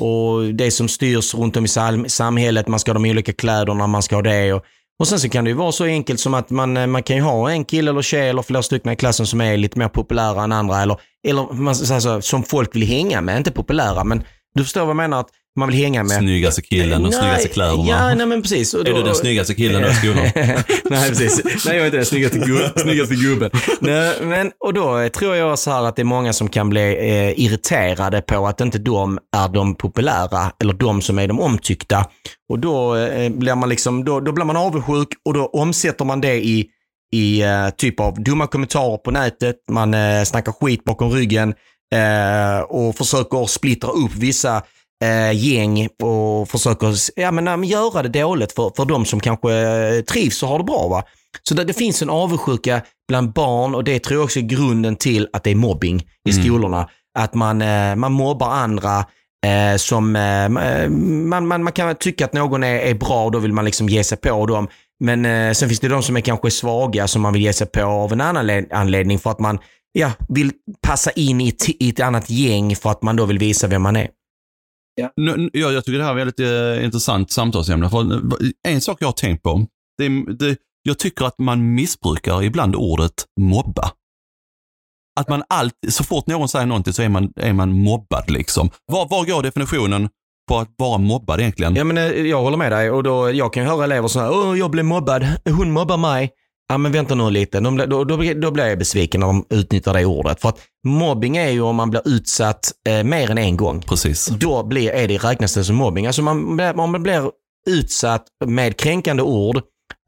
Och 0.00 0.54
det 0.54 0.70
som 0.70 0.88
styrs 0.88 1.34
runt 1.34 1.56
om 1.56 1.64
i 1.64 1.68
sam- 1.68 2.08
samhället, 2.08 2.68
man 2.68 2.80
ska 2.80 2.90
ha 2.90 2.94
de 2.98 3.10
olika 3.10 3.32
kläderna, 3.32 3.86
man 3.86 4.02
ska 4.02 4.16
ha 4.16 4.22
det. 4.22 4.52
Och, 4.52 4.64
och 4.98 5.08
sen 5.08 5.20
så 5.20 5.28
kan 5.28 5.44
det 5.44 5.50
ju 5.50 5.56
vara 5.56 5.72
så 5.72 5.84
enkelt 5.84 6.20
som 6.20 6.34
att 6.34 6.50
man, 6.50 6.76
eh, 6.76 6.86
man 6.86 7.02
kan 7.02 7.16
ju 7.16 7.22
ha 7.22 7.50
en 7.50 7.64
kille 7.64 7.90
eller 7.90 8.02
tjej 8.02 8.28
eller 8.28 8.42
flera 8.42 8.62
stycken 8.62 8.92
i 8.92 8.96
klassen 8.96 9.26
som 9.26 9.40
är 9.40 9.56
lite 9.56 9.78
mer 9.78 9.88
populära 9.88 10.42
än 10.42 10.52
andra. 10.52 10.82
Eller, 10.82 10.96
eller 11.28 11.52
man, 11.52 11.74
ska 11.74 12.00
så, 12.00 12.20
som 12.22 12.42
folk 12.42 12.76
vill 12.76 12.86
hänga 12.86 13.20
med, 13.20 13.38
inte 13.38 13.50
populära 13.50 14.04
men 14.04 14.22
du 14.54 14.64
förstår 14.64 14.80
vad 14.80 14.88
jag 14.88 14.96
menar? 14.96 15.20
Att 15.20 15.28
man 15.58 15.68
vill 15.68 15.76
hänga 15.78 16.02
med. 16.02 16.18
Snyggaste 16.18 16.62
killen 16.62 17.04
och 17.04 17.10
Nej, 17.10 17.20
snyggaste 17.20 17.48
kläderna. 17.48 17.84
Ja, 17.88 18.14
nej 18.14 18.26
men 18.26 18.42
precis. 18.42 18.74
Och 18.74 18.88
Är 18.88 18.94
du 18.94 19.02
den 19.02 19.14
snyggaste 19.14 19.54
killen 19.54 19.84
i 19.90 19.94
skolan? 19.94 20.24
nej, 20.90 21.08
precis. 21.08 21.44
Nej, 21.44 21.76
jag 21.76 21.76
är 21.76 21.84
inte 21.84 21.96
den 21.96 22.06
snyggaste, 22.06 22.38
gu- 22.38 22.78
snyggaste 22.82 23.14
gubben. 23.14 23.50
Nej, 23.80 24.14
men, 24.22 24.50
och 24.64 24.74
då 24.74 25.08
tror 25.08 25.36
jag 25.36 25.58
så 25.58 25.70
här 25.70 25.82
att 25.84 25.96
det 25.96 26.02
är 26.02 26.04
många 26.04 26.32
som 26.32 26.48
kan 26.48 26.70
bli 26.70 26.80
eh, 26.80 27.44
irriterade 27.44 28.20
på 28.20 28.46
att 28.46 28.60
inte 28.60 28.78
de 28.78 29.18
är 29.36 29.48
de 29.48 29.74
populära 29.74 30.52
eller 30.60 30.72
de 30.72 31.02
som 31.02 31.18
är 31.18 31.28
de 31.28 31.40
omtyckta. 31.40 32.06
Och 32.48 32.58
då, 32.58 32.96
eh, 32.96 33.30
blir 33.32 33.54
man 33.54 33.68
liksom, 33.68 34.04
då, 34.04 34.20
då 34.20 34.32
blir 34.32 34.44
man 34.44 34.56
avundsjuk 34.56 35.08
och 35.24 35.34
då 35.34 35.46
omsätter 35.46 36.04
man 36.04 36.20
det 36.20 36.34
i, 36.34 36.66
i 37.14 37.42
eh, 37.42 37.68
typ 37.76 38.00
av 38.00 38.22
dumma 38.22 38.46
kommentarer 38.46 38.96
på 38.96 39.10
nätet. 39.10 39.56
Man 39.70 39.94
eh, 39.94 40.22
snackar 40.24 40.52
skit 40.52 40.84
bakom 40.84 41.10
ryggen 41.10 41.54
eh, 41.94 42.60
och 42.68 42.96
försöker 42.96 43.46
splittra 43.46 43.90
upp 43.90 44.14
vissa 44.14 44.62
eh, 45.04 45.32
gäng 45.36 45.88
och 46.02 46.48
försöker 46.48 46.94
ja, 47.16 47.30
men, 47.30 47.64
göra 47.64 48.02
det 48.02 48.20
dåligt 48.22 48.52
för, 48.52 48.72
för 48.76 48.84
de 48.84 49.04
som 49.04 49.20
kanske 49.20 49.52
eh, 49.54 50.00
trivs 50.00 50.42
och 50.42 50.48
har 50.48 50.58
det 50.58 50.64
bra. 50.64 50.88
Va? 50.88 51.02
Så 51.42 51.54
det, 51.54 51.64
det 51.64 51.72
finns 51.72 52.02
en 52.02 52.10
avundsjuka 52.10 52.82
bland 53.08 53.32
barn 53.32 53.74
och 53.74 53.84
det 53.84 53.98
tror 53.98 54.18
jag 54.18 54.24
också 54.24 54.38
är 54.38 54.42
grunden 54.42 54.96
till 54.96 55.28
att 55.32 55.44
det 55.44 55.50
är 55.50 55.54
mobbing 55.54 56.00
i 56.28 56.30
Mm. 56.32 56.44
skolorna. 56.44 56.88
Att 57.18 57.34
man, 57.34 57.62
eh, 57.62 57.96
man 57.96 58.12
mobbar 58.12 58.50
andra 58.50 58.98
eh, 59.46 59.76
som, 59.76 60.16
eh, 60.16 60.88
man, 60.88 61.46
man, 61.46 61.62
man 61.64 61.72
kan 61.72 61.94
tycka 61.94 62.24
att 62.24 62.32
någon 62.32 62.62
är, 62.64 62.74
är 62.78 62.94
bra 62.94 63.24
och 63.24 63.32
då 63.32 63.38
vill 63.38 63.52
man 63.52 63.64
liksom 63.64 63.88
ge 63.88 64.04
sig 64.04 64.18
på 64.18 64.46
dem. 64.46 64.68
Men 65.04 65.24
eh, 65.24 65.52
sen 65.52 65.68
finns 65.68 65.80
det 65.80 65.88
de 65.88 66.02
som 66.02 66.16
är 66.16 66.20
kanske 66.20 66.50
svaga 66.50 67.08
som 67.08 67.22
man 67.22 67.32
vill 67.32 67.42
ge 67.42 67.52
sig 67.52 67.66
på 67.66 67.82
av 67.82 68.12
en 68.12 68.20
annan 68.20 68.46
le- 68.46 68.66
anledning 68.72 69.18
för 69.18 69.30
att 69.30 69.38
man 69.38 69.58
ja, 69.92 70.10
vill 70.28 70.52
passa 70.86 71.10
in 71.10 71.40
i 71.40 71.56
i 71.78 71.88
ett 71.88 72.00
annat 72.00 72.30
gäng 72.30 72.76
för 72.76 72.90
att 72.90 73.02
man 73.02 73.16
då 73.16 73.24
vill 73.24 73.38
visa 73.38 73.66
vem 73.66 73.82
man 73.82 73.96
är. 73.96 74.08
Nu- 75.16 75.36
nu- 75.36 75.50
Jag, 75.52 75.72
jag 75.72 75.84
tycker 75.84 75.98
det 75.98 76.04
här 76.04 76.10
är 76.10 76.24
väldigt 76.24 76.40
eh, 76.40 76.84
intressant 76.84 77.30
samtalsämne. 77.30 77.90
För, 77.90 78.12
eh, 78.12 78.18
en 78.68 78.80
sak 78.80 78.96
jag 79.00 79.08
har 79.08 79.12
tänkt 79.12 79.42
på, 79.42 79.66
det, 79.98 80.08
det, 80.38 80.56
jag 80.82 80.98
tycker 80.98 81.24
att 81.24 81.38
man 81.38 81.74
missbrukar 81.74 82.42
ibland 82.42 82.74
ordet 82.76 83.12
mobba. 83.40 83.90
Att 85.20 85.28
man 85.28 85.42
alltid, 85.48 85.94
så 85.94 86.04
fort 86.04 86.26
någon 86.26 86.48
säger 86.48 86.66
någonting 86.66 86.92
så 86.92 87.02
är 87.02 87.08
man, 87.08 87.32
är 87.36 87.52
man 87.52 87.72
mobbad 87.72 88.30
liksom. 88.30 88.70
Var, 88.92 89.08
var 89.08 89.26
går 89.26 89.42
definitionen 89.42 90.08
på 90.48 90.58
att 90.58 90.68
vara 90.76 90.98
mobbad 90.98 91.40
egentligen? 91.40 91.76
Ja, 91.76 91.84
men, 91.84 91.98
eh, 91.98 92.04
jag 92.04 92.42
håller 92.42 92.56
med 92.56 92.72
dig 92.72 92.90
och 92.90 93.02
då, 93.02 93.30
jag 93.30 93.52
kan 93.52 93.62
ju 93.62 93.68
höra 93.68 93.84
elever 93.84 94.08
som 94.08 94.20
säger 94.20 94.56
jag 94.56 94.70
blev 94.70 94.84
mobbad, 94.84 95.26
hon 95.44 95.70
mobbar 95.72 95.96
mig. 95.96 96.30
Ja 96.68 96.78
men 96.78 96.92
vänta 96.92 97.14
nu 97.14 97.30
lite, 97.30 97.60
då, 97.60 97.70
då, 97.70 98.04
då 98.34 98.50
blir 98.50 98.66
jag 98.66 98.78
besviken 98.78 99.20
när 99.20 99.26
de 99.26 99.44
utnyttjar 99.50 99.94
det 99.94 100.04
ordet. 100.04 100.40
För 100.40 100.48
att 100.48 100.58
mobbing 100.86 101.36
är 101.36 101.50
ju 101.50 101.60
om 101.60 101.76
man 101.76 101.90
blir 101.90 102.08
utsatt 102.08 102.72
eh, 102.88 103.04
mer 103.04 103.30
än 103.30 103.38
en 103.38 103.56
gång. 103.56 103.82
Precis. 103.82 104.26
Då 104.26 104.62
blir, 104.62 104.90
är 104.90 105.08
det, 105.08 105.18
räknas 105.18 105.54
det 105.54 105.64
som 105.64 105.76
mobbing. 105.76 106.06
Alltså 106.06 106.22
man, 106.22 106.60
om 106.60 106.92
man 106.92 107.02
blir 107.02 107.30
utsatt 107.68 108.24
med 108.46 108.76
kränkande 108.76 109.22
ord 109.22 109.56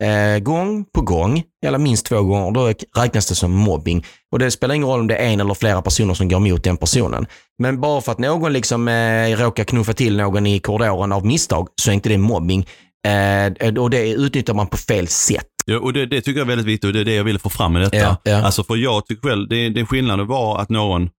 eh, 0.02 0.38
gång 0.38 0.84
på 0.94 1.00
gång, 1.00 1.42
eller 1.66 1.78
minst 1.78 2.06
två 2.06 2.22
gånger, 2.22 2.50
då 2.50 2.72
räknas 3.02 3.26
det 3.26 3.34
som 3.34 3.52
mobbing. 3.52 4.04
Och 4.32 4.38
det 4.38 4.50
spelar 4.50 4.74
ingen 4.74 4.88
roll 4.88 5.00
om 5.00 5.06
det 5.06 5.16
är 5.16 5.28
en 5.28 5.40
eller 5.40 5.54
flera 5.54 5.82
personer 5.82 6.14
som 6.14 6.28
går 6.28 6.46
emot 6.46 6.64
den 6.64 6.76
personen. 6.76 7.26
Men 7.58 7.80
bara 7.80 8.00
för 8.00 8.12
att 8.12 8.18
någon 8.18 8.52
liksom 8.52 8.88
eh, 8.88 9.36
råkar 9.36 9.64
knuffa 9.64 9.92
till 9.92 10.16
någon 10.16 10.46
i 10.46 10.60
korridoren 10.60 11.12
av 11.12 11.26
misstag 11.26 11.68
så 11.82 11.90
är 11.90 11.94
inte 11.94 12.08
det 12.08 12.18
mobbing. 12.18 12.66
Eh, 13.06 13.78
och 13.78 13.90
det 13.90 14.10
utnyttjar 14.10 14.54
man 14.54 14.66
på 14.66 14.76
fel 14.76 15.08
sätt. 15.08 15.46
Ja, 15.70 15.78
och 15.78 15.92
det, 15.92 16.06
det 16.06 16.20
tycker 16.20 16.40
jag 16.40 16.44
är 16.44 16.48
väldigt 16.48 16.66
viktigt 16.66 16.88
och 16.88 16.92
det 16.92 17.00
är 17.00 17.04
det 17.04 17.14
jag 17.14 17.24
ville 17.24 17.38
få 17.38 17.50
fram 17.50 17.72
med 17.72 17.82
detta. 17.82 17.96
Ja, 17.96 18.16
ja. 18.24 18.42
Alltså 18.42 18.64
för 18.64 18.76
jag 18.76 19.06
tycker 19.06 19.28
själv, 19.28 19.48
det, 19.48 19.68
det 19.68 19.86
skillnaden 19.86 20.26
var 20.26 20.58
att 20.58 20.68
någon 20.68 21.10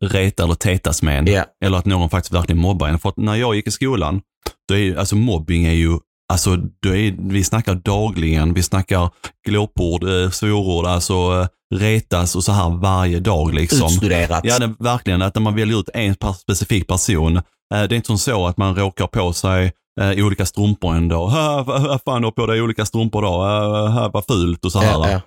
retar 0.00 0.44
eller 0.44 0.54
tetas 0.54 1.02
med 1.02 1.18
en. 1.18 1.26
Ja. 1.26 1.44
Eller 1.64 1.78
att 1.78 1.84
någon 1.84 2.10
faktiskt 2.10 2.32
verkligen 2.32 2.60
mobbar 2.60 2.88
en. 2.88 2.98
För 2.98 3.08
att 3.08 3.16
när 3.16 3.34
jag 3.34 3.54
gick 3.54 3.66
i 3.66 3.70
skolan, 3.70 4.20
då 4.68 4.74
är 4.74 4.78
ju, 4.78 4.98
alltså 4.98 5.16
mobbing 5.16 5.64
är 5.64 5.72
ju, 5.72 5.98
alltså 6.32 6.56
då 6.56 6.94
är, 6.94 7.14
vi 7.18 7.44
snackar 7.44 7.74
dagligen, 7.74 8.54
vi 8.54 8.62
snackar 8.62 9.10
glåpord, 9.48 10.04
eh, 10.04 10.30
svårord, 10.30 10.86
alltså 10.86 11.14
eh, 11.14 11.76
retas 11.76 12.36
och 12.36 12.44
så 12.44 12.52
här 12.52 12.70
varje 12.70 13.20
dag. 13.20 13.54
Liksom. 13.54 13.86
Utstuderat. 13.86 14.40
Ja, 14.44 14.58
det, 14.58 14.74
verkligen. 14.78 15.22
Att 15.22 15.34
när 15.34 15.42
man 15.42 15.54
väljer 15.54 15.80
ut 15.80 15.88
en 15.94 16.16
specifik 16.40 16.86
person. 16.86 17.36
Eh, 17.36 17.42
det 17.70 17.76
är 17.76 17.92
inte 17.92 18.06
som 18.06 18.18
så 18.18 18.46
att 18.46 18.56
man 18.56 18.76
råkar 18.76 19.06
på 19.06 19.32
sig 19.32 19.72
eh, 20.00 20.26
olika 20.26 20.46
strumpor 20.46 20.94
en 20.94 21.08
dag. 21.08 21.28
"Hä, 21.28 21.62
Vad 21.66 22.00
fan 22.04 22.22
du 22.22 22.26
har 22.26 22.32
på 22.32 22.46
dig 22.46 22.62
olika 22.62 22.84
strumpor? 22.84 23.24
Uh, 23.24 23.90
här, 23.90 24.10
vad 24.12 24.24
fult 24.26 24.64
och 24.64 24.72
så 24.72 24.78
här. 24.78 24.92
Ja, 24.92 25.10
ja. 25.10 25.20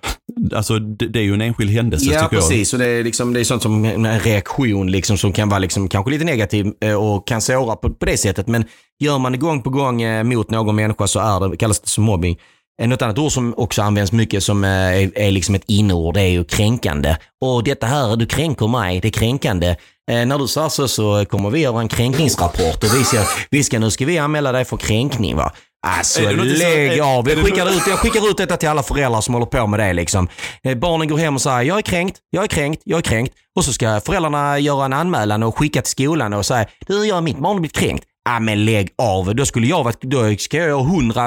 Alltså 0.56 0.78
det, 0.78 1.06
det 1.08 1.18
är 1.18 1.22
ju 1.22 1.34
en 1.34 1.40
enskild 1.40 1.70
händelse 1.70 2.04
Ja, 2.06 2.10
tycker 2.22 2.22
jag. 2.36 2.48
precis. 2.48 2.72
Och 2.72 2.78
det, 2.78 2.86
är 2.88 3.04
liksom, 3.04 3.32
det 3.32 3.40
är 3.40 3.44
sånt 3.44 3.62
som 3.62 3.84
en 3.84 4.20
reaktion 4.20 4.90
liksom, 4.90 5.18
som 5.18 5.32
kan 5.32 5.48
vara 5.48 5.58
liksom, 5.58 5.88
kanske 5.88 6.10
lite 6.10 6.24
negativ 6.24 6.72
eh, 6.80 6.94
och 6.94 7.26
kan 7.26 7.40
såra 7.40 7.76
på, 7.76 7.90
på 7.90 8.04
det 8.06 8.16
sättet. 8.16 8.46
Men 8.46 8.64
gör 9.00 9.18
man 9.18 9.32
det 9.32 9.38
gång 9.38 9.62
på 9.62 9.70
gång 9.70 10.02
eh, 10.02 10.24
mot 10.24 10.50
någon 10.50 10.76
människa 10.76 11.06
så 11.06 11.20
är 11.20 11.48
det, 11.50 11.56
kallas 11.56 11.80
det 11.80 11.88
som 11.88 12.04
mobbing. 12.04 12.38
Eh, 12.82 12.88
Något 12.88 13.02
annat 13.02 13.18
ord 13.18 13.32
som 13.32 13.54
också 13.56 13.82
används 13.82 14.12
mycket 14.12 14.42
som 14.42 14.64
eh, 14.64 14.70
är, 14.70 15.18
är 15.18 15.30
liksom 15.30 15.54
ett 15.54 15.64
inneord 15.66 16.14
det 16.14 16.20
är 16.20 16.28
ju 16.28 16.44
kränkande. 16.44 17.16
Och 17.40 17.64
detta 17.64 17.86
här, 17.86 18.16
du 18.16 18.26
kränker 18.26 18.66
mig, 18.68 19.00
det 19.00 19.08
är 19.08 19.12
kränkande. 19.12 19.76
Eh, 20.08 20.26
när 20.26 20.38
du 20.38 20.48
sa 20.48 20.70
så 20.70 20.88
så 20.88 21.24
kommer 21.24 21.50
vi 21.50 21.60
göra 21.60 21.80
en 21.80 21.88
kränkningsrapport 21.88 22.84
och 22.84 22.94
vi 22.94 23.04
ska, 23.04 23.24
vi 23.50 23.64
ska, 23.64 23.78
nu 23.78 23.90
ska 23.90 24.04
vi 24.06 24.18
anmäla 24.18 24.52
dig 24.52 24.64
för 24.64 24.76
kränkning 24.76 25.36
va. 25.36 25.52
Alltså 25.86 26.30
lägg 26.30 27.00
av. 27.00 27.28
Jag 27.28 27.38
skickar, 27.44 27.70
ut, 27.70 27.86
jag 27.88 27.98
skickar 27.98 28.30
ut 28.30 28.36
detta 28.36 28.56
till 28.56 28.68
alla 28.68 28.82
föräldrar 28.82 29.20
som 29.20 29.34
håller 29.34 29.46
på 29.46 29.66
med 29.66 29.80
det. 29.80 29.92
Liksom. 29.92 30.28
Eh, 30.62 30.74
Barnen 30.74 31.08
går 31.08 31.18
hem 31.18 31.34
och 31.34 31.42
säger 31.42 31.62
jag 31.62 31.78
är 31.78 31.82
kränkt, 31.82 32.16
jag 32.30 32.44
är 32.44 32.48
kränkt, 32.48 32.82
jag 32.84 32.98
är 32.98 33.02
kränkt. 33.02 33.34
Och 33.56 33.64
så 33.64 33.72
ska 33.72 34.00
föräldrarna 34.00 34.58
göra 34.58 34.84
en 34.84 34.92
anmälan 34.92 35.42
och 35.42 35.58
skicka 35.58 35.82
till 35.82 35.90
skolan 35.90 36.32
och 36.32 36.46
säga 36.46 36.66
du, 36.86 37.06
jag 37.06 37.14
har 37.14 37.22
mitt 37.22 37.38
barn 37.38 37.56
blivit 37.60 37.76
kränkt. 37.76 38.04
Ja 38.28 38.40
men 38.40 38.64
lägg 38.64 38.88
av. 38.98 39.34
Då 39.36 39.46
skulle 39.46 39.66
jag 39.66 39.84
varit, 39.84 40.00
då 40.02 40.36
ska 40.38 40.56
jag 40.56 40.78
ha 40.78 40.84
hundra 40.94 41.22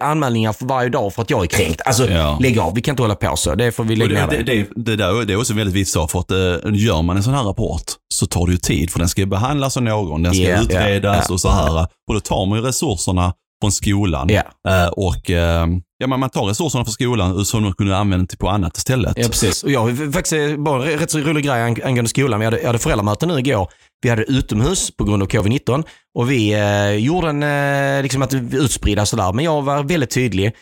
anmälningar 0.00 0.52
för 0.52 0.66
varje 0.66 0.88
dag 0.88 1.14
för 1.14 1.22
att 1.22 1.30
jag 1.30 1.42
är 1.42 1.46
kränkt. 1.46 1.80
Alltså 1.86 2.10
Ja. 2.10 2.38
lägg 2.40 2.58
av. 2.58 2.74
Vi 2.74 2.80
kan 2.82 2.92
inte 2.92 3.02
hålla 3.02 3.14
på 3.14 3.36
så. 3.36 3.54
Det 3.54 3.72
får 3.72 3.84
vi 3.84 3.94
Och 3.94 3.98
lägga 3.98 4.26
det, 4.26 4.36
ner. 4.36 4.42
det, 4.44 4.54
Det, 4.54 4.68
det, 4.76 4.96
där, 4.96 5.24
det 5.24 5.32
är 5.32 5.36
också 5.38 5.54
väldigt 5.54 5.74
viktigt 5.74 5.92
så, 5.92 6.08
för 6.08 6.18
att 6.20 6.30
eh, 6.30 6.36
gör 6.74 7.02
man 7.02 7.16
en 7.16 7.22
sån 7.22 7.34
här 7.34 7.42
rapport 7.44 7.82
så 8.14 8.26
tar 8.26 8.46
det 8.46 8.52
ju 8.52 8.58
tid, 8.58 8.90
för 8.90 8.98
den 8.98 9.08
ska 9.08 9.26
behandlas 9.26 9.76
av 9.76 9.82
någon, 9.82 10.22
den 10.22 10.34
ska 10.34 10.42
ja, 10.42 10.62
utredas 10.62 11.24
ja, 11.28 11.34
och 11.34 11.40
så 11.40 11.48
här. 11.50 11.86
Och 12.08 12.14
då 12.14 12.20
tar 12.20 12.46
man 12.46 12.58
ju 12.58 12.64
resurserna 12.64 13.32
från 13.62 13.72
skolan. 13.72 14.30
Eh, 14.30 14.42
och 14.96 15.30
eh, 15.30 15.66
ja, 15.98 16.06
man 16.06 16.30
tar 16.30 16.44
resurserna 16.44 16.84
från 16.84 16.92
skolan 16.92 17.44
som 17.44 17.62
de 17.62 17.72
kunde 17.72 17.96
använda 17.96 18.26
till 18.26 18.38
på 18.38 18.48
annat 18.48 18.76
istället. 18.76 19.12
Ja, 19.16 19.28
precis. 19.28 19.62
Och 19.64 19.70
jag 19.70 20.12
faktiskt 20.14 20.32
eh, 20.32 20.56
bara 20.56 20.92
en 20.92 20.98
rätt 20.98 21.10
så 21.10 21.18
rolig 21.18 21.44
grej 21.44 21.60
ang- 21.62 21.84
angående 21.84 22.08
skolan. 22.10 22.38
Vi 22.40 22.44
hade, 22.44 22.58
jag 22.60 22.66
hade 22.66 22.78
föräldramöte 22.78 23.26
nu 23.26 23.38
igår. 23.38 23.68
Vi 24.06 24.10
hade 24.10 24.22
utomhus 24.22 24.96
på 24.96 25.04
grund 25.04 25.22
av 25.22 25.28
covid-19 25.28 25.84
och 26.14 26.30
vi 26.30 26.52
eh, 26.52 26.90
gjorde 26.90 27.28
en, 27.28 27.42
eh, 27.42 28.02
liksom 28.02 28.22
att 28.22 28.32
vi 28.32 28.56
utspridda 28.56 29.06
sådär. 29.06 29.32
Men 29.32 29.44
jag 29.44 29.62
var 29.62 29.82
väldigt 29.82 30.10
tydlig. 30.10 30.52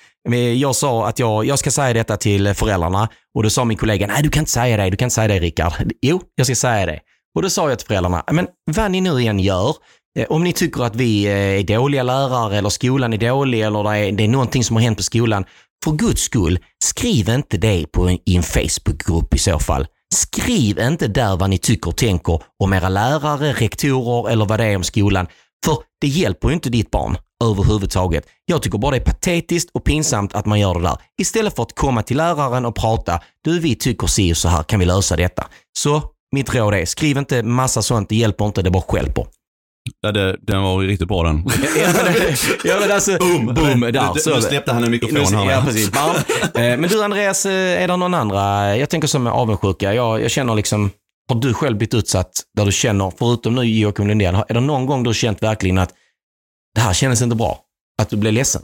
Jag 0.57 0.77
sa 0.77 1.09
att 1.09 1.19
jag, 1.19 1.45
jag 1.45 1.59
ska 1.59 1.71
säga 1.71 1.93
detta 1.93 2.17
till 2.17 2.55
föräldrarna 2.55 3.09
och 3.35 3.43
då 3.43 3.51
sa 3.51 3.65
min 3.65 3.77
kollega, 3.77 4.07
nej 4.07 4.23
du 4.23 4.29
kan 4.29 4.41
inte 4.41 4.53
säga 4.53 4.77
det, 4.77 4.91
du 4.91 4.97
kan 4.97 5.07
inte 5.07 5.15
säga 5.15 5.29
det 5.29 5.39
Rickard. 5.39 5.73
Jo, 6.03 6.21
jag 6.35 6.47
ska 6.47 6.55
säga 6.55 6.87
det. 6.87 7.01
Och 7.35 7.43
då 7.43 7.51
sa 7.51 7.69
jag 7.69 7.79
till 7.79 7.87
föräldrarna, 7.87 8.25
men 8.33 8.47
vad 8.77 8.91
ni 8.91 9.01
nu 9.01 9.23
än 9.23 9.41
gör, 9.41 9.77
eh, 10.19 10.27
om 10.29 10.45
ni 10.45 10.53
tycker 10.53 10.85
att 10.85 10.97
vi 10.97 11.25
eh, 11.25 11.33
är 11.33 11.63
dåliga 11.63 12.03
lärare 12.03 12.59
eller 12.59 12.69
skolan 12.69 13.13
är 13.13 13.19
dålig 13.19 13.61
eller 13.61 13.83
det 13.83 13.99
är, 13.99 14.13
det 14.13 14.25
är 14.25 14.29
någonting 14.29 14.65
som 14.65 14.77
har 14.77 14.83
hänt 14.83 14.97
på 14.97 15.03
skolan, 15.03 15.45
för 15.85 15.93
guds 15.93 16.23
skull, 16.23 16.59
skriv 16.85 17.29
inte 17.29 17.57
det 17.57 17.87
på 17.93 18.09
en, 18.09 18.19
i 18.27 18.37
en 18.37 18.43
Facebookgrupp 18.43 19.35
i 19.35 19.39
så 19.39 19.59
fall. 19.59 19.87
Skriv 20.15 20.79
inte 20.79 21.09
där 21.09 21.37
vad 21.37 21.51
ni 21.51 21.59
tycker 21.59 21.91
och 21.91 21.97
tänker 21.97 22.43
om 22.63 22.73
era 22.73 22.89
lärare, 22.89 23.53
rektorer 23.53 24.31
eller 24.31 24.47
vad 24.47 24.61
det 24.61 24.65
är 24.65 24.77
om 24.77 24.85
skolan. 24.85 25.27
För 25.65 25.79
det 26.01 26.07
hjälper 26.09 26.49
ju 26.49 26.55
inte 26.55 26.71
ditt 26.71 26.91
barn 26.91 27.17
överhuvudtaget. 27.45 28.27
Jag 28.45 28.63
tycker 28.63 28.79
bara 28.79 28.91
det 28.91 28.97
är 28.97 29.05
patetiskt 29.05 29.71
och 29.75 29.85
pinsamt 29.85 30.35
att 30.35 30.47
man 30.47 30.61
gör 30.61 30.75
det 30.75 30.81
där. 30.81 30.97
Istället 31.21 31.57
för 31.57 31.63
att 31.63 31.75
komma 31.75 32.03
till 32.03 32.17
läraren 32.17 32.67
och 32.67 32.75
prata. 32.75 33.21
Du, 33.45 33.59
vi 33.59 33.75
tycker 33.75 34.07
si 34.07 34.33
och 34.33 34.37
så 34.37 34.49
här, 34.49 34.63
kan 34.63 34.81
vi 34.81 34.87
lösa 34.87 35.17
detta? 35.17 35.47
Så 35.79 36.03
mitt 36.35 36.55
råd 36.55 36.75
är, 36.75 36.85
skriv 36.85 37.19
inte 37.19 37.43
massa 37.43 37.83
sånt, 37.83 38.09
det 38.09 38.17
hjälper 38.17 38.45
inte, 38.45 38.63
det 38.63 38.71
bara 38.71 38.83
stjälper. 38.83 39.27
Ja, 40.01 40.13
det, 40.13 40.37
den 40.43 40.63
var 40.63 40.83
ju 40.83 40.89
riktigt 40.89 41.09
bra 41.09 41.23
den. 41.23 41.37
ja, 42.65 42.77
men 42.81 42.91
alltså, 42.93 43.19
boom, 43.19 43.47
boom, 43.47 43.81
där. 43.81 44.35
Nu- 44.35 44.43
släppte 44.43 44.73
han 44.73 44.85
en 44.85 44.91
mikrofon 44.91 45.35
här. 45.35 45.51
Ja, 45.51 45.63
precis. 45.67 45.93
Bam. 45.93 46.17
Eh, 46.45 46.79
Men 46.79 46.83
du 46.83 47.03
Andreas, 47.03 47.47
eh, 47.47 47.83
är 47.83 47.89
det 47.89 47.97
någon 47.97 48.15
andra, 48.15 48.77
jag 48.77 48.91
tänker 48.91 49.09
som 49.09 49.27
är 49.27 49.31
avundsjuka. 49.31 49.95
Jag, 49.95 50.23
jag 50.23 50.31
känner 50.31 50.55
liksom, 50.55 50.91
har 51.29 51.37
du 51.41 51.55
själv 51.55 51.77
blivit 51.77 51.95
utsatt 51.95 52.33
där 52.57 52.65
du 52.67 52.73
känner, 52.73 53.13
förutom 53.19 53.55
nu 53.55 53.63
Joakim 53.65 54.07
Lundén, 54.09 54.35
är 54.35 54.55
det 54.55 54.61
någon 54.61 54.87
gång 54.87 55.03
du 55.03 55.15
känt 55.15 55.43
verkligen 55.43 55.79
att 55.79 55.91
det 56.75 56.81
här 56.81 56.93
kändes 56.93 57.23
inte 57.23 57.37
bra? 57.37 57.59
Att 58.03 58.11
du 58.11 58.17
blev 58.17 58.33
ledsen? 58.33 58.63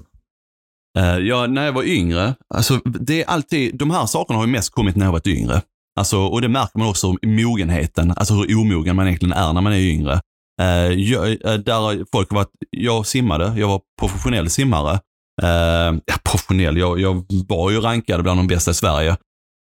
Eh, 0.98 1.18
ja, 1.18 1.46
när 1.46 1.64
jag 1.64 1.72
var 1.72 1.83
yngre, 1.83 2.35
alltså 2.54 2.80
det 2.85 3.22
är 3.22 3.28
alltid, 3.28 3.78
de 3.78 3.90
här 3.90 4.06
sakerna 4.06 4.38
har 4.38 4.46
ju 4.46 4.52
mest 4.52 4.70
kommit 4.74 4.96
när 4.96 5.06
jag 5.06 5.12
varit 5.12 5.26
yngre. 5.26 5.62
Alltså, 6.00 6.18
och 6.18 6.40
det 6.42 6.48
märker 6.48 6.78
man 6.78 6.88
också 6.88 7.14
i 7.22 7.26
mogenheten, 7.26 8.12
alltså 8.16 8.35
hur 8.35 8.56
omogen 8.61 8.96
man 8.96 9.06
egentligen 9.06 9.33
är 9.33 9.52
när 9.52 9.61
man 9.61 9.72
är 9.72 9.78
yngre. 9.78 10.20
Eh, 10.61 10.92
jag, 10.92 11.31
eh, 11.31 11.55
där 11.55 11.81
har 11.81 12.05
folk 12.12 12.33
varit, 12.33 12.51
jag 12.70 13.07
simmade, 13.07 13.55
jag 13.57 13.68
var 13.68 13.81
professionell 14.01 14.51
simmare. 14.51 14.92
Eh, 15.42 15.99
ja, 16.07 16.14
professionell, 16.25 16.77
jag, 16.77 17.01
jag 17.01 17.25
var 17.49 17.70
ju 17.70 17.81
rankad 17.81 18.23
bland 18.23 18.38
de 18.38 18.46
bästa 18.46 18.70
i 18.70 18.75
Sverige. 18.75 19.16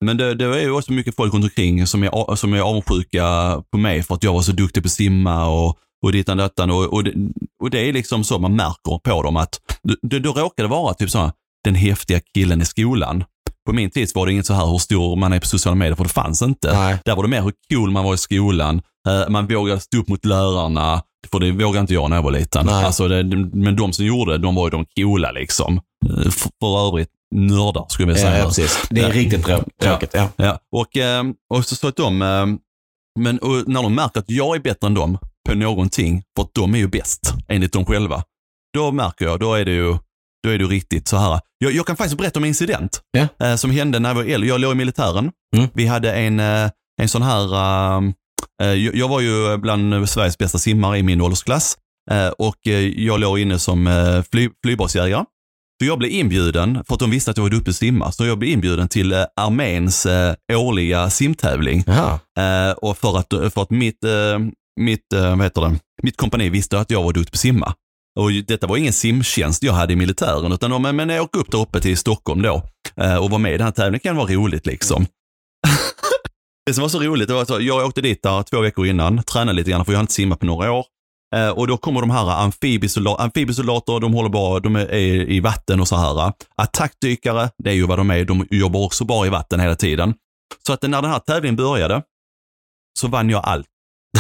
Men 0.05 0.17
det, 0.17 0.35
det 0.35 0.45
är 0.45 0.61
ju 0.61 0.71
också 0.71 0.93
mycket 0.93 1.17
folk 1.17 1.35
runt 1.35 1.45
omkring 1.45 1.87
som 1.87 2.03
är, 2.03 2.35
som 2.35 2.55
är 2.55 2.61
avundsjuka 2.61 3.25
på 3.71 3.79
mig 3.79 4.03
för 4.03 4.15
att 4.15 4.23
jag 4.23 4.33
var 4.33 4.43
så 4.43 4.53
duktig 4.53 4.83
på 4.83 4.87
att 4.87 4.93
simma 4.93 5.49
och, 5.49 5.79
och 6.05 6.13
dittan 6.13 6.37
dattan. 6.37 6.71
Och, 6.71 6.93
och, 6.93 7.05
det, 7.05 7.13
och 7.63 7.71
det 7.71 7.89
är 7.89 7.93
liksom 7.93 8.25
så 8.25 8.39
man 8.39 8.57
märker 8.57 8.99
på 8.99 9.23
dem 9.23 9.37
att 9.37 9.61
då 10.03 10.33
råkar 10.33 10.63
det 10.63 10.69
vara 10.69 10.95
typ 10.95 11.11
så 11.11 11.19
här, 11.19 11.33
den 11.65 11.75
häftiga 11.75 12.21
killen 12.35 12.63
i 12.63 12.65
skolan. 12.65 13.25
På 13.67 13.73
min 13.73 13.91
tid 13.91 14.11
var 14.15 14.27
det 14.27 14.33
inget 14.33 14.47
så 14.47 14.55
här 14.55 14.67
hur 14.67 14.79
stor 14.79 15.17
man 15.17 15.33
är 15.33 15.41
på 15.41 15.47
sociala 15.47 15.75
medier, 15.77 15.97
för 15.97 16.05
det 16.05 16.11
fanns 16.11 16.43
inte. 16.43 16.73
Nej. 16.73 16.99
Där 17.05 17.17
var 17.17 17.23
det 17.23 17.29
mer 17.29 17.43
hur 17.43 17.53
cool 17.73 17.91
man 17.91 18.05
var 18.05 18.15
i 18.15 18.19
skolan. 18.19 18.83
Eh, 19.09 19.29
Man 19.31 19.47
vågade 19.47 19.81
stå 19.81 19.99
upp 19.99 20.09
mot 20.09 20.25
lärarna, 20.25 21.03
för 21.33 21.39
det 21.39 21.51
vågade 21.53 21.81
inte 21.81 21.95
jag 21.95 22.11
när 22.11 22.17
jag 22.17 22.23
var 22.23 22.31
liten. 22.31 22.67
Nej. 22.67 22.85
Alltså 22.85 23.09
det, 23.09 23.25
men 23.53 23.77
de 23.77 23.93
som 23.93 24.05
gjorde 24.05 24.33
det, 24.33 24.39
de 24.39 24.55
var 24.55 24.67
ju 24.67 24.71
de 24.71 24.87
coola 24.97 25.31
liksom. 25.31 25.81
Eh, 26.11 26.31
För, 26.31 26.51
för 26.61 26.89
övrigt 26.89 27.09
nördar 27.35 27.87
skulle 27.89 28.09
jag 28.13 28.15
vilja 28.15 28.23
Ja, 28.25 28.31
säga. 28.31 28.43
ja, 28.43 28.49
precis. 28.49 28.87
Det 28.91 29.01
är 29.01 29.09
Ja. 29.09 29.15
riktigt 29.15 29.45
trå- 29.47 29.65
tråkigt. 29.83 30.11
Ja. 30.15 30.29
Ja, 30.37 30.59
och, 30.77 30.97
eh, 30.97 31.25
och 31.55 31.65
så 31.65 31.77
sa 31.77 31.89
att 31.89 31.97
de, 31.97 32.23
eh, 32.23 32.47
men 33.21 33.39
när 33.67 33.83
de 33.83 33.95
märker 33.95 34.21
att 34.21 34.31
jag 34.31 34.57
är 34.57 34.61
bättre 34.61 34.87
än 34.87 34.95
dem 34.95 35.19
på 35.49 35.55
någonting, 35.55 36.23
för 36.37 36.43
att 36.43 36.55
de 36.55 36.75
är 36.75 36.79
ju 36.79 36.89
bäst 36.89 37.35
enligt 37.49 37.73
dem 37.73 37.85
själva. 37.87 38.23
Då 38.75 38.93
märker 38.93 39.25
jag, 39.25 39.41
då 39.41 39.55
är 39.55 39.65
det 39.65 39.71
ju, 39.73 39.97
då 40.45 40.51
är 40.51 40.59
ju 40.59 40.69
riktigt 40.69 41.09
så 41.09 41.17
här. 41.17 41.41
Jag, 41.59 41.73
jag 41.73 41.87
kan 41.87 41.97
faktiskt 41.97 42.19
berätta 42.19 42.39
om 42.39 42.45
en 42.45 42.49
incident 42.49 43.01
eh, 43.43 43.57
som 43.57 43.71
hände 43.71 43.99
när 43.99 44.09
jag 44.11 44.15
var 44.15 44.25
äldre. 44.25 44.49
Jag 44.49 44.61
låg 44.61 44.73
i 44.73 44.75
militären. 44.75 45.31
Mm. 45.57 45.69
Vi 45.75 45.87
hade 45.87 46.13
en, 46.13 46.41
eh, 46.41 46.71
en 47.03 47.09
sån 47.09 47.23
här, 47.23 47.55
eh, 47.55 48.03
eh, 48.63 48.75
jag, 48.75 49.09
var 49.09 49.21
ju 49.21 49.57
bland 49.57 50.09
Sveriges 50.09 50.39
bästa 50.39 50.59
simmare 50.59 50.99
i 50.99 51.03
min 51.03 51.21
åldersklass 51.21 51.77
eh, 52.11 52.29
och 52.29 52.57
jag 52.97 53.21
låg 53.21 53.39
inne 53.39 53.59
som 53.59 53.89
fly, 54.33 54.51
flygbasjägare. 54.65 55.25
Så 55.83 55.89
jag 55.89 55.99
blev 55.99 56.11
inbjuden, 56.11 56.85
för 56.85 56.95
att 56.95 57.01
de 57.01 57.11
visste 57.11 57.31
att 57.31 57.37
jag 57.37 57.45
var 57.45 57.51
duktig 57.51 57.71
att 57.71 57.77
simma, 57.77 58.13
så 58.13 58.27
jag 58.27 58.39
blev 58.39 58.51
inbjuden 58.51 58.89
till 58.89 59.13
eh, 59.13 59.25
arméns 59.37 60.07
eh, 60.07 60.35
årliga 60.53 61.11
simtävling. 61.11 61.85
Eh, 62.39 62.71
och 62.71 62.99
för 62.99 63.19
att, 63.19 63.53
för 63.55 63.63
att 63.63 63.71
mitt, 63.71 63.99
mitt, 64.81 65.07
vad 65.11 65.43
heter 65.43 65.61
det, 65.61 65.79
mitt 66.03 66.17
kompani 66.17 66.49
visste 66.49 66.79
att 66.81 66.91
jag 66.91 67.03
var 67.03 67.13
duktig 67.13 67.33
på 67.33 67.37
att 67.37 67.41
simma. 67.41 67.75
Och 68.21 68.33
detta 68.33 68.67
var 68.67 68.77
ingen 68.77 68.93
simtjänst 68.93 69.63
jag 69.63 69.73
hade 69.73 69.93
i 69.93 69.97
militären, 69.97 70.53
utan 70.53 70.71
de, 70.71 70.83
men 70.83 71.09
jag 71.09 71.25
åkte 71.25 71.39
upp 71.39 71.51
där 71.51 71.59
uppe 71.59 71.81
till 71.81 71.99
Stockholm 71.99 72.43
då 72.43 72.63
eh, 72.97 73.17
och 73.17 73.31
var 73.31 73.39
med 73.39 73.55
i 73.55 73.57
den 73.57 73.65
här 73.65 73.73
tävlingen. 73.73 73.93
Det 73.93 73.99
kan 73.99 74.17
vara 74.17 74.33
roligt 74.33 74.67
liksom. 74.67 75.07
det 76.67 76.75
som 76.75 76.83
var 76.83 76.89
så 76.89 77.01
roligt, 77.01 77.29
det 77.29 77.35
var 77.35 77.43
att 77.43 77.63
jag 77.63 77.87
åkte 77.87 78.01
dit 78.01 78.23
där 78.23 78.43
två 78.43 78.61
veckor 78.61 78.87
innan, 78.87 79.23
tränade 79.23 79.57
lite 79.57 79.71
grann, 79.71 79.85
för 79.85 79.93
jag 79.93 79.99
har 79.99 80.03
inte 80.03 80.13
simmat 80.13 80.41
på 80.41 80.47
några 80.47 80.73
år. 80.73 80.87
Eh, 81.37 81.49
och 81.49 81.67
då 81.67 81.77
kommer 81.77 82.01
de 82.01 82.11
här 82.11 82.31
amfibiesoldater, 82.31 83.25
amfibiesoldater 83.25 84.01
de 84.01 84.15
håller 84.15 84.31
bara, 84.31 84.61
de 84.61 84.77
är 84.77 85.31
i 85.31 85.41
vatten 85.41 85.81
och 85.81 85.89
så 85.89 85.97
här. 85.97 86.33
Attackdykare, 86.57 87.51
det 87.59 87.71
är 87.71 87.75
ju 87.75 87.87
vad 87.87 87.99
de 87.99 88.11
är, 88.11 88.25
de 88.25 88.47
jobbar 88.51 88.85
också 88.85 89.05
bara 89.05 89.27
i 89.27 89.31
vatten 89.31 89.61
hela 89.61 89.77
tiden. 89.77 90.15
Så 90.67 90.73
att 90.73 90.83
när 90.83 91.03
den 91.03 91.11
här 91.11 91.19
tävlingen 91.19 91.57
började, 91.57 92.03
så 93.01 93.09
vann 93.09 93.31
jag 93.31 93.45
allt. 93.45 93.67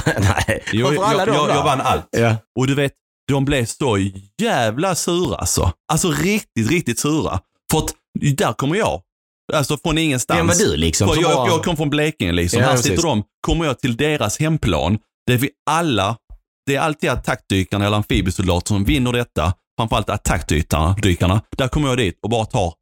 Nej. 0.07 0.62
Jag, 0.72 0.94
jag, 0.94 1.18
där? 1.18 1.35
jag 1.35 1.64
vann 1.64 1.80
allt. 1.80 2.09
Ja. 2.11 2.37
Och 2.59 2.66
du 2.66 2.74
vet, 2.74 2.92
de 3.28 3.44
blev 3.44 3.64
så 3.64 3.98
jävla 4.42 4.94
sura 4.94 5.37
alltså. 5.37 5.72
Alltså 5.92 6.10
riktigt, 6.10 6.70
riktigt 6.70 6.98
sura. 6.98 7.40
För 7.70 7.78
att 7.78 7.94
där 8.37 8.52
kommer 8.52 8.76
jag. 8.76 9.00
Alltså 9.52 9.78
från 9.84 9.98
ingenstans. 9.98 10.38
Vem 10.38 10.46
var 10.46 10.54
du 10.54 10.76
liksom? 10.76 11.08
För 11.08 11.22
jag, 11.22 11.48
jag 11.48 11.64
kom 11.64 11.76
från 11.76 11.90
Blekinge 11.90 12.32
liksom. 12.32 12.60
Ja, 12.60 12.66
här 12.66 12.72
precis. 12.72 12.90
sitter 12.90 13.02
de. 13.02 13.22
Kommer 13.46 13.64
jag 13.64 13.78
till 13.78 13.96
deras 13.96 14.38
hemplan, 14.38 14.98
där 15.26 15.37
vi 15.37 15.50
alla, 15.70 16.16
det 16.66 16.76
är 16.76 16.80
alltid 16.80 17.10
attackdykarna 17.10 17.87
eller 17.87 17.96
amfibiesoldater 17.96 18.68
som 18.68 18.84
vinner 18.84 19.12
detta. 19.12 19.52
Framförallt 19.78 20.10
attackdykarna. 20.10 20.96
dykarna. 21.02 21.40
Där 21.56 21.68
kommer 21.68 21.88
jag 21.88 21.98
dit 21.98 22.18
och 22.22 22.31
bara 22.31 22.44
tar 22.44 22.75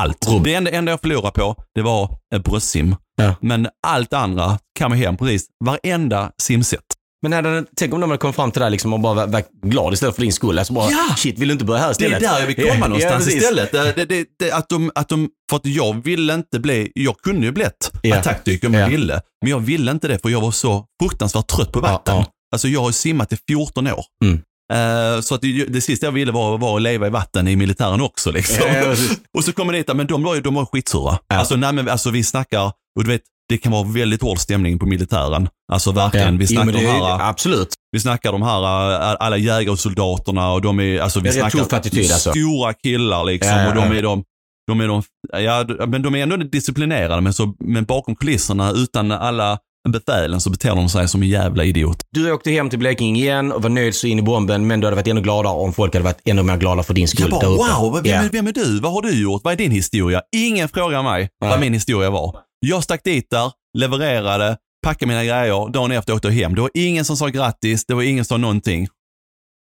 allt. 0.00 0.28
Rubb. 0.28 0.44
Det 0.44 0.54
enda, 0.54 0.70
enda 0.70 0.92
jag 0.92 1.00
förlorade 1.00 1.30
på, 1.30 1.56
det 1.74 1.82
var 1.82 2.18
bröstsim. 2.44 2.96
Ja. 3.16 3.34
Men 3.40 3.68
allt 3.86 4.12
andra 4.12 4.58
kan 4.78 4.90
man 4.90 4.98
hem 4.98 5.16
precis 5.16 5.46
varenda 5.64 6.32
simset. 6.42 6.84
Men 7.22 7.32
hade, 7.32 7.64
tänk 7.76 7.94
om 7.94 8.00
de 8.00 8.10
hade 8.10 8.18
kommit 8.18 8.36
fram 8.36 8.50
till 8.50 8.62
dig 8.62 8.70
liksom 8.70 8.92
och 8.92 9.00
bara 9.00 9.14
var, 9.14 9.26
var 9.26 9.42
glad 9.62 9.92
istället 9.92 10.14
för 10.14 10.22
din 10.22 10.32
skull. 10.32 10.58
Alltså 10.58 10.72
bara, 10.72 10.90
Ja! 10.90 11.14
shit, 11.18 11.38
vill 11.38 11.48
du 11.48 11.52
inte 11.52 11.64
börja 11.64 11.80
här 11.80 11.94
Det 11.98 12.04
är 12.04 12.08
istället? 12.08 12.20
där 12.20 12.40
jag 12.40 12.46
vill 12.46 12.56
komma 12.56 12.68
Ja, 12.80 12.86
någonstans 12.88 13.24
precis. 13.24 13.42
istället. 13.42 13.72
Det, 13.72 14.04
det, 14.04 14.26
det, 14.38 14.52
att 14.52 14.68
de, 14.68 14.90
att 14.94 15.08
de, 15.08 15.28
för 15.50 15.56
att 15.56 15.66
jag 15.66 16.04
ville 16.04 16.34
inte 16.34 16.58
bli, 16.60 16.92
jag 16.94 17.16
kunde 17.18 17.46
ju 17.46 17.52
blivit 17.52 17.90
Ja. 18.02 18.18
attackdyk 18.18 18.64
om 18.64 18.74
jag 18.74 18.82
Ja. 18.82 18.86
ville. 18.88 19.20
Men 19.42 19.50
jag 19.50 19.60
ville 19.60 19.90
inte 19.90 20.08
det 20.08 20.18
för 20.22 20.28
jag 20.28 20.40
var 20.40 20.50
så 20.50 20.84
fruktansvärt 21.02 21.46
trött 21.46 21.72
på 21.72 21.80
vatten. 21.80 22.14
Ja, 22.14 22.20
ja. 22.20 22.32
Alltså 22.54 22.68
jag 22.68 22.80
har 22.80 22.92
simmat 22.92 23.32
i 23.32 23.36
14 23.48 23.86
år. 23.86 24.04
Mm. 24.24 24.40
Eh, 24.72 25.20
så 25.20 25.34
att 25.34 25.40
det, 25.40 25.64
det 25.64 25.80
sista 25.80 26.06
jag 26.06 26.12
ville 26.12 26.32
var, 26.32 26.58
var 26.58 26.76
att 26.76 26.82
leva 26.82 27.06
i 27.06 27.10
vatten 27.10 27.48
i 27.48 27.56
militären 27.56 28.00
också. 28.00 28.30
Liksom. 28.32 28.64
Ja, 28.68 28.74
ja, 28.76 28.94
och 29.38 29.44
så 29.44 29.52
kommer 29.52 29.72
det 29.72 29.78
dit, 29.78 29.96
men 29.96 30.06
de 30.06 30.22
var 30.22 30.34
ju 30.34 30.40
de 30.40 30.54
var 30.54 30.66
skitsura. 30.66 31.18
Ja. 31.28 31.36
Alltså, 31.36 31.56
nej, 31.56 31.72
men, 31.72 31.88
alltså 31.88 32.10
vi 32.10 32.24
snackar, 32.24 32.62
och 32.98 33.04
du 33.04 33.10
vet, 33.10 33.22
det 33.52 33.58
kan 33.58 33.72
vara 33.72 33.82
väldigt 33.88 34.22
hård 34.22 34.38
stämning 34.38 34.78
på 34.78 34.86
militären. 34.86 35.48
Alltså 35.72 35.92
verkligen, 35.92 36.38
vi 36.38 36.44
Jo, 36.44 36.48
snackar 36.48 36.64
men 36.64 36.74
det 36.74 36.80
de 36.80 36.86
är- 36.86 36.92
här 37.18 37.28
Absolut. 37.30 37.68
vi 37.92 38.00
snackar 38.00 38.32
de 38.32 38.42
här, 38.42 38.90
äh, 39.12 39.16
alla 39.20 39.36
jägarsoldaterna 39.36 40.52
och 40.52 40.62
de 40.62 40.80
är, 40.80 41.00
alltså 41.00 41.20
vi 41.20 41.28
Det 41.28 41.38
är 41.40 41.50
snackar 41.50 41.76
attityd, 41.78 42.12
alltså. 42.12 42.30
stora 42.30 42.72
killar 42.74 43.24
liksom. 43.24 43.52
Ja, 43.52 43.62
ja, 43.62 43.68
och 43.68 43.74
de 43.74 43.80
ja. 43.92 43.94
är 43.98 44.02
de, 44.02 44.24
de 44.66 44.80
är 44.80 44.88
de, 44.88 45.02
ja, 45.44 45.86
men 45.86 46.02
de 46.02 46.14
är 46.14 46.22
ändå 46.22 46.36
disciplinerade 46.36 47.20
men, 47.22 47.32
så, 47.32 47.54
men 47.64 47.84
bakom 47.84 48.16
kulisserna 48.16 48.70
utan 48.72 49.10
alla 49.12 49.58
befälen 49.88 50.40
så 50.40 50.50
beter 50.50 50.74
de 50.74 50.88
sig 50.88 51.08
som 51.08 51.22
en 51.22 51.28
jävla 51.28 51.64
idiot. 51.64 52.02
Du 52.10 52.32
åkte 52.32 52.50
hem 52.50 52.70
till 52.70 52.78
Blekinge 52.78 53.20
igen 53.20 53.52
och 53.52 53.62
var 53.62 53.70
nöjd 53.70 53.94
så 53.94 54.06
in 54.06 54.18
i 54.18 54.22
bomben, 54.22 54.66
men 54.66 54.80
du 54.80 54.86
hade 54.86 54.96
varit 54.96 55.06
ännu 55.08 55.20
gladare 55.20 55.54
om 55.54 55.72
folk 55.72 55.94
hade 55.94 56.04
varit 56.04 56.20
ännu 56.24 56.42
mer 56.42 56.56
glada 56.56 56.82
för 56.82 56.94
din 56.94 57.08
skull. 57.08 57.26
Jag 57.30 57.40
bara, 57.58 57.80
wow, 57.80 57.94
vem, 57.94 58.12
Ja. 58.12 58.16
är, 58.22 58.28
vem 58.32 58.46
är 58.46 58.52
du? 58.52 58.80
Vad 58.80 58.92
har 58.92 59.02
du 59.02 59.22
gjort? 59.22 59.40
Vad 59.44 59.52
är 59.52 59.56
din 59.56 59.70
historia? 59.70 60.22
Ingen 60.36 60.68
frågar 60.68 61.02
mig 61.02 61.28
vad 61.40 61.50
Nej. 61.50 61.60
min 61.60 61.72
historia 61.74 62.10
var. 62.10 62.36
Jag 62.66 62.84
stack 62.84 63.04
dit 63.04 63.30
där, 63.30 63.52
levererade, 63.78 64.56
packade 64.82 65.06
mina 65.06 65.24
grejer, 65.24 65.72
dagen 65.72 65.92
efter 65.92 66.14
åkte 66.14 66.28
jag 66.28 66.34
hem. 66.34 66.54
Det 66.54 66.60
var 66.60 66.70
ingen 66.74 67.04
som 67.04 67.16
sa 67.16 67.28
grattis, 67.28 67.84
det 67.86 67.94
var 67.94 68.02
ingen 68.02 68.24
som 68.24 68.34
sa 68.34 68.38
någonting. 68.38 68.88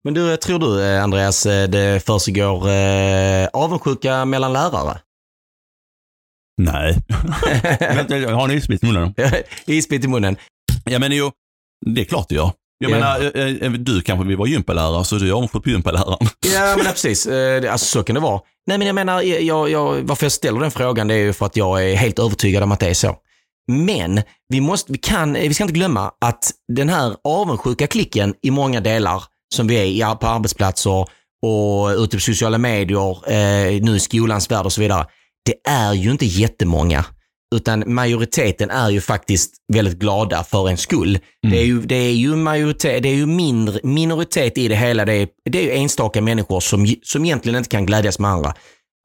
Men 0.04 0.14
du, 0.14 0.38
tror 0.38 0.60
du 0.60 0.86
eh, 0.86 1.04
Andreas, 1.04 1.46
eh, 1.46 1.70
det 1.70 2.06
försiggår 2.06 2.70
eh, 2.70 3.48
avundsjuka 3.54 4.26
mellan 4.26 4.54
lärare? 4.54 5.00
Nej. 6.58 6.98
Har 8.34 8.44
en 8.44 8.58
isbit 8.58 8.84
i 8.84 8.86
munnen. 8.86 9.14
Isbit 9.66 10.04
i 10.04 10.08
munnen. 10.08 10.36
Ja 10.86 11.00
men 11.00 11.12
jo, 11.12 11.32
det 11.86 12.02
är 12.02 12.06
klart 12.06 12.30
det 12.30 12.36
gör. 12.36 12.52
Jag 12.78 12.92
Ja. 12.92 12.96
menar, 12.96 13.32
eh, 13.38 13.56
eh, 13.68 13.72
du 13.72 14.02
kanske 14.02 14.28
vill 14.28 14.38
vara 14.38 14.50
gympalärare 14.50 15.04
så 15.06 15.16
du 15.16 15.30
är 15.30 15.34
avundsjuk 15.34 15.64
på 15.64 15.70
gympaläraren. 15.70 16.28
Ja, 16.54 16.74
men 16.78 16.86
precis. 16.86 17.26
Eh, 17.26 17.72
Alltså, 17.72 17.86
så 17.86 18.04
kan 18.04 18.14
det 18.14 18.20
vara. 18.20 18.42
Nej, 18.68 18.78
men 18.78 18.88
jag 18.88 18.94
menar, 18.96 19.22
jag, 19.22 19.70
jag, 19.70 20.02
varför 20.02 20.26
jag 20.26 20.32
ställer 20.32 20.60
den 20.60 20.72
frågan 20.72 21.08
det 21.08 21.14
är 21.14 21.18
ju 21.18 21.34
för 21.34 21.46
att 21.46 21.58
jag 21.58 21.90
är 21.92 21.96
helt 21.96 22.20
övertygad 22.20 22.64
om 22.64 22.72
att 22.72 22.80
det 22.80 22.90
är 22.90 22.94
så. 22.94 23.16
Men 23.72 24.22
vi, 24.50 24.62
måste, 24.62 24.92
vi, 24.92 24.98
kan, 24.98 25.34
vi 25.34 25.54
ska 25.54 25.64
inte 25.64 25.74
glömma 25.74 26.12
att 26.26 26.52
den 26.74 26.90
här 26.90 27.16
avundsjuka 27.24 27.88
klicken 27.88 28.34
i 28.42 28.52
många 28.52 28.82
delar 28.82 29.24
som 29.56 29.68
vi 29.68 29.76
är 29.76 29.84
i 30.14 30.16
på 30.20 30.28
arbetsplatser 30.28 31.06
och 31.46 31.88
ute 31.98 32.18
på 32.18 32.22
sociala 32.22 32.58
medier, 32.58 33.32
eh, 33.32 33.82
nu 33.82 33.96
i 33.96 34.00
skolans 34.00 34.52
värld 34.52 34.66
och 34.66 34.74
så 34.74 34.82
vidare. 34.82 35.06
Det 35.46 35.70
är 35.72 35.94
ju 35.94 36.12
inte 36.12 36.26
jättemånga. 36.26 37.06
Utan 37.54 37.84
majoriteten 37.88 38.70
är 38.70 38.90
ju 38.90 39.02
faktiskt 39.02 39.54
väldigt 39.74 40.00
glada 40.00 40.44
för 40.44 40.70
en 40.70 40.78
skull. 40.78 41.20
Det 41.52 41.60
är 41.60 41.66
ju, 41.66 41.82
det 41.82 41.96
är 41.96 42.12
ju, 42.12 42.36
majoritet, 42.36 43.04
det 43.04 43.10
är 43.10 43.16
ju 43.16 43.26
mindre, 43.26 43.80
minoritet 43.84 44.58
i 44.58 44.68
det 44.68 44.76
hela. 44.76 45.06
Det 45.06 45.14
är, 45.14 45.28
det 45.50 45.58
är 45.58 45.64
ju 45.64 45.72
enstaka 45.72 46.22
människor 46.22 46.60
som, 46.60 46.96
som 47.04 47.26
egentligen 47.26 47.58
inte 47.58 47.70
kan 47.70 47.86
glädjas 47.86 48.20
med 48.20 48.32
andra. 48.32 48.54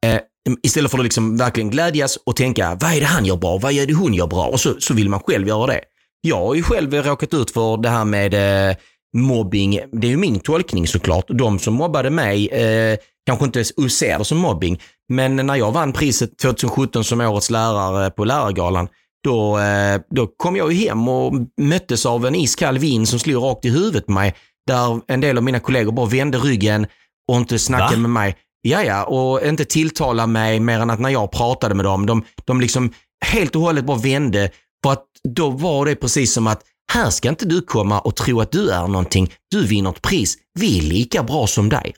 Eh, 0.07 0.21
istället 0.63 0.91
för 0.91 0.99
att 0.99 1.05
liksom 1.05 1.37
verkligen 1.37 1.71
glädjas 1.71 2.19
och 2.27 2.37
tänka, 2.37 2.79
vad 2.81 2.93
är 2.93 3.01
det 3.01 3.07
han 3.07 3.25
gör 3.25 3.37
bra? 3.37 3.59
Vad 3.59 3.73
är 3.73 3.87
det 3.87 3.95
hon 3.95 4.15
gör 4.15 4.27
bra? 4.27 4.47
Och 4.47 4.61
så, 4.61 4.75
så 4.81 4.95
vill 4.95 5.09
man 5.09 5.21
själv 5.21 5.49
göra 5.49 5.67
det. 5.67 5.81
Jag 6.21 6.47
har 6.47 6.55
ju 6.55 6.63
själv 6.63 6.95
råkat 6.95 7.35
ut 7.35 7.51
för 7.51 7.77
det 7.77 7.89
här 7.89 8.05
med 8.05 8.35
eh, 8.35 8.77
mobbing. 9.17 9.81
Det 9.93 10.07
är 10.07 10.11
ju 10.11 10.17
min 10.17 10.41
tolkning 10.41 10.87
såklart. 10.87 11.25
De 11.29 11.59
som 11.59 11.75
mobbade 11.75 12.11
mig 12.11 12.49
eh, 12.49 12.99
kanske 13.27 13.45
inte 13.45 13.65
ser 13.65 14.19
det 14.19 14.25
som 14.25 14.39
mobbing. 14.39 14.81
Men 15.09 15.37
när 15.37 15.57
jag 15.57 15.73
vann 15.73 15.93
priset 15.93 16.39
2017 16.39 17.05
som 17.05 17.21
årets 17.21 17.51
lärare 17.51 18.11
på 18.11 18.25
lärargalan, 18.25 18.89
då, 19.25 19.59
eh, 19.59 20.01
då 20.11 20.27
kom 20.27 20.57
jag 20.57 20.73
ju 20.73 20.89
hem 20.89 21.09
och 21.09 21.33
möttes 21.61 22.07
av 22.07 22.27
en 22.27 22.35
iskall 22.35 22.79
vind 22.79 23.09
som 23.09 23.19
slog 23.19 23.45
rakt 23.45 23.65
i 23.65 23.71
huvudet 23.71 24.07
på 24.07 24.13
mig. 24.13 24.35
Där 24.67 25.01
en 25.07 25.21
del 25.21 25.37
av 25.37 25.43
mina 25.45 25.61
kollegor 25.61 25.93
bara 25.93 26.07
vände 26.07 26.39
ryggen 26.39 26.87
och 27.29 27.37
inte 27.37 27.59
snackade 27.59 27.95
Va? 27.95 28.01
med 28.01 28.11
mig. 28.11 28.37
Ja, 28.63 28.83
ja, 28.83 29.05
och 29.05 29.47
inte 29.47 29.65
tilltala 29.65 30.27
mig 30.27 30.61
mer 30.61 30.81
än 30.81 30.91
att 30.91 31.01
när 31.01 31.09
jag 31.09 31.31
pratade 31.31 31.75
med 31.75 31.85
dem, 31.85 32.07
de, 32.07 32.25
de 32.45 32.61
liksom 32.61 32.93
helt 33.25 33.57
och 33.57 33.63
hållet 33.63 33.85
bara 33.85 33.99
vände. 33.99 34.51
För 34.85 34.93
att 34.93 35.05
då 35.29 35.51
var 35.51 35.87
det 35.87 35.97
precis 35.97 36.33
som 36.33 36.47
att 36.47 36.63
här 36.93 37.11
ska 37.11 37.29
inte 37.29 37.47
du 37.47 37.61
komma 37.61 38.01
och 38.01 38.17
tro 38.17 38.41
att 38.41 38.53
du 38.53 38.71
är 38.71 38.87
någonting. 38.87 39.33
Du 39.51 39.67
vinner 39.67 39.91
ett 39.91 40.03
pris. 40.03 40.37
Vi 40.59 40.79
är 40.79 40.83
lika 40.83 41.23
bra 41.23 41.47
som 41.47 41.69
dig. 41.69 41.95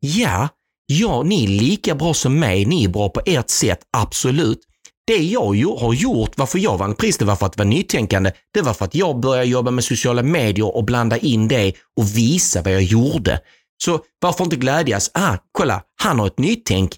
Ja, 0.00 0.48
ja, 0.86 1.22
ni 1.22 1.44
är 1.44 1.48
lika 1.48 1.94
bra 1.94 2.14
som 2.14 2.38
mig. 2.38 2.64
Ni 2.64 2.84
är 2.84 2.88
bra 2.88 3.08
på 3.08 3.20
ert 3.26 3.50
sätt, 3.50 3.80
absolut. 3.96 4.58
Det 5.06 5.16
jag 5.16 5.56
ju- 5.56 5.76
har 5.78 5.92
gjort, 5.94 6.32
varför 6.36 6.58
jag 6.58 6.78
vann 6.78 6.94
pris, 6.94 7.18
det 7.18 7.24
var 7.24 7.36
för 7.36 7.46
att 7.46 7.56
vara 7.58 7.68
nytänkande. 7.68 8.32
Det 8.54 8.60
var 8.62 8.72
för 8.72 8.84
att 8.84 8.94
jag 8.94 9.20
började 9.20 9.48
jobba 9.48 9.70
med 9.70 9.84
sociala 9.84 10.22
medier 10.22 10.76
och 10.76 10.84
blanda 10.84 11.18
in 11.18 11.48
det 11.48 11.72
och 11.96 12.16
visa 12.16 12.62
vad 12.62 12.72
jag 12.72 12.82
gjorde. 12.82 13.40
Så 13.84 14.00
varför 14.20 14.44
inte 14.44 14.56
glädjas? 14.56 15.10
Ah, 15.14 15.36
kolla, 15.52 15.82
han 16.02 16.18
har 16.18 16.26
ett 16.26 16.38
nytänk. 16.38 16.96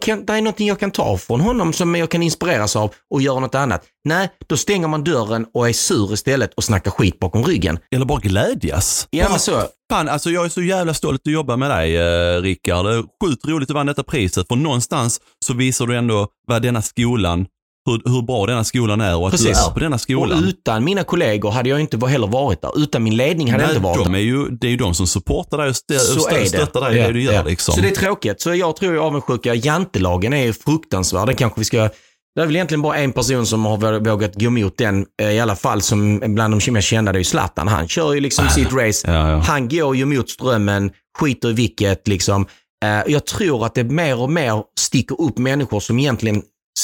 Kan, 0.00 0.26
det 0.26 0.32
är 0.32 0.40
någonting 0.40 0.68
jag 0.68 0.80
kan 0.80 0.90
ta 0.90 1.18
från 1.18 1.40
honom 1.40 1.72
som 1.72 1.94
jag 1.94 2.10
kan 2.10 2.22
inspireras 2.22 2.76
av 2.76 2.94
och 3.10 3.22
göra 3.22 3.40
något 3.40 3.54
annat. 3.54 3.84
Nej, 4.04 4.28
då 4.46 4.56
stänger 4.56 4.88
man 4.88 5.04
dörren 5.04 5.46
och 5.54 5.68
är 5.68 5.72
sur 5.72 6.12
istället 6.14 6.54
och 6.54 6.64
snackar 6.64 6.90
skit 6.90 7.18
bakom 7.18 7.44
ryggen. 7.44 7.78
Eller 7.94 8.04
bara 8.04 8.18
glädjas. 8.20 9.08
Ja, 9.10 9.24
bara, 9.24 9.30
men 9.30 9.38
så. 9.40 9.62
Fan, 9.92 10.08
alltså 10.08 10.30
jag 10.30 10.44
är 10.44 10.48
så 10.48 10.62
jävla 10.62 10.94
stolt 10.94 11.20
att 11.26 11.32
jobba 11.32 11.56
med 11.56 11.70
dig, 11.70 11.96
eh, 11.96 12.42
Rickard. 12.42 12.86
Sjukt 13.24 13.46
roligt 13.48 13.70
att 13.70 13.74
vann 13.74 13.86
detta 13.86 14.02
priset, 14.02 14.48
för 14.48 14.56
någonstans 14.56 15.20
så 15.44 15.54
visar 15.54 15.86
du 15.86 15.96
ändå 15.96 16.28
vad 16.46 16.62
denna 16.62 16.82
skolan, 16.82 17.46
hur, 17.90 18.12
hur 18.14 18.22
bra 18.22 18.46
denna 18.46 18.64
skolan 18.64 19.00
är 19.00 19.16
och 19.16 19.26
att 19.26 19.30
Precis. 19.32 19.46
du 19.46 19.68
är 19.70 19.70
på 19.70 19.78
denna 19.80 19.94
Och 19.94 20.00
skolan. 20.00 20.44
utan 20.44 20.84
mina 20.84 21.04
kollegor 21.04 21.50
hade 21.50 21.68
jag 21.68 21.80
inte 21.80 22.06
heller 22.06 22.26
varit 22.26 22.62
där. 22.62 22.82
Utan 22.82 23.02
min 23.02 23.16
ledning 23.16 23.50
hade 23.50 23.62
jag 23.62 23.68
Nej, 23.68 23.76
inte 23.76 23.84
varit 23.84 24.04
de 24.04 24.12
där. 24.12 24.18
är 24.18 24.22
ju, 24.22 24.48
det 24.48 24.66
är 24.66 24.70
ju 24.70 24.76
de 24.76 24.94
som 24.94 25.06
supportar 25.06 25.58
dig 25.58 25.68
och, 25.68 25.76
stö, 25.76 25.94
och 25.94 26.48
stöttar 26.48 26.80
dig 26.80 26.96
i 26.96 27.00
Ja, 27.00 27.06
det 27.06 27.12
du 27.12 27.22
gör. 27.22 27.32
ja. 27.32 27.42
Liksom. 27.42 27.74
Så 27.74 27.80
det 27.80 27.88
är 27.88 27.94
tråkigt. 27.94 28.40
Så 28.40 28.54
jag 28.54 28.76
tror 28.76 28.92
ju 28.92 29.00
avundsjuka, 29.00 29.54
jantelagen 29.54 30.32
är 30.32 30.52
fruktansvärd. 30.52 31.26
Den 31.26 31.36
kanske 31.36 31.60
vi 31.60 31.64
ska... 31.64 31.88
Det 32.34 32.40
är 32.42 32.46
väl 32.46 32.56
egentligen 32.56 32.82
bara 32.82 32.96
en 32.96 33.12
person 33.12 33.46
som 33.46 33.64
har 33.64 33.76
vå- 33.76 34.10
vågat 34.10 34.34
gå 34.34 34.46
emot 34.46 34.76
den, 34.78 35.06
eh, 35.22 35.30
i 35.30 35.40
alla 35.40 35.56
fall 35.56 35.82
som 35.82 36.18
bland 36.34 36.54
de 36.54 36.74
jag 36.74 36.82
kända, 36.84 37.12
det 37.12 37.16
är 37.16 37.20
ju 37.20 37.24
Zlatan. 37.24 37.68
Han 37.68 37.88
kör 37.88 38.12
ju 38.12 38.20
liksom 38.20 38.48
sitt 38.48 38.72
race. 38.72 39.10
Ja, 39.12 39.30
ja. 39.30 39.36
Han 39.38 39.68
går 39.68 39.96
ju 39.96 40.04
mot 40.04 40.30
strömmen, 40.30 40.90
skiter 41.18 41.48
i 41.50 41.52
vilket 41.52 42.08
liksom. 42.08 42.46
Eh, 42.84 43.12
Jag 43.12 43.26
tror 43.26 43.66
att 43.66 43.74
det 43.74 43.84
mer 43.84 44.18
och 44.20 44.30
mer 44.30 44.62
sticker 44.80 45.20
upp 45.20 45.38
människor 45.38 45.80
som 45.80 45.98
egentligen 45.98 46.42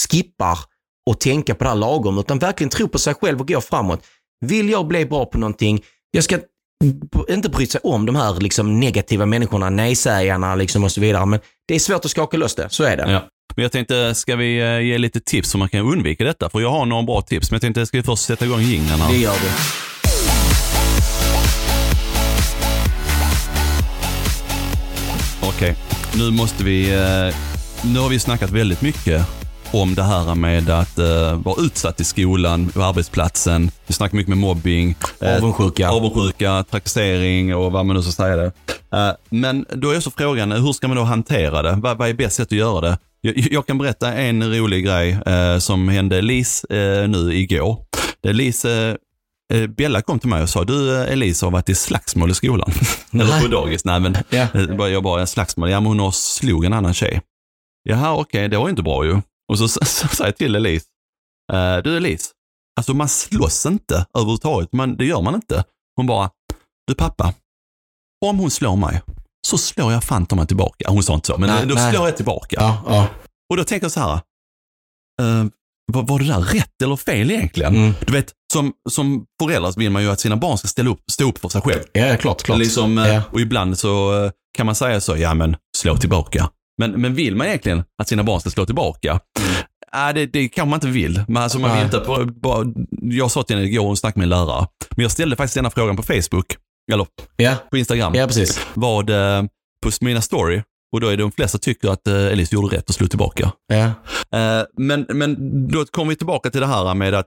skippar 0.08 0.58
och 1.10 1.20
tänka 1.20 1.54
på 1.54 1.64
det 1.64 1.70
här 1.70 1.76
lagom, 1.76 2.18
utan 2.18 2.38
verkligen 2.38 2.70
tror 2.70 2.88
på 2.88 2.98
sig 2.98 3.14
själv 3.14 3.40
och 3.40 3.48
går 3.48 3.60
framåt. 3.60 4.00
Vill 4.46 4.70
jag 4.70 4.86
bli 4.86 5.06
bra 5.06 5.24
på 5.26 5.38
någonting, 5.38 5.82
jag 6.10 6.24
ska 6.24 6.38
inte 7.28 7.48
bry 7.48 7.66
sig 7.66 7.80
om 7.84 8.06
de 8.06 8.16
här 8.16 8.34
liksom, 8.40 8.80
negativa 8.80 9.26
människorna, 9.26 9.70
nejsägarna 9.70 10.54
liksom, 10.54 10.84
och 10.84 10.92
så 10.92 11.00
vidare. 11.00 11.26
Men 11.26 11.40
det 11.68 11.74
är 11.74 11.78
svårt 11.78 12.04
att 12.04 12.10
skaka 12.10 12.36
loss 12.36 12.54
det, 12.54 12.66
så 12.70 12.84
är 12.84 12.96
det. 12.96 13.10
Ja. 13.12 13.22
Men 13.58 13.62
jag 13.62 13.72
tänkte, 13.72 14.14
ska 14.14 14.36
vi 14.36 14.60
eh, 14.60 14.80
ge 14.80 14.98
lite 14.98 15.20
tips 15.20 15.54
hur 15.54 15.58
man 15.58 15.68
kan 15.68 15.80
undvika 15.80 16.24
detta? 16.24 16.50
För 16.50 16.60
jag 16.60 16.70
har 16.70 16.86
några 16.86 17.02
bra 17.02 17.22
tips, 17.22 17.50
men 17.50 17.56
jag 17.56 17.62
tänkte, 17.62 17.86
ska 17.86 17.96
vi 17.96 18.02
först 18.02 18.22
sätta 18.22 18.44
igång 18.44 18.60
jinglarna? 18.60 19.08
Det 19.08 19.16
gör 19.16 19.32
vi. 19.32 19.48
Okej, 25.42 25.76
nu 26.18 26.30
måste 26.30 26.64
vi... 26.64 26.90
eh, 26.94 27.34
Nu 27.92 28.00
har 28.00 28.08
vi 28.08 28.18
snackat 28.18 28.50
väldigt 28.50 28.82
mycket 28.82 29.26
om 29.72 29.94
det 29.94 30.02
här 30.02 30.34
med 30.34 30.70
att 30.70 30.98
uh, 30.98 31.34
vara 31.42 31.62
utsatt 31.62 32.00
i 32.00 32.04
skolan, 32.04 32.68
på 32.68 32.82
arbetsplatsen. 32.82 33.70
Vi 33.86 33.94
snackar 33.94 34.16
mycket 34.16 34.28
med 34.28 34.38
mobbing, 34.38 34.96
Avundsjuka. 35.20 35.90
avundsjuka, 35.90 36.64
trakassering 36.70 37.56
och 37.56 37.72
vad 37.72 37.86
man 37.86 37.96
nu 37.96 38.02
ska 38.02 38.12
säga 38.12 38.36
det. 38.36 38.52
Eh, 38.92 39.10
men 39.30 39.66
då 39.74 39.90
är 39.90 40.00
så 40.00 40.10
frågan, 40.10 40.52
hur 40.52 40.72
ska 40.72 40.88
man 40.88 40.96
då 40.96 41.02
hantera 41.02 41.62
det? 41.62 41.72
Vad, 41.72 41.98
vad 41.98 42.08
är 42.08 42.14
bäst 42.14 42.36
sätt 42.36 42.46
att 42.46 42.52
göra 42.52 42.80
det? 42.80 42.98
Jag, 43.20 43.38
jag 43.38 43.66
kan 43.66 43.78
berätta 43.78 44.12
en 44.14 44.54
rolig 44.54 44.84
grej 44.84 45.10
eh, 45.26 45.58
som 45.58 45.88
hände 45.88 46.20
Lis 46.22 46.64
eh, 46.64 47.08
nu 47.08 47.34
igår. 47.34 47.84
Det 48.22 48.32
Lis, 48.32 48.64
eh, 48.64 48.96
Bella 49.76 50.02
kom 50.02 50.18
till 50.18 50.28
mig 50.28 50.42
och 50.42 50.48
sa, 50.48 50.64
du 50.64 50.96
eh, 51.02 51.12
Elisa 51.12 51.46
har 51.46 51.50
varit 51.50 51.68
i 51.68 51.74
slagsmål 51.74 52.30
i 52.30 52.34
skolan. 52.34 52.70
Eller 53.12 53.40
på 53.40 53.48
dagis. 53.48 53.84
Nej 53.84 54.00
men, 54.00 54.16
bara- 54.76 54.88
Jag 54.88 55.02
bara, 55.02 55.20
en 55.20 55.26
slagsmål. 55.26 55.70
Ja, 55.70 55.80
men 55.80 55.86
hon 55.86 55.98
har 55.98 56.10
slog 56.10 56.64
en 56.64 56.72
annan 56.72 56.94
tjej. 56.94 57.22
Jaha, 57.82 58.14
okej, 58.16 58.48
det 58.48 58.58
var 58.58 58.66
ju 58.66 58.70
inte 58.70 58.82
bra 58.82 59.04
ju. 59.04 59.20
Och 59.48 59.58
så 59.58 59.68
säger 59.68 60.24
jag 60.24 60.36
till 60.36 60.54
Elise, 60.56 60.86
eh, 61.52 61.76
du 61.84 61.96
Elise, 61.96 62.26
alltså 62.76 62.94
man 62.94 63.08
slåss 63.08 63.66
inte 63.66 64.06
överhuvudtaget. 64.14 64.72
Man, 64.72 64.96
det 64.96 65.04
gör 65.06 65.22
man 65.22 65.34
inte. 65.34 65.64
Hon 65.96 66.06
bara, 66.06 66.30
du 66.86 66.94
pappa, 66.94 67.34
om 68.26 68.38
hon 68.38 68.50
slår 68.50 68.76
mig 68.76 69.00
så 69.46 69.58
slår 69.58 69.92
jag 69.92 70.04
fan 70.04 70.26
ta 70.26 70.36
mig 70.36 70.46
tillbaka. 70.46 70.84
Hon 70.90 71.02
sa 71.02 71.14
inte 71.14 71.26
så, 71.26 71.38
men 71.38 71.50
Nej, 71.50 71.66
då 71.66 71.74
nej. 71.74 71.92
slår 71.92 72.06
jag 72.08 72.16
tillbaka. 72.16 72.56
Ja, 72.60 72.82
ja. 72.86 73.06
Och 73.50 73.56
då 73.56 73.64
tänker 73.64 73.84
jag 73.84 73.92
så 73.92 74.00
här, 74.00 74.12
eh, 75.22 75.44
var, 75.92 76.02
var 76.02 76.18
det 76.18 76.24
där 76.26 76.40
rätt 76.40 76.82
eller 76.82 76.96
fel 76.96 77.30
egentligen? 77.30 77.76
Mm. 77.76 77.94
Du 78.06 78.12
vet, 78.12 78.32
som, 78.52 78.72
som 78.90 79.24
förälder 79.42 79.70
så 79.70 79.80
vill 79.80 79.90
man 79.90 80.02
ju 80.02 80.10
att 80.10 80.20
sina 80.20 80.36
barn 80.36 80.58
ska 80.58 80.68
ställa 80.68 80.90
upp, 80.90 81.00
stå 81.10 81.28
upp 81.28 81.38
för 81.38 81.48
sig 81.48 81.60
själv. 81.60 81.82
Ja, 81.92 82.16
klart, 82.16 82.42
klart. 82.42 82.58
Liksom, 82.58 82.98
eh, 82.98 83.08
Ja. 83.08 83.22
Och 83.32 83.40
ibland 83.40 83.78
så 83.78 84.24
eh, 84.24 84.30
kan 84.56 84.66
man 84.66 84.74
säga 84.74 85.00
så, 85.00 85.16
ja 85.16 85.34
men 85.34 85.56
slå 85.76 85.96
tillbaka. 85.96 86.50
Men, 86.78 86.90
men 86.90 87.14
vill 87.14 87.36
man 87.36 87.46
egentligen 87.46 87.84
att 88.02 88.08
sina 88.08 88.24
barn 88.24 88.40
ska 88.40 88.50
slå 88.50 88.66
tillbaka? 88.66 89.20
Nej, 89.94 90.14
det, 90.14 90.26
det 90.26 90.48
kanske 90.48 90.70
man 90.70 90.76
inte 90.76 90.86
vill. 90.88 91.24
Men 91.28 91.42
alltså 91.42 91.58
man 91.58 91.76
vill 91.76 91.84
inte, 91.84 91.98
bara, 92.06 92.24
bara, 92.26 92.64
jag 93.02 93.30
sa 93.30 93.42
till 93.42 93.56
henne 93.56 93.68
igår, 93.68 93.84
hon 93.84 93.96
snackade 93.96 94.18
med 94.18 94.24
en 94.24 94.46
lärare, 94.46 94.66
men 94.96 95.02
jag 95.02 95.10
ställde 95.12 95.36
faktiskt 95.36 95.54
denna 95.54 95.70
frågan 95.70 95.96
på 95.96 96.02
Facebook, 96.02 96.56
eller 96.92 97.06
Ja, 97.36 97.54
på 97.70 97.76
Instagram, 97.78 98.14
ja 98.14 98.26
precis. 98.26 98.66
vad, 98.74 99.10
eh, 99.10 99.42
på 99.84 99.90
mina 100.00 100.20
story, 100.20 100.62
och 100.92 101.00
då 101.00 101.06
är 101.06 101.16
det 101.16 101.22
de 101.22 101.32
flesta 101.32 101.58
tycker 101.58 101.88
att 101.88 102.06
eh, 102.06 102.14
Elise 102.26 102.54
gjorde 102.54 102.76
rätt 102.76 102.88
och 102.88 102.94
slog 102.94 103.10
tillbaka. 103.10 103.52
Ja. 103.66 103.84
Eh, 104.38 104.66
men, 104.76 105.06
men 105.08 105.36
då 105.68 105.84
kommer 105.84 106.10
vi 106.10 106.16
tillbaka 106.16 106.50
till 106.50 106.60
det 106.60 106.66
här 106.66 106.94
med 106.94 107.14
att 107.14 107.26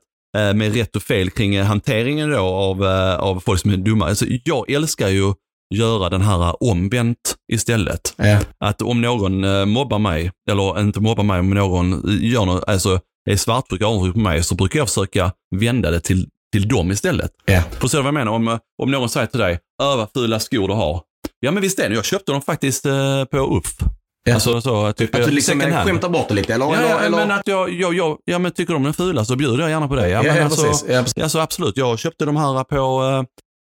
med 0.55 0.75
rätt 0.75 0.95
och 0.95 1.01
fel 1.01 1.29
kring 1.29 1.61
hanteringen 1.61 2.31
då 2.31 2.39
av, 2.39 2.83
av 3.19 3.39
folk 3.39 3.61
som 3.61 3.71
är 3.71 3.77
dumma. 3.77 4.07
Alltså, 4.07 4.25
jag 4.43 4.71
älskar 4.71 5.07
ju 5.09 5.33
göra 5.75 6.09
den 6.09 6.21
här 6.21 6.63
omvänt 6.63 7.35
istället. 7.53 8.13
Ja. 8.17 8.39
Att 8.59 8.81
om 8.81 9.01
någon 9.01 9.69
mobbar 9.69 9.99
mig, 9.99 10.31
eller 10.51 10.79
inte 10.79 10.99
mobbar 10.99 11.23
mig, 11.23 11.39
om 11.39 11.49
någon 11.49 12.19
gör 12.21 12.45
något, 12.45 12.63
alltså 12.67 12.99
är 13.29 13.35
svartsjuk 13.35 13.81
och 13.81 13.87
avundsjuk 13.87 14.13
på 14.13 14.19
mig, 14.19 14.43
så 14.43 14.55
brukar 14.55 14.79
jag 14.79 14.87
försöka 14.87 15.31
vända 15.55 15.91
det 15.91 15.99
till, 15.99 16.27
till 16.51 16.67
dem 16.67 16.91
istället. 16.91 17.31
Ja. 17.45 17.61
Förstår 17.79 17.99
du 17.99 18.03
vad 18.03 18.07
jag 18.07 18.13
menar? 18.13 18.31
Om, 18.31 18.47
eh, 18.47 18.57
om 18.83 18.91
någon 18.91 19.09
säger 19.09 19.27
till 19.27 19.39
dig, 19.39 19.59
öh 19.81 19.97
vad 19.97 20.09
fula 20.13 20.39
skor 20.39 20.67
du 20.67 20.73
har. 20.73 21.01
Ja 21.39 21.51
men 21.51 21.61
visst 21.61 21.79
är 21.79 21.89
det, 21.89 21.95
jag 21.95 22.05
köpte 22.05 22.31
dem 22.31 22.41
faktiskt 22.41 22.85
eh, 22.85 23.25
på 23.25 23.37
UFF. 23.37 23.75
Ja. 24.23 24.33
Alltså 24.33 24.61
så, 24.61 24.93
typ, 24.93 25.15
Att 25.15 25.21
du 25.21 25.27
eh, 25.27 25.33
liksom 25.33 25.61
skämtar 25.61 26.09
bort 26.09 26.27
det 26.27 26.33
lite, 26.33 26.53
eller? 26.53 26.65
Ja, 26.65 26.81
ja, 26.89 26.99
eller? 26.99 27.17
men 27.17 27.31
att 27.31 27.47
jag, 27.47 27.69
jag, 27.69 27.93
jag, 27.93 28.17
ja, 28.25 28.39
men 28.39 28.51
tycker 28.51 28.73
de 28.73 28.85
är 28.85 28.91
fula 28.91 29.25
så 29.25 29.35
bjuder 29.35 29.59
jag 29.59 29.69
gärna 29.69 29.87
på 29.87 29.95
det. 29.95 30.09
Ja, 30.09 30.23
ja, 30.23 30.33
men 30.33 30.43
alltså, 30.43 30.63
precis. 30.67 30.89
Ja, 30.89 30.99
precis. 31.01 31.13
ja, 31.17 31.29
så 31.29 31.39
absolut, 31.39 31.77
jag 31.77 31.99
köpte 31.99 32.25
de 32.25 32.37
här 32.37 32.63
på, 32.63 33.03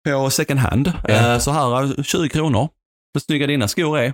eh, 0.07 0.13
på 0.13 0.29
second 0.29 0.59
hand. 0.59 0.93
Eh, 1.07 1.37
Så 1.39 1.51
här, 1.51 1.83
eh, 1.83 2.03
20 2.03 2.29
kronor. 2.29 2.69
Hur 3.13 3.21
snygga 3.21 3.47
dina 3.47 3.67
skor 3.67 3.97
är. 3.99 4.03
Ja. 4.03 4.13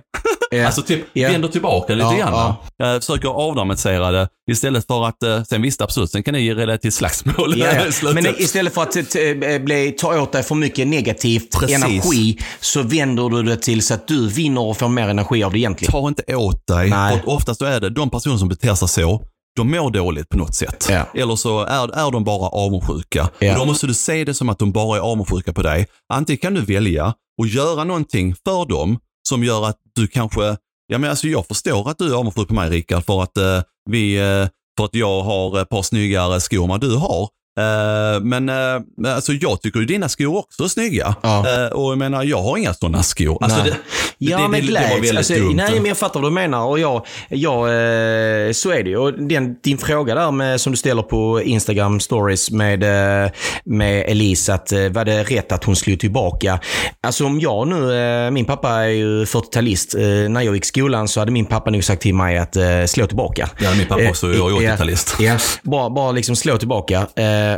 Alltså 0.66 0.82
typ 0.82 1.04
Ja. 1.12 1.28
vänder 1.28 1.48
tillbaka 1.48 1.94
lite 1.94 2.08
Ja, 2.08 2.16
grann. 2.30 2.54
Jag 2.76 3.00
försöker 3.04 3.28
avdramatisera 3.28 4.10
det 4.10 4.28
istället 4.50 4.86
för 4.86 5.06
att, 5.06 5.22
eh, 5.22 5.42
sen 5.42 5.62
visst 5.62 5.80
absolut, 5.80 6.10
sen 6.10 6.22
kan 6.22 6.34
det 6.34 6.40
ge 6.40 6.54
det 6.54 6.78
till 6.78 6.92
slagsmål. 6.92 7.54
Ja, 7.58 7.66
ja. 7.74 7.80
slutet. 7.92 8.24
Men 8.24 8.34
istället 8.42 8.74
för 8.74 8.82
att 8.82 9.10
t- 9.10 9.58
bli, 9.58 9.90
ta 9.98 10.20
åt 10.20 10.32
dig 10.32 10.42
för 10.42 10.54
mycket 10.54 10.88
negativt 10.88 11.58
Precis. 11.60 11.76
energi 11.84 12.38
så 12.60 12.82
vänder 12.82 13.28
du 13.28 13.42
det 13.42 13.56
till 13.56 13.82
så 13.82 13.94
att 13.94 14.08
du 14.08 14.28
vinner 14.28 14.60
och 14.60 14.76
får 14.78 14.88
mer 14.88 15.08
energi 15.08 15.44
av 15.44 15.52
det 15.52 15.58
egentligen. 15.58 15.92
Ta 15.92 16.08
inte 16.08 16.36
åt 16.36 16.66
dig. 16.66 16.90
Nej. 16.90 17.20
För 17.20 17.28
oftast 17.28 17.58
så 17.58 17.64
är 17.64 17.80
det 17.80 17.90
de 17.90 18.10
personer 18.10 18.36
som 18.36 18.48
beter 18.48 18.74
sig 18.74 18.88
så, 18.88 19.22
de 19.56 19.70
mår 19.70 19.90
dåligt 19.90 20.28
på 20.28 20.36
något 20.38 20.54
sätt. 20.54 20.86
Ja. 20.90 21.06
Eller 21.14 21.36
så 21.36 21.60
är, 21.60 22.06
är 22.06 22.10
de 22.10 22.24
bara 22.24 22.48
avundsjuka. 22.48 23.22
Och 23.24 23.58
då 23.58 23.64
måste 23.64 23.86
du 23.86 23.94
se 23.94 24.24
det 24.24 24.34
som 24.34 24.48
att 24.48 24.58
de 24.58 24.72
bara 24.72 24.96
är 24.96 25.00
avundsjuka 25.00 25.52
på 25.52 25.62
dig. 25.62 25.86
Antingen 26.12 26.38
kan 26.38 26.54
du 26.54 26.60
välja 26.60 27.14
att 27.42 27.52
göra 27.54 27.84
någonting 27.84 28.34
för 28.44 28.68
dem 28.68 28.98
som 29.28 29.44
gör 29.44 29.66
att 29.68 29.76
du 29.94 30.06
kanske, 30.06 30.56
ja 30.86 30.98
men 30.98 31.10
alltså 31.10 31.26
jag 31.26 31.46
förstår 31.46 31.90
att 31.90 31.98
du 31.98 32.12
är 32.12 32.16
avundsjuk 32.16 32.48
på 32.48 32.54
mig 32.54 32.70
Rickard 32.70 33.04
för 33.04 33.22
att 33.22 33.36
eh, 33.36 33.60
vi, 33.90 34.16
eh, 34.16 34.48
för 34.78 34.84
att 34.84 34.94
jag 34.94 35.22
har 35.22 35.60
ett 35.62 35.68
par 35.68 35.82
snyggare 35.82 36.40
skor 36.40 36.62
än 36.62 36.68
vad 36.68 36.80
du 36.80 36.96
har. 36.96 37.28
Eh, 37.60 38.20
men 38.20 38.48
eh, 38.48 39.14
alltså 39.14 39.32
jag 39.32 39.62
tycker 39.62 39.80
ju 39.80 39.86
dina 39.86 40.08
skor 40.08 40.36
också 40.36 40.64
är 40.64 40.68
snygga. 40.68 41.14
Ja. 41.22 41.64
Eh, 41.64 41.66
och 41.72 41.90
jag 41.90 41.98
menar, 41.98 42.24
jag 42.24 42.42
har 42.42 42.56
inga 42.56 42.74
sådana 42.74 43.02
skor. 43.02 43.44
Alltså, 43.44 43.62
det, 43.62 43.76
Ja, 44.22 44.36
det, 44.38 44.42
men 44.42 44.50
det, 44.52 44.58
det 44.60 44.66
gläds. 44.66 44.94
väldigt 44.94 45.16
Alltså, 45.16 45.34
dumt. 45.34 45.54
nej, 45.56 45.74
men 45.74 45.84
jag 45.86 45.96
fattar 45.98 46.20
vad 46.20 46.30
du 46.30 46.34
menar. 46.34 46.64
Och 46.66 46.78
jag, 46.78 47.06
jag, 47.28 47.58
eh, 47.68 48.52
så 48.52 48.70
är 48.70 48.82
det 48.84 48.90
ju. 48.90 48.96
Och 48.96 49.12
den, 49.12 49.56
din 49.62 49.78
fråga 49.78 50.14
där 50.14 50.30
med, 50.30 50.60
som 50.60 50.72
du 50.72 50.76
ställer 50.76 51.02
på 51.02 51.42
Instagram 51.42 52.00
stories 52.00 52.50
med, 52.50 52.82
eh, 53.24 53.30
med 53.64 54.04
Elise, 54.10 54.54
att 54.54 54.72
eh, 54.72 54.88
var 54.88 55.04
det 55.04 55.22
rätt 55.22 55.52
att 55.52 55.64
hon 55.64 55.76
slog 55.76 56.00
tillbaka? 56.00 56.60
Alltså 57.02 57.24
om 57.26 57.40
jag 57.40 57.68
nu, 57.68 57.94
eh, 58.26 58.30
min 58.30 58.44
pappa 58.44 58.70
är 58.70 58.88
ju 58.88 59.24
40-talist. 59.24 59.94
Eh, 59.94 60.28
när 60.30 60.40
jag 60.42 60.54
gick 60.54 60.64
i 60.64 60.68
skolan 60.68 61.08
så 61.08 61.20
hade 61.20 61.32
min 61.32 61.46
pappa 61.46 61.70
nog 61.70 61.84
sagt 61.84 62.02
till 62.02 62.14
mig 62.14 62.38
att 62.38 62.56
slå 62.90 63.06
tillbaka. 63.06 63.48
Ja, 63.60 63.74
min 63.78 63.86
pappa 63.86 64.08
också. 64.08 64.26
Jag 64.32 64.62
är 64.64 64.70
Eh, 64.70 64.74
80-talist. 64.74 65.16
Ja, 65.20 65.36
bara, 65.62 65.90
bara 65.90 66.12
liksom 66.12 66.36
slå 66.36 66.56
tillbaka. 66.58 67.06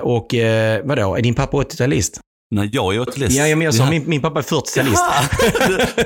Och 0.02 0.34
eh, 0.34 0.80
vadå, 0.84 1.16
är 1.16 1.22
din 1.22 1.34
pappa 1.34 1.56
80-talist? 1.56 2.20
Nej, 2.54 2.68
jag 2.72 2.94
är 2.94 3.00
80-talist. 3.00 3.38
Ja, 3.38 3.56
men 3.56 3.60
jag 3.64 3.74
sa 3.74 3.90
min, 3.90 4.08
min 4.08 4.22
pappa 4.22 4.38
är 4.38 4.42
40-talist. 4.42 5.02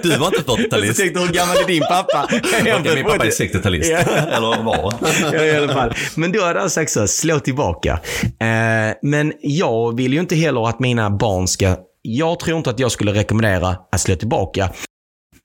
du, 0.02 0.10
du 0.10 0.18
var 0.18 0.26
inte 0.26 0.50
40-talist. 0.50 0.86
Jag 0.86 0.96
tänkte, 0.96 1.20
hur 1.20 1.32
gammal 1.32 1.56
är 1.56 1.66
din 1.66 1.82
pappa? 1.82 2.28
Okej, 2.80 2.94
min 2.94 3.04
pappa 3.04 3.26
är 3.26 3.30
60-talist. 3.30 3.90
Ja. 3.90 3.98
Eller 3.98 4.62
var. 4.62 4.94
ja, 5.32 5.44
i 5.44 5.56
alla 5.56 5.72
fall. 5.72 5.94
Men 6.14 6.32
då 6.32 6.44
hade 6.44 6.60
han 6.60 6.70
sagt 6.70 6.90
så, 6.90 7.06
slå 7.06 7.40
tillbaka. 7.40 8.00
Eh, 8.22 8.94
men 9.02 9.32
jag 9.40 9.96
vill 9.96 10.12
ju 10.12 10.20
inte 10.20 10.34
heller 10.36 10.68
att 10.68 10.80
mina 10.80 11.10
barn 11.10 11.48
ska... 11.48 11.76
Jag 12.02 12.40
tror 12.40 12.58
inte 12.58 12.70
att 12.70 12.78
jag 12.78 12.92
skulle 12.92 13.12
rekommendera 13.12 13.76
att 13.92 14.00
slå 14.00 14.14
tillbaka. 14.16 14.70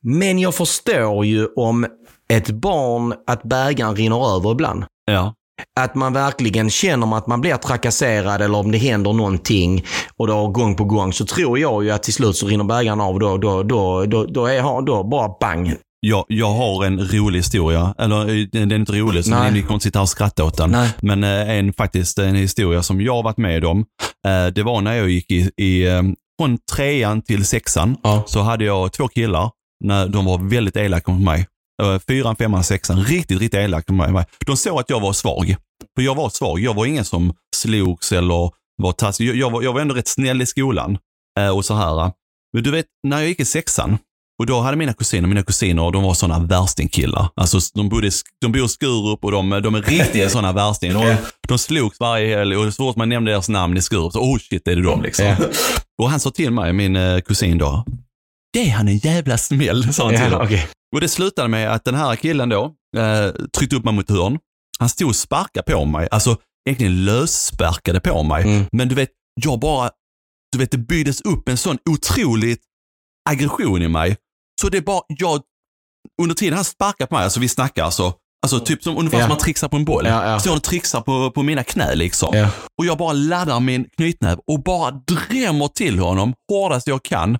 Men 0.03 0.39
jag 0.39 0.55
förstår 0.55 1.25
ju 1.25 1.47
om 1.55 1.85
ett 2.33 2.49
barn, 2.49 3.13
att 3.27 3.43
bägaren 3.43 3.95
rinner 3.95 4.35
över 4.35 4.51
ibland. 4.51 4.83
Ja. 5.05 5.33
Att 5.79 5.95
man 5.95 6.13
verkligen 6.13 6.69
känner 6.69 7.17
att 7.17 7.27
man 7.27 7.41
blir 7.41 7.55
trakasserad 7.55 8.41
eller 8.41 8.57
om 8.57 8.71
det 8.71 8.77
händer 8.77 9.13
någonting 9.13 9.85
och 10.17 10.27
då 10.27 10.47
gång 10.47 10.75
på 10.75 10.83
gång 10.83 11.13
så 11.13 11.25
tror 11.25 11.59
jag 11.59 11.83
ju 11.83 11.91
att 11.91 12.03
till 12.03 12.13
slut 12.13 12.35
så 12.35 12.47
rinner 12.47 12.63
bägaren 12.63 13.01
av. 13.01 13.19
Då, 13.19 13.37
då, 13.37 13.63
då, 13.63 14.05
då, 14.05 14.25
då, 14.25 14.45
är, 14.45 14.85
då 14.85 15.03
bara 15.03 15.35
bang. 15.39 15.75
Jag, 15.99 16.25
jag 16.27 16.53
har 16.53 16.85
en 16.85 16.99
rolig 16.99 17.39
historia. 17.39 17.95
Eller 17.97 18.19
eh, 18.29 18.47
den 18.51 18.71
är 18.71 18.75
inte 18.75 18.91
rolig, 18.91 19.25
så 19.25 19.31
Nej. 19.31 19.51
ni 19.51 19.61
kommer 19.61 19.73
inte 19.73 19.83
sitta 19.83 19.99
här 19.99 20.03
och 20.03 20.09
skratta 20.09 20.43
åt 20.43 20.57
den. 20.57 20.71
Nej. 20.71 20.89
Men 21.01 21.23
eh, 21.23 21.49
en, 21.49 21.73
faktiskt 21.73 22.17
en 22.17 22.35
historia 22.35 22.83
som 22.83 23.01
jag 23.01 23.23
varit 23.23 23.37
med 23.37 23.65
om. 23.65 23.85
Eh, 24.27 24.53
det 24.53 24.63
var 24.63 24.81
när 24.81 24.93
jag 24.93 25.09
gick 25.09 25.31
i, 25.31 25.51
i 25.57 25.87
från 26.41 26.57
trean 26.75 27.21
till 27.21 27.45
sexan. 27.45 27.97
Ja. 28.03 28.23
Så 28.27 28.39
hade 28.41 28.65
jag 28.65 28.91
två 28.93 29.07
killar. 29.07 29.49
När 29.83 30.07
de 30.07 30.25
var 30.25 30.49
väldigt 30.49 30.75
elaka 30.75 31.11
mot 31.11 31.23
mig. 31.23 31.47
Eh, 31.81 31.99
Fyran, 32.07 32.35
femman, 32.35 32.63
sexan. 32.63 33.03
Riktigt, 33.03 33.39
riktigt 33.39 33.59
elaka 33.59 33.93
mot 33.93 34.09
mig. 34.09 34.25
De 34.45 34.57
såg 34.57 34.79
att 34.79 34.89
jag 34.89 34.99
var 34.99 35.13
svag. 35.13 35.55
För 35.95 36.03
jag 36.03 36.15
var 36.15 36.29
svag. 36.29 36.59
Jag 36.59 36.73
var 36.73 36.85
ingen 36.85 37.05
som 37.05 37.33
slogs 37.55 38.11
eller 38.11 38.51
var 38.77 38.91
taskig. 38.91 39.27
Jag, 39.29 39.35
jag, 39.35 39.49
var, 39.49 39.61
jag 39.61 39.73
var 39.73 39.81
ändå 39.81 39.95
rätt 39.95 40.07
snäll 40.07 40.41
i 40.41 40.45
skolan. 40.45 40.97
Eh, 41.39 41.49
och 41.49 41.65
så 41.65 41.73
här. 41.73 42.11
Men 42.53 42.63
du 42.63 42.71
vet, 42.71 42.85
när 43.07 43.19
jag 43.19 43.27
gick 43.27 43.39
i 43.39 43.45
sexan. 43.45 43.97
Och 44.39 44.47
då 44.47 44.59
hade 44.59 44.77
mina 44.77 44.93
kusiner, 44.93 45.27
mina 45.27 45.43
kusiner, 45.43 45.91
de 45.91 46.03
var 46.03 46.13
sådana 46.13 46.45
värstingkillar. 46.45 47.29
Alltså 47.35 47.59
de, 47.73 47.89
bodde, 47.89 48.11
de 48.41 48.51
bor 48.51 48.65
i 48.65 48.67
Skurup 48.67 49.23
och 49.23 49.31
de, 49.31 49.49
de 49.49 49.75
är 49.75 49.81
riktiga 49.81 50.29
sådana 50.29 50.51
värstingar. 50.51 50.93
De, 51.05 51.15
de 51.47 51.57
slogs 51.57 51.99
varje 51.99 52.37
helg 52.37 52.57
och 52.57 52.73
så 52.73 52.83
fort 52.83 52.95
man 52.95 53.09
nämnde 53.09 53.31
deras 53.31 53.49
namn 53.49 53.77
i 53.77 53.81
Skurup 53.81 54.13
så, 54.13 54.19
oh 54.19 54.37
shit, 54.39 54.67
är 54.67 54.75
det 54.75 54.81
de 54.81 55.01
liksom. 55.01 55.35
Och 56.01 56.09
han 56.09 56.19
sa 56.19 56.29
till 56.31 56.51
mig, 56.51 56.73
min 56.73 56.95
eh, 56.95 57.19
kusin 57.19 57.57
då, 57.57 57.85
det 58.53 58.59
är 58.69 58.71
han 58.71 58.87
en 58.87 58.97
jävla 58.97 59.37
smäll, 59.37 59.93
sa 59.93 60.03
han 60.03 60.13
till 60.13 60.21
Ja, 60.31 60.37
honom. 60.37 60.57
Och 60.95 61.01
det 61.01 61.07
slutade 61.09 61.47
med 61.47 61.73
att 61.73 61.85
den 61.85 61.95
här 61.95 62.15
killen 62.15 62.49
då 62.49 62.75
eh, 62.97 63.31
tryckte 63.57 63.75
upp 63.75 63.85
mig 63.85 63.93
mot 63.93 64.09
hörn. 64.09 64.39
Han 64.79 64.89
stod 64.89 65.09
och 65.09 65.15
sparkade 65.15 65.71
på 65.71 65.85
mig, 65.85 66.07
alltså 66.11 66.37
egentligen 66.69 67.05
lössparkade 67.05 67.99
på 67.99 68.23
mig. 68.23 68.43
Mm. 68.43 68.65
Men 68.71 68.87
du 68.89 68.95
vet, 68.95 69.09
jag 69.41 69.59
bara, 69.59 69.89
du 70.51 70.57
vet 70.57 70.71
det 70.71 70.77
byggdes 70.77 71.21
upp 71.21 71.49
en 71.49 71.57
sån 71.57 71.77
otrolig 71.89 72.57
aggression 73.29 73.81
i 73.81 73.87
mig. 73.87 74.17
Så 74.61 74.69
det 74.69 74.77
är 74.77 74.81
bara, 74.81 75.01
jag, 75.07 75.41
under 76.21 76.35
tiden 76.35 76.55
han 76.55 76.65
sparkar 76.65 77.05
på 77.05 77.15
mig, 77.15 77.23
alltså 77.23 77.39
vi 77.39 77.47
snackar 77.49 77.83
alltså, 77.83 78.13
alltså 78.45 78.59
typ 78.59 78.83
som 78.83 78.97
ungefär 78.97 79.17
Ja. 79.17 79.23
som 79.23 79.29
man 79.29 79.37
trixar 79.37 79.67
på 79.67 79.75
en 79.77 79.85
boll. 79.85 80.05
Ja, 80.05 80.29
ja. 80.29 80.39
Så 80.39 80.49
jag 80.49 80.63
trixar 80.63 81.01
på, 81.01 81.31
på 81.31 81.43
mina 81.43 81.63
knä 81.63 81.95
liksom. 81.95 82.37
Ja. 82.37 82.49
Och 82.77 82.85
jag 82.85 82.97
bara 82.97 83.13
laddar 83.13 83.59
min 83.59 83.89
knytnäv 83.97 84.39
och 84.47 84.63
bara 84.63 84.91
drämmer 84.91 85.67
till 85.67 85.99
honom 85.99 86.33
hårdast 86.51 86.87
jag 86.87 87.03
kan 87.03 87.37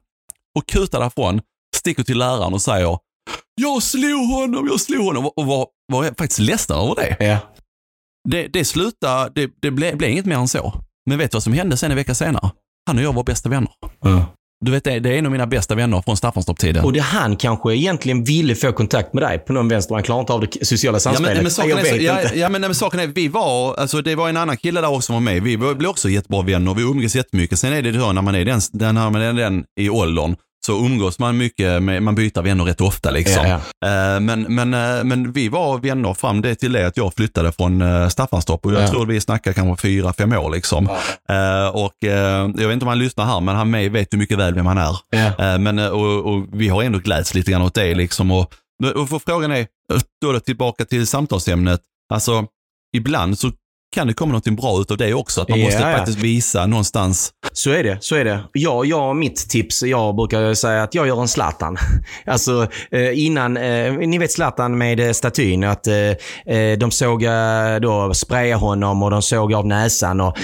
och 0.57 0.67
kutar 0.67 0.99
därifrån, 0.99 1.41
sticker 1.75 2.03
till 2.03 2.17
läraren 2.17 2.53
och 2.53 2.61
säger 2.61 2.97
jag 3.55 3.83
slog 3.83 4.29
honom, 4.29 4.67
jag 4.67 4.81
slog 4.81 5.05
honom 5.05 5.25
och 5.25 5.45
var, 5.45 5.67
var 5.93 6.03
faktiskt 6.03 6.39
ledsen 6.39 6.77
över 6.77 6.95
det. 6.95 7.25
Ja. 7.25 7.37
Det, 8.29 8.47
det 8.47 8.65
slutade, 8.65 9.31
det, 9.35 9.51
det 9.61 9.71
blev, 9.71 9.97
blev 9.97 10.09
inget 10.09 10.25
mer 10.25 10.35
än 10.35 10.47
så. 10.47 10.73
Men 11.05 11.17
vet 11.17 11.31
du 11.31 11.35
vad 11.35 11.43
som 11.43 11.53
hände 11.53 11.77
sen 11.77 11.91
en 11.91 11.97
vecka 11.97 12.15
senare? 12.15 12.51
Han 12.87 12.97
och 12.97 13.03
jag 13.03 13.13
var 13.13 13.23
bästa 13.23 13.49
vänner. 13.49 13.71
Du 14.65 14.71
vet, 14.71 14.83
det, 14.83 14.99
det 14.99 15.09
är 15.09 15.17
en 15.17 15.25
av 15.25 15.31
mina 15.31 15.47
bästa 15.47 15.75
vänner 15.75 16.01
från 16.01 16.17
Staffanstorp-tiden. 16.17 16.85
Och 16.85 16.93
det 16.93 16.99
han 16.99 17.35
kanske 17.35 17.75
egentligen 17.75 18.23
ville 18.23 18.55
få 18.55 18.71
kontakt 18.71 19.13
med 19.13 19.23
dig 19.23 19.39
på 19.39 19.53
någon 19.53 19.67
vänster. 19.67 19.95
Han 19.95 20.03
klarar 20.03 20.19
inte 20.19 20.33
av 20.33 20.41
det 20.41 20.65
sociala 20.65 20.95
Ja 20.95 20.99
samspelet. 20.99 21.33
men, 21.33 21.43
men, 21.43 21.51
saken 21.51 21.69
jag 21.69 21.87
så, 21.87 21.93
vet 21.93 22.01
ja, 22.01 22.21
inte. 22.21 22.39
ja, 22.39 22.49
men, 22.49 22.61
nej, 22.61 22.67
men 22.67 22.75
saken 22.75 22.99
är, 22.99 23.07
vi 23.07 23.27
var, 23.27 23.75
alltså 23.75 24.01
det 24.01 24.15
var 24.15 24.29
en 24.29 24.37
annan 24.37 24.57
kille 24.57 24.81
där 24.81 24.89
också 24.89 25.01
som 25.01 25.13
var 25.13 25.21
med. 25.21 25.43
Vi 25.43 25.57
blev 25.57 25.87
också 25.87 26.09
jättebra 26.09 26.41
vänner. 26.41 26.73
Vi 26.73 26.81
umgås 26.81 27.15
jättemycket. 27.15 27.59
Sen 27.59 27.73
är 27.73 27.81
det 27.81 27.93
så 27.93 28.13
när 28.13 28.21
man 28.21 28.35
är 28.35 28.45
den, 28.45 28.61
den, 28.71 28.95
när 28.95 29.09
man 29.09 29.21
är 29.21 29.33
den 29.33 29.63
i 29.79 29.89
åldern 29.89 30.35
så 30.65 30.85
umgås 30.85 31.19
man 31.19 31.37
mycket, 31.37 31.83
med, 31.83 32.03
man 32.03 32.15
byter 32.15 32.41
vänner 32.41 32.63
rätt 32.63 32.81
ofta 32.81 33.11
liksom. 33.11 33.45
Ja, 33.47 33.55
Eh, 33.87 34.19
Men, 34.19 34.41
men, 34.55 34.73
eh, 34.73 35.03
men 35.03 35.31
vi 35.31 35.49
var 35.49 35.77
vänner 35.77 36.13
fram 36.13 36.41
det 36.41 36.55
till 36.55 36.71
det 36.71 36.87
att 36.87 36.97
jag 36.97 37.13
flyttade 37.13 37.51
från 37.51 37.81
eh, 37.81 38.07
Staffanstorp 38.07 38.65
och 38.65 38.73
jag 38.73 38.81
Ja. 38.83 38.87
tror 38.87 39.05
vi 39.05 39.21
snackar 39.21 39.53
kanske 39.53 39.81
fyra, 39.81 40.13
fem 40.13 40.33
år 40.33 40.51
liksom. 40.51 40.87
Och 41.73 41.95
jag 41.99 42.67
vet 42.67 42.73
inte 42.73 42.85
om 42.85 42.87
han 42.87 42.99
lyssnar 42.99 43.25
här, 43.25 43.41
men 43.41 43.55
han 43.55 43.71
med 43.71 43.91
vet 43.91 44.13
ju 44.13 44.17
mycket 44.17 44.37
väl 44.37 44.53
vem 44.53 44.65
han 44.65 44.77
är. 44.77 44.97
Ja. 45.09 45.57
Men, 45.57 45.79
och, 45.79 46.33
och 46.33 46.45
vi 46.53 46.67
har 46.69 46.83
ändå 46.83 46.99
gläds 46.99 47.33
lite 47.33 47.51
grann 47.51 47.61
åt 47.61 47.73
det 47.73 47.95
liksom. 47.95 48.31
Och, 48.31 48.53
och 48.95 49.21
frågan 49.25 49.51
är, 49.51 49.67
då, 50.21 50.31
då 50.33 50.39
tillbaka 50.39 50.85
till 50.85 51.07
samtalsämnet. 51.07 51.81
Alltså, 52.13 52.45
ibland 52.97 53.39
så 53.39 53.51
kan 53.95 54.07
det 54.07 54.13
komma 54.13 54.33
något 54.33 54.45
bra 54.45 54.81
utav 54.81 54.97
det 54.97 55.13
också. 55.13 55.41
Att 55.41 55.49
man 55.49 55.59
måste 55.59 55.81
ja. 55.81 55.97
faktiskt 55.97 56.17
visa 56.17 56.65
någonstans. 56.65 57.31
Så 57.53 57.71
är 57.71 57.83
det. 57.83 57.97
Så 58.01 58.15
är 58.15 58.25
det. 58.25 58.39
Jag, 58.53 58.85
jag, 58.85 59.15
mitt 59.15 59.49
tips, 59.49 59.83
jag 59.83 60.15
brukar 60.15 60.53
säga 60.53 60.83
att 60.83 60.95
jag 60.95 61.07
gör 61.07 61.21
en 61.21 61.27
Zlatan. 61.27 61.77
Alltså 62.25 62.67
eh, 62.91 63.25
innan, 63.25 63.57
eh, 63.57 63.93
ni 63.93 64.17
vet 64.17 64.31
Zlatan 64.31 64.77
med 64.77 64.99
eh, 64.99 65.11
statyn, 65.11 65.63
att 65.63 65.87
de 66.77 66.91
såg 66.91 67.25
då 67.81 68.13
spraya 68.13 68.55
honom 68.55 69.03
och 69.03 69.11
de 69.11 69.21
såg 69.21 69.53
av 69.53 69.67
näsan. 69.67 70.21
Och, 70.21 70.37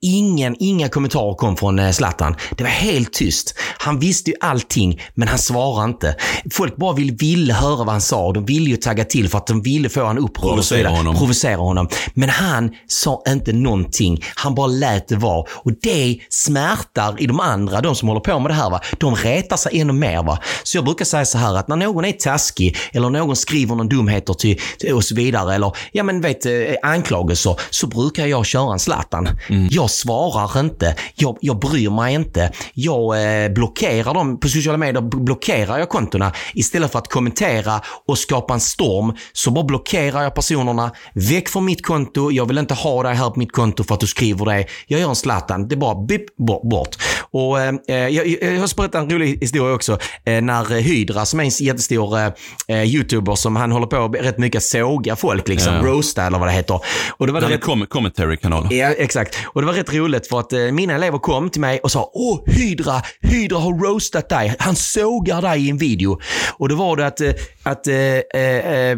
ingen, 0.00 0.56
inga 0.58 0.88
kommentarer 0.88 1.34
kom 1.34 1.56
från 1.56 1.94
Zlatan. 1.94 2.36
Det 2.50 2.62
var 2.62 2.70
helt 2.70 3.12
tyst. 3.12 3.54
Han 3.78 3.98
visste 3.98 4.30
ju 4.30 4.36
allting, 4.40 5.00
men 5.14 5.28
han 5.28 5.38
svarade 5.38 5.84
inte. 5.84 6.16
Folk 6.52 6.76
bara 6.76 6.92
ville, 6.92 7.12
ville 7.12 7.54
höra 7.54 7.76
vad 7.76 7.88
han 7.88 8.00
sa. 8.00 8.32
De 8.32 8.44
ville 8.44 8.70
ju 8.70 8.76
tagga 8.76 9.04
till 9.04 9.28
för 9.28 9.38
att 9.38 9.46
de 9.46 9.62
ville 9.62 9.88
få 9.88 10.04
han 10.04 10.18
upprörd 10.18 10.58
och 10.58 10.64
så 10.64 10.74
Provocera 10.74 10.78
vidare. 10.78 10.96
honom. 10.96 11.16
Provocera 11.16 11.56
honom. 11.56 11.88
Men 12.14 12.28
han 12.28 12.70
sa 12.86 13.22
inte 13.28 13.52
någonting. 13.52 14.24
Han 14.34 14.54
bara 14.54 14.66
lät 14.66 15.08
det 15.08 15.16
vara. 15.16 15.44
Och 15.50 15.72
det 15.82 16.18
smärtar 16.28 17.22
i 17.22 17.26
de 17.26 17.40
andra, 17.40 17.80
de 17.80 17.94
som 17.94 18.08
håller 18.08 18.20
på 18.20 18.38
med 18.38 18.50
det 18.50 18.54
här. 18.54 18.70
Va? 18.70 18.80
De 18.98 19.14
retar 19.14 19.56
sig 19.56 19.80
ännu 19.80 19.92
mer. 19.92 20.22
Va? 20.22 20.38
Så 20.62 20.76
jag 20.76 20.84
brukar 20.84 21.04
säga 21.04 21.24
så 21.24 21.38
här 21.38 21.56
att 21.56 21.68
när 21.68 21.76
någon 21.76 22.04
är 22.04 22.12
taskig 22.12 22.76
eller 22.92 23.10
någon 23.10 23.36
skriver 23.36 23.74
någon 23.74 23.88
dumheter 23.88 24.34
till, 24.34 24.60
till 24.78 24.94
och 24.94 25.04
så 25.04 25.14
vidare 25.14 25.54
eller 25.54 25.72
ja 25.92 26.02
men 26.02 26.20
vet 26.20 26.46
eh, 26.46 26.52
anklagelser 26.82 27.56
så 27.70 27.86
brukar 27.86 28.26
jag 28.26 28.46
köra 28.46 28.72
en 28.72 28.78
Zlatan. 28.78 29.28
Jag 29.70 29.90
svarar 29.90 30.60
inte. 30.60 30.94
Jag, 31.14 31.38
jag 31.40 31.58
bryr 31.58 31.90
mig 31.90 32.14
inte. 32.14 32.52
Jag 32.74 33.44
eh, 33.44 33.50
blockerar 33.50 34.14
dem 34.14 34.40
på 34.40 34.48
sociala 34.48 34.78
medier. 34.78 35.00
Blockerar 35.00 35.78
jag 35.78 35.88
kontona 35.88 36.32
istället 36.54 36.92
för 36.92 36.98
att 36.98 37.08
kommentera 37.08 37.80
och 38.06 38.18
skapa 38.18 38.54
en 38.54 38.60
storm 38.60 39.16
så 39.32 39.50
bara 39.50 39.64
blockerar 39.64 40.22
jag 40.22 40.34
personerna. 40.34 40.90
Väck 41.14 41.48
från 41.48 41.64
mitt 41.64 41.86
konto. 41.86 42.30
Jag 42.30 42.46
vill 42.46 42.58
inte 42.58 42.67
ha 42.74 43.02
dig 43.02 43.14
här 43.14 43.30
på 43.30 43.38
mitt 43.38 43.52
konto 43.52 43.84
för 43.84 43.94
att 43.94 44.00
du 44.00 44.06
skriver 44.06 44.44
det. 44.46 44.64
Jag 44.86 45.00
gör 45.00 45.08
en 45.08 45.16
Zlatan. 45.16 45.68
Det 45.68 45.74
är 45.74 45.76
bara 45.76 45.94
bip, 46.04 46.36
bort. 46.70 46.96
Och, 47.30 47.60
eh, 47.60 47.74
jag, 47.88 48.10
jag, 48.10 48.26
jag 48.42 48.60
har 48.60 48.76
berättat 48.76 48.94
en 49.02 49.10
rolig 49.10 49.38
historia 49.40 49.74
också. 49.74 49.98
Eh, 50.24 50.42
när 50.42 50.72
eh, 50.72 50.78
Hydra, 50.78 51.24
som 51.24 51.40
är 51.40 51.44
en 51.44 51.50
jättestor 51.50 52.18
eh, 52.18 52.26
eh, 52.68 52.82
YouTuber, 52.94 53.34
som 53.34 53.56
han 53.56 53.72
håller 53.72 53.86
på 53.86 54.08
rätt 54.08 54.38
mycket 54.38 54.58
att 54.58 54.62
såga 54.64 55.16
folk, 55.16 55.48
liksom. 55.48 55.74
Ja. 55.74 55.82
roasta 55.82 56.26
eller 56.26 56.38
vad 56.38 56.48
det 56.48 56.52
heter. 56.52 56.80
Och 57.16 57.26
det 57.26 57.32
var 57.32 57.40
Den 57.40 57.50
rätt, 57.50 57.60
com- 57.64 57.86
commentary-kanal. 57.86 58.66
Ja, 58.74 58.86
exakt. 58.86 59.36
Och 59.46 59.60
det 59.60 59.66
var 59.66 59.74
rätt 59.74 59.94
roligt 59.94 60.26
för 60.26 60.40
att 60.40 60.52
eh, 60.52 60.58
mina 60.60 60.94
elever 60.94 61.18
kom 61.18 61.50
till 61.50 61.60
mig 61.60 61.78
och 61.78 61.90
sa 61.90 62.10
Åh, 62.14 62.40
Hydra, 62.46 63.02
Hydra 63.20 63.58
har 63.58 63.72
roastat 63.84 64.28
dig. 64.28 64.54
Han 64.58 64.76
sågar 64.76 65.42
dig 65.42 65.66
i 65.66 65.70
en 65.70 65.78
video. 65.78 66.18
Och 66.58 66.68
då 66.68 66.74
var 66.74 66.96
det 66.96 67.06
att, 67.06 67.20
eh, 67.20 67.30
att 67.62 67.86
eh, 67.86 67.94
eh, 67.94 68.90
eh, 68.90 68.96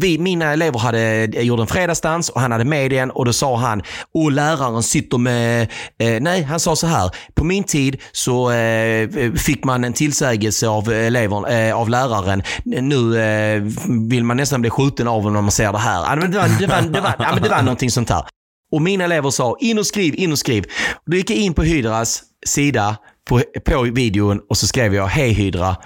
vi, 0.00 0.18
mina 0.18 0.52
elever 0.52 0.78
hade 0.78 1.00
eh, 1.34 1.42
gjort 1.42 1.60
en 1.60 1.66
fredagsdans 1.66 2.28
och 2.28 2.40
han 2.40 2.52
hade 2.52 2.64
med 2.64 2.92
igen 3.00 3.10
och 3.10 3.24
då 3.24 3.32
sa 3.32 3.56
han 3.56 3.82
och 4.14 4.32
läraren 4.32 4.82
sitter 4.82 5.18
med... 5.18 5.62
Eh, 5.98 6.20
nej, 6.20 6.42
han 6.42 6.60
sa 6.60 6.76
så 6.76 6.86
här. 6.86 7.10
På 7.34 7.44
min 7.44 7.64
tid 7.64 8.00
så 8.12 8.50
eh, 8.50 9.08
fick 9.32 9.64
man 9.64 9.84
en 9.84 9.92
tillsägelse 9.92 10.68
av, 10.68 10.92
elever, 10.92 11.52
eh, 11.52 11.76
av 11.76 11.88
läraren. 11.88 12.42
Nu 12.64 13.20
eh, 13.20 13.62
vill 14.10 14.24
man 14.24 14.36
nästan 14.36 14.60
bli 14.60 14.70
skjuten 14.70 15.08
av 15.08 15.22
honom 15.22 15.32
när 15.32 15.42
man 15.42 15.50
ser 15.50 15.72
det 15.72 15.78
här. 15.78 16.16
Det 16.16 16.20
var, 16.20 16.28
det, 16.28 16.38
var, 16.38 16.48
det, 16.48 16.66
var, 16.66 16.82
det, 16.82 17.00
var, 17.00 17.40
det 17.40 17.48
var 17.48 17.62
någonting 17.62 17.90
sånt 17.90 18.10
här. 18.10 18.24
Och 18.72 18.82
mina 18.82 19.04
elever 19.04 19.30
sa 19.30 19.56
in 19.60 19.78
och 19.78 19.86
skriv, 19.86 20.14
in 20.14 20.32
och 20.32 20.38
skriv. 20.38 20.64
Då 21.06 21.16
gick 21.16 21.30
jag 21.30 21.38
in 21.38 21.54
på 21.54 21.62
Hydras 21.62 22.22
sida 22.46 22.96
på, 23.28 23.42
på 23.64 23.82
videon 23.82 24.40
och 24.48 24.56
så 24.56 24.66
skrev 24.66 24.94
jag 24.94 25.06
Hej 25.06 25.32
Hydra. 25.32 25.76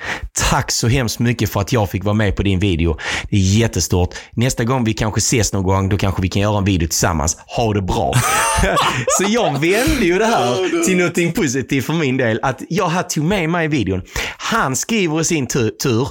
Tack 0.51 0.71
så 0.71 0.89
hemskt 0.89 1.19
mycket 1.19 1.51
för 1.51 1.61
att 1.61 1.73
jag 1.73 1.91
fick 1.91 2.05
vara 2.05 2.15
med 2.15 2.37
på 2.37 2.43
din 2.43 2.59
video. 2.59 2.99
Det 3.31 3.37
är 3.37 3.41
jättestort. 3.41 4.15
Nästa 4.33 4.65
gång 4.65 4.85
vi 4.85 4.93
kanske 4.93 5.19
ses 5.19 5.53
någon 5.53 5.63
gång, 5.63 5.89
då 5.89 5.97
kanske 5.97 6.23
vi 6.23 6.29
kan 6.29 6.43
göra 6.43 6.59
en 6.59 6.65
video 6.65 6.89
tillsammans. 6.89 7.37
Ha 7.57 7.75
det 7.75 7.83
bra. 7.83 8.15
så 9.19 9.25
jag 9.29 9.53
vände 9.53 10.05
ju 10.05 10.19
det 10.19 10.27
här 10.27 10.85
till 10.85 10.97
någonting 10.97 11.33
positivt 11.33 11.85
för 11.85 11.93
min 11.93 12.17
del. 12.17 12.41
Att 12.43 12.63
jag 12.69 13.11
tog 13.11 13.25
med 13.25 13.49
mig 13.49 13.65
i 13.65 13.69
videon. 13.69 14.03
Han 14.37 14.77
skriver 14.77 15.21
i 15.21 15.25
sin 15.25 15.47
tur 15.47 16.09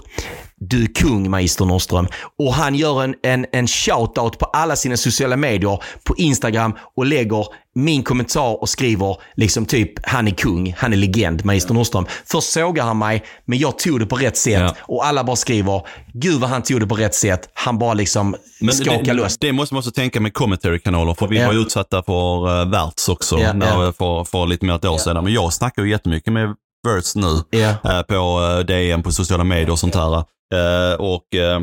du 0.69 0.83
är 0.83 0.87
kung 0.87 1.29
Magister 1.29 1.65
Nordström. 1.65 2.07
Och 2.39 2.53
han 2.53 2.75
gör 2.75 3.03
en, 3.03 3.15
en, 3.23 3.45
en 3.51 3.67
shoutout 3.67 4.39
på 4.39 4.45
alla 4.45 4.75
sina 4.75 4.97
sociala 4.97 5.37
medier 5.37 5.83
på 6.03 6.15
Instagram 6.17 6.73
och 6.95 7.05
lägger 7.05 7.45
min 7.75 8.03
kommentar 8.03 8.61
och 8.61 8.69
skriver 8.69 9.17
liksom 9.35 9.65
typ 9.65 10.05
han 10.05 10.27
är 10.27 10.31
kung, 10.31 10.75
han 10.77 10.93
är 10.93 10.97
legend, 10.97 11.45
Magister 11.45 11.73
Nordström. 11.73 12.05
Först 12.25 12.51
sågar 12.51 12.83
han 12.83 12.97
mig, 12.97 13.23
men 13.45 13.59
jag 13.59 13.79
tog 13.79 13.99
det 13.99 14.05
på 14.05 14.15
rätt 14.15 14.37
sätt. 14.37 14.61
Ja. 14.61 14.75
Och 14.81 15.05
alla 15.05 15.23
bara 15.23 15.35
skriver, 15.35 15.81
gud 16.13 16.41
vad 16.41 16.49
han 16.49 16.61
tog 16.61 16.79
det 16.79 16.87
på 16.87 16.95
rätt 16.95 17.15
sätt. 17.15 17.49
Han 17.53 17.79
bara 17.79 17.93
liksom 17.93 18.35
skakar 18.71 19.03
det, 19.03 19.13
loss. 19.13 19.37
det 19.37 19.51
måste 19.51 19.73
man 19.75 19.79
också 19.79 19.91
tänka 19.91 20.19
med 20.19 20.33
commentary-kanaler, 20.33 21.13
för 21.13 21.27
vi 21.27 21.39
Ja. 21.39 21.47
var 21.47 21.53
ju 21.53 21.59
utsatta 21.59 22.03
för 22.03 22.49
uh, 22.61 22.69
Verts 22.71 23.09
också 23.09 23.39
Ja, 23.39 23.53
när, 23.53 23.83
ja. 23.83 23.93
För, 23.97 24.23
för 24.23 24.45
lite 24.45 24.65
mer 24.65 24.73
än 24.73 24.77
ett 24.79 24.85
år 24.85 24.97
sedan. 24.97 25.23
Men 25.23 25.33
jag 25.33 25.53
snackar 25.53 25.83
ju 25.83 25.89
jättemycket 25.89 26.33
med 26.33 26.55
Verts 26.87 27.15
nu 27.15 27.41
Ja. 27.49 27.69
eh, 27.69 28.01
på 28.01 28.39
uh, 28.41 28.59
DM, 28.65 29.03
på 29.03 29.11
sociala 29.11 29.43
medier 29.43 29.69
och 29.71 29.79
sånt 29.79 29.95
här. 29.95 30.23
Eh, 30.53 30.93
och 30.99 31.35
eh, 31.35 31.61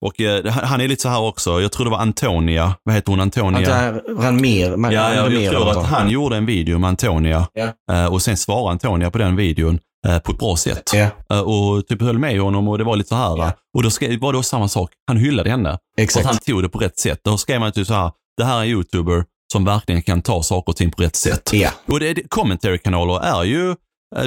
och 0.00 0.20
eh, 0.20 0.46
han 0.46 0.80
är 0.80 0.88
lite 0.88 1.02
så 1.02 1.08
här 1.08 1.20
också, 1.20 1.60
jag 1.60 1.72
tror 1.72 1.84
det 1.84 1.90
var 1.90 1.98
Antonia, 1.98 2.74
vad 2.82 2.94
heter 2.94 3.10
hon, 3.10 3.20
Antonia? 3.20 3.58
Att 3.58 3.64
det 3.64 3.74
här 3.74 4.02
Ranmir, 4.22 4.76
man, 4.76 4.92
Ja, 4.92 5.14
jag, 5.14 5.32
jag 5.32 5.52
tror 5.52 5.70
att 5.70 5.86
han 5.86 6.10
gjorde 6.10 6.36
en 6.36 6.46
video 6.46 6.78
med 6.78 6.88
Antonia 6.88 7.48
Ja. 7.52 8.08
och 8.08 8.22
sen 8.22 8.36
svarade 8.36 8.70
Antonia 8.70 9.10
på 9.10 9.18
den 9.18 9.36
videon 9.36 9.78
på 10.24 10.32
ett 10.32 10.38
bra 10.38 10.56
sätt. 10.56 10.90
Ja, 10.94 11.40
och 11.40 11.86
typ 11.86 12.02
höll 12.02 12.18
med 12.18 12.40
honom 12.40 12.68
och 12.68 12.78
det 12.78 12.84
var 12.84 12.96
lite 12.96 13.08
så 13.08 13.14
här. 13.14 13.36
Ja. 13.38 13.52
Och 13.76 13.82
då 13.82 13.88
var 14.20 14.32
det 14.32 14.42
samma 14.42 14.68
sak. 14.68 14.90
Han 15.06 15.16
hyllade 15.16 15.50
henne. 15.50 15.78
För 15.96 16.02
exakt. 16.02 16.26
att 16.26 16.32
han 16.32 16.40
tog 16.40 16.62
det 16.62 16.68
på 16.68 16.78
rätt 16.78 16.98
sätt. 16.98 17.20
Då 17.24 17.38
skrev 17.38 17.60
man 17.60 17.72
typ 17.72 17.86
så 17.86 17.94
här, 17.94 18.10
det 18.36 18.44
här 18.44 18.58
är 18.58 18.62
en 18.62 18.68
YouTuber 18.68 19.24
som 19.52 19.64
verkligen 19.64 20.02
kan 20.02 20.22
ta 20.22 20.42
saker 20.42 20.72
och 20.72 20.76
ting 20.76 20.90
på 20.90 21.02
rätt 21.02 21.16
sätt. 21.16 21.50
Ja. 21.52 21.70
Och 21.88 22.00
det, 22.00 22.14
det, 22.14 22.22
commentary-kanaler 22.28 23.20
är 23.20 23.44
ju, 23.44 23.74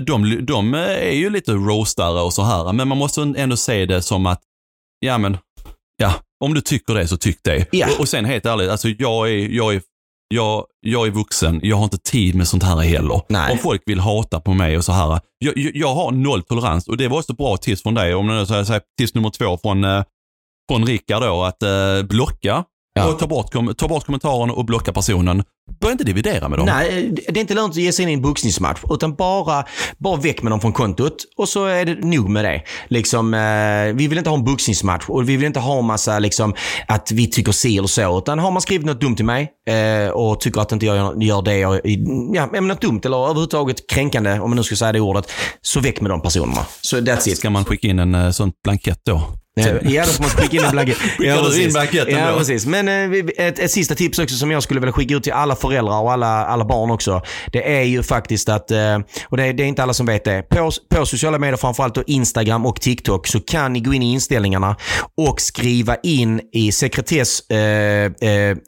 de, 0.02 0.46
de 0.46 0.74
är 0.74 1.12
ju 1.12 1.30
lite 1.30 1.52
roastare 1.52 2.22
och 2.22 2.34
så 2.34 2.44
här. 2.44 2.74
Men 2.74 2.88
man 2.88 2.98
måste 2.98 3.34
ändå 3.38 3.58
se 3.58 3.86
det 3.86 4.02
som 4.02 4.26
att, 4.26 4.42
ja 5.00 5.18
men, 5.18 5.38
ja, 5.98 6.14
om 6.40 6.54
du 6.54 6.62
tycker 6.62 6.94
det 6.94 7.08
så 7.08 7.18
tyck 7.18 7.40
det. 7.44 7.66
Ja. 7.72 7.88
Och, 7.94 8.00
och 8.00 8.10
sen 8.10 8.26
helt 8.26 8.46
ärligt, 8.46 8.70
alltså 8.70 8.88
jag 8.90 9.32
är, 9.32 9.50
jag 9.50 9.76
är 9.76 9.82
jag, 10.28 10.66
jag 10.82 11.08
är 11.08 11.12
vuxen, 11.12 11.60
jag 11.64 11.78
har 11.78 11.84
inte 11.84 11.98
tid 11.98 12.36
med 12.36 12.48
sånt 12.48 12.64
här 12.64 12.78
heller. 12.78 13.22
Nej. 13.30 13.52
Om 13.52 13.58
folk 13.58 13.82
vill 13.86 14.00
hata 14.00 14.40
på 14.40 14.54
mig 14.54 14.78
och 14.78 14.86
så 14.86 14.92
här. 14.92 15.20
Jag, 15.38 15.54
jag, 15.58 15.96
har 15.96 16.12
noll 16.12 16.44
tolerans 16.44 16.88
och 16.88 16.98
det 16.98 17.08
var 17.08 17.18
också 17.18 17.34
bra 17.34 17.58
tips 17.58 17.84
från 17.84 17.94
dig. 17.94 18.16
Om 18.16 18.30
är 18.30 18.46
så 18.46 18.54
här, 18.54 18.82
tips 18.98 19.14
nummer 19.14 19.30
två 19.30 19.58
från, 19.58 19.84
eh, 19.84 20.04
från 20.72 20.86
Rickard 20.86 21.22
då, 21.22 21.44
att 21.44 21.64
eh, 21.64 22.04
blocka 22.04 22.64
Ja. 23.00 23.08
och 23.08 23.20
ta 23.20 23.28
bort, 23.28 23.78
ta 23.78 23.88
bort 23.88 24.06
kommentaren 24.06 24.50
och 24.52 24.66
blocka 24.66 24.94
personen. 24.94 25.44
Börja 25.82 25.92
inte 25.92 26.04
dividera 26.04 26.50
med 26.50 26.60
dem. 26.60 26.66
Nej, 26.66 27.14
det 27.28 27.40
är 27.40 27.42
inte 27.42 27.54
lönt 27.54 27.72
att 27.72 27.78
ge 27.78 27.92
sig 27.92 28.04
in 28.04 28.10
i 28.10 28.14
en 28.14 28.22
boxningsmatch. 28.22 28.80
Utan 28.90 29.16
bara, 29.16 29.66
bara 29.98 30.16
väck 30.16 30.42
med 30.42 30.52
dem 30.52 30.60
från 30.60 30.74
kontot 30.74 31.16
och 31.38 31.50
så 31.50 31.66
är 31.66 31.86
det 31.86 31.96
nog 31.96 32.30
med 32.30 32.46
det. 32.46 32.62
Liksom, 32.88 33.34
eh, 33.34 33.96
vi 33.96 34.08
vill 34.08 34.18
inte 34.18 34.30
ha 34.30 34.38
en 34.38 34.44
boxningsmatch 34.44 35.06
och 35.08 35.30
vi 35.30 35.36
vill 35.38 35.46
inte 35.46 35.60
ha 35.60 35.80
en 35.80 35.86
massa 35.86 36.20
liksom, 36.20 36.54
att 36.88 37.12
vi 37.12 37.28
tycker 37.28 37.52
si 37.52 37.78
eller 37.78 37.88
så. 37.88 38.18
Utan 38.18 38.40
har 38.40 38.52
man 38.52 38.62
skrivit 38.62 38.86
något 38.86 39.02
dumt 39.02 39.16
till 39.16 39.26
mig 39.26 39.52
eh, 39.70 40.10
och 40.10 40.40
tycker 40.40 40.62
att 40.62 40.72
inte 40.72 40.86
jag 40.86 41.24
gör 41.24 41.42
det 41.42 41.58
jag, 41.58 41.82
ja, 42.34 42.62
något 42.62 42.82
dumt 42.82 43.02
eller 43.06 43.18
överhuvudtaget 43.18 43.90
kränkande, 43.90 44.40
om 44.40 44.50
man 44.50 44.58
nu 44.58 44.64
ska 44.64 44.76
säga 44.76 44.92
det 44.92 45.00
ordet, 45.00 45.32
så 45.62 45.80
väck 45.80 46.02
med 46.02 46.12
de 46.12 46.22
personerna. 46.22 46.66
Så 46.82 46.98
that's 46.98 47.30
it. 47.30 47.38
Ska 47.38 47.50
man 47.50 47.66
skicka 47.66 47.88
in 47.88 48.00
en 48.00 48.16
eh, 48.16 48.32
sån 48.32 48.52
blankett 48.64 49.00
då? 49.06 49.22
Eh, 49.60 49.94
Ja, 49.94 50.04
då 50.06 50.12
får 50.12 50.22
man 50.24 50.30
skicka 50.30 50.58
in 50.58 50.64
en 50.64 50.72
blankett. 50.72 50.98
Ja, 51.20 51.36
du 51.36 51.40
in 51.40 51.44
precis. 51.44 51.74
blanketten 51.74 52.20
ja, 52.20 52.36
precis. 52.38 52.66
Men 52.66 52.88
eh, 52.88 53.20
ett, 53.38 53.60
ett 53.60 53.72
sista 53.72 53.96
tips 53.96 54.20
också 54.20 54.36
som 54.36 54.52
jag 54.52 54.64
skulle 54.64 54.80
vilja 54.80 54.94
skicka 54.94 55.16
ut 55.16 55.24
till 55.24 55.34
alla 55.34 55.56
föräldrar 55.56 56.02
och 56.02 56.12
alla, 56.12 56.46
alla 56.46 56.66
barn 56.66 56.92
också. 56.92 57.22
Det 57.52 57.78
är 57.78 57.84
ju 57.84 58.04
faktiskt 58.04 58.50
att, 58.50 58.72
eh, 58.72 59.00
och 59.30 59.38
det 59.38 59.44
är, 59.46 59.54
det 59.54 59.64
är 59.64 59.68
inte 59.68 59.84
alla 59.84 59.94
som 59.94 60.06
vet 60.06 60.24
det, 60.24 60.42
på, 60.50 60.72
på 60.90 61.06
sociala 61.06 61.40
medier, 61.40 61.58
framförallt 61.58 61.96
då 61.96 62.04
Instagram 62.08 62.66
och 62.66 62.82
TikTok, 62.82 63.28
så 63.28 63.40
kan 63.40 63.74
ni 63.74 63.80
gå 63.80 63.94
in 63.94 64.04
i 64.04 64.14
inställningarna 64.14 64.76
och 65.18 65.42
skriva 65.42 65.96
in 66.04 66.42
i 66.54 66.72
sekretessmenyn 66.72 68.16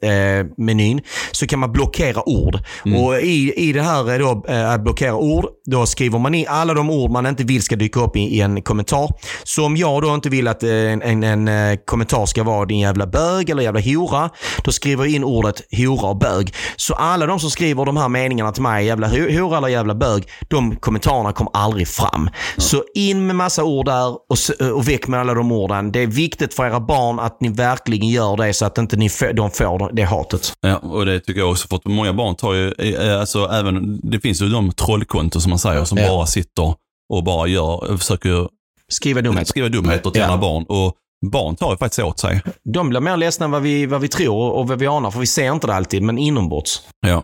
eh, 0.02 0.10
eh, 0.10 0.46
menyn, 0.56 1.00
så 1.32 1.46
kan 1.46 1.58
man 1.58 1.72
blockera 1.72 2.28
ord. 2.28 2.58
Och 2.96 3.20
i, 3.20 3.52
i 3.56 3.72
det 3.72 3.82
här 3.82 4.12
eh, 4.12 4.18
då, 4.18 4.44
eh, 4.48 4.70
att 4.70 4.82
blockera 4.84 5.14
ord, 5.14 5.46
då 5.66 5.86
skriver 5.86 6.18
man 6.18 6.34
in 6.34 6.46
alla 6.48 6.74
de 6.74 6.90
ord 6.90 7.10
man 7.10 7.26
inte 7.26 7.44
vill 7.44 7.62
ska 7.62 7.76
dyka 7.76 8.00
upp 8.00 8.16
i, 8.16 8.20
i 8.20 8.40
en 8.40 8.62
kommentar. 8.62 9.08
Så 9.44 9.64
om 9.64 9.76
jag 9.76 10.02
då 10.02 10.14
inte 10.14 10.28
vill 10.28 10.48
att 10.48 10.62
eh, 10.62 10.77
en, 10.86 11.02
en, 11.02 11.22
en 11.24 11.48
eh, 11.72 11.78
kommentar 11.84 12.26
ska 12.26 12.42
vara 12.42 12.64
din 12.66 12.78
jävla 12.78 13.06
bög 13.06 13.50
eller 13.50 13.62
jävla 13.62 13.80
hora, 13.80 14.30
då 14.64 14.72
skriver 14.72 15.04
jag 15.04 15.14
in 15.14 15.24
ordet 15.24 15.62
hora 15.76 16.08
och 16.08 16.16
bög. 16.18 16.54
Så 16.76 16.94
alla 16.94 17.26
de 17.26 17.40
som 17.40 17.50
skriver 17.50 17.84
de 17.84 17.96
här 17.96 18.08
meningarna 18.08 18.52
till 18.52 18.62
mig, 18.62 18.86
jävla 18.86 19.08
ho- 19.08 19.40
hora 19.40 19.56
eller 19.58 19.68
jävla 19.68 19.94
bög, 19.94 20.28
de 20.48 20.76
kommentarerna 20.76 21.32
kommer 21.32 21.50
aldrig 21.54 21.88
fram. 21.88 22.30
Så 22.56 22.84
in 22.94 23.26
med 23.26 23.36
massa 23.36 23.64
ord 23.64 23.86
där 23.86 24.08
och, 24.08 24.18
s- 24.34 24.50
och 24.74 24.88
väck 24.88 25.08
med 25.08 25.20
alla 25.20 25.34
de 25.34 25.52
orden. 25.52 25.92
Det 25.92 26.02
är 26.02 26.06
viktigt 26.06 26.54
för 26.54 26.66
era 26.66 26.80
barn 26.80 27.18
att 27.18 27.40
ni 27.40 27.48
verkligen 27.48 28.08
gör 28.08 28.36
det 28.36 28.54
så 28.54 28.64
att 28.66 28.78
inte 28.78 28.96
ni 28.96 29.06
f- 29.06 29.22
de 29.34 29.50
får 29.50 29.92
det 29.92 30.02
hatet. 30.02 30.52
Ja, 30.60 30.76
och 30.76 31.06
det 31.06 31.20
tycker 31.20 31.40
jag 31.40 31.50
också. 31.50 31.68
För 31.68 31.76
att 31.76 31.84
många 31.84 32.12
barn 32.12 32.34
tar 32.34 32.52
ju, 32.52 32.72
eh, 32.72 33.20
alltså 33.20 33.44
även, 33.52 34.00
det 34.10 34.20
finns 34.20 34.42
ju 34.42 34.48
de 34.48 34.72
trollkonton 34.72 35.42
som 35.42 35.50
man 35.50 35.58
säger 35.58 35.84
som 35.84 35.98
Ja. 35.98 36.08
bara 36.08 36.26
sitter 36.26 36.74
och 37.12 37.24
bara 37.24 37.46
gör, 37.46 37.96
försöker 37.96 38.48
Skriva 38.92 39.20
dumheter. 39.20 39.44
skriva 39.46 39.68
dumheter 39.68 40.10
till 40.10 40.20
Ja. 40.20 40.26
andra 40.26 40.38
barn. 40.38 40.64
Och 40.68 40.94
barn 41.32 41.56
tar 41.56 41.70
ju 41.70 41.76
faktiskt 41.76 41.98
åt 41.98 42.20
sig. 42.20 42.42
De 42.74 42.88
blir 42.88 43.00
mer 43.00 43.16
ledsna 43.16 43.44
än 43.44 43.50
vad 43.50 43.62
vi, 43.62 43.86
vad 43.86 44.00
vi 44.00 44.08
tror 44.08 44.52
och 44.52 44.68
vad 44.68 44.78
vi 44.78 44.86
anar, 44.86 45.10
för 45.10 45.20
vi 45.20 45.26
ser 45.26 45.52
inte 45.52 45.66
det 45.66 45.74
alltid, 45.74 46.02
men 46.02 46.18
inombords. 46.18 46.82
Ja. 47.06 47.22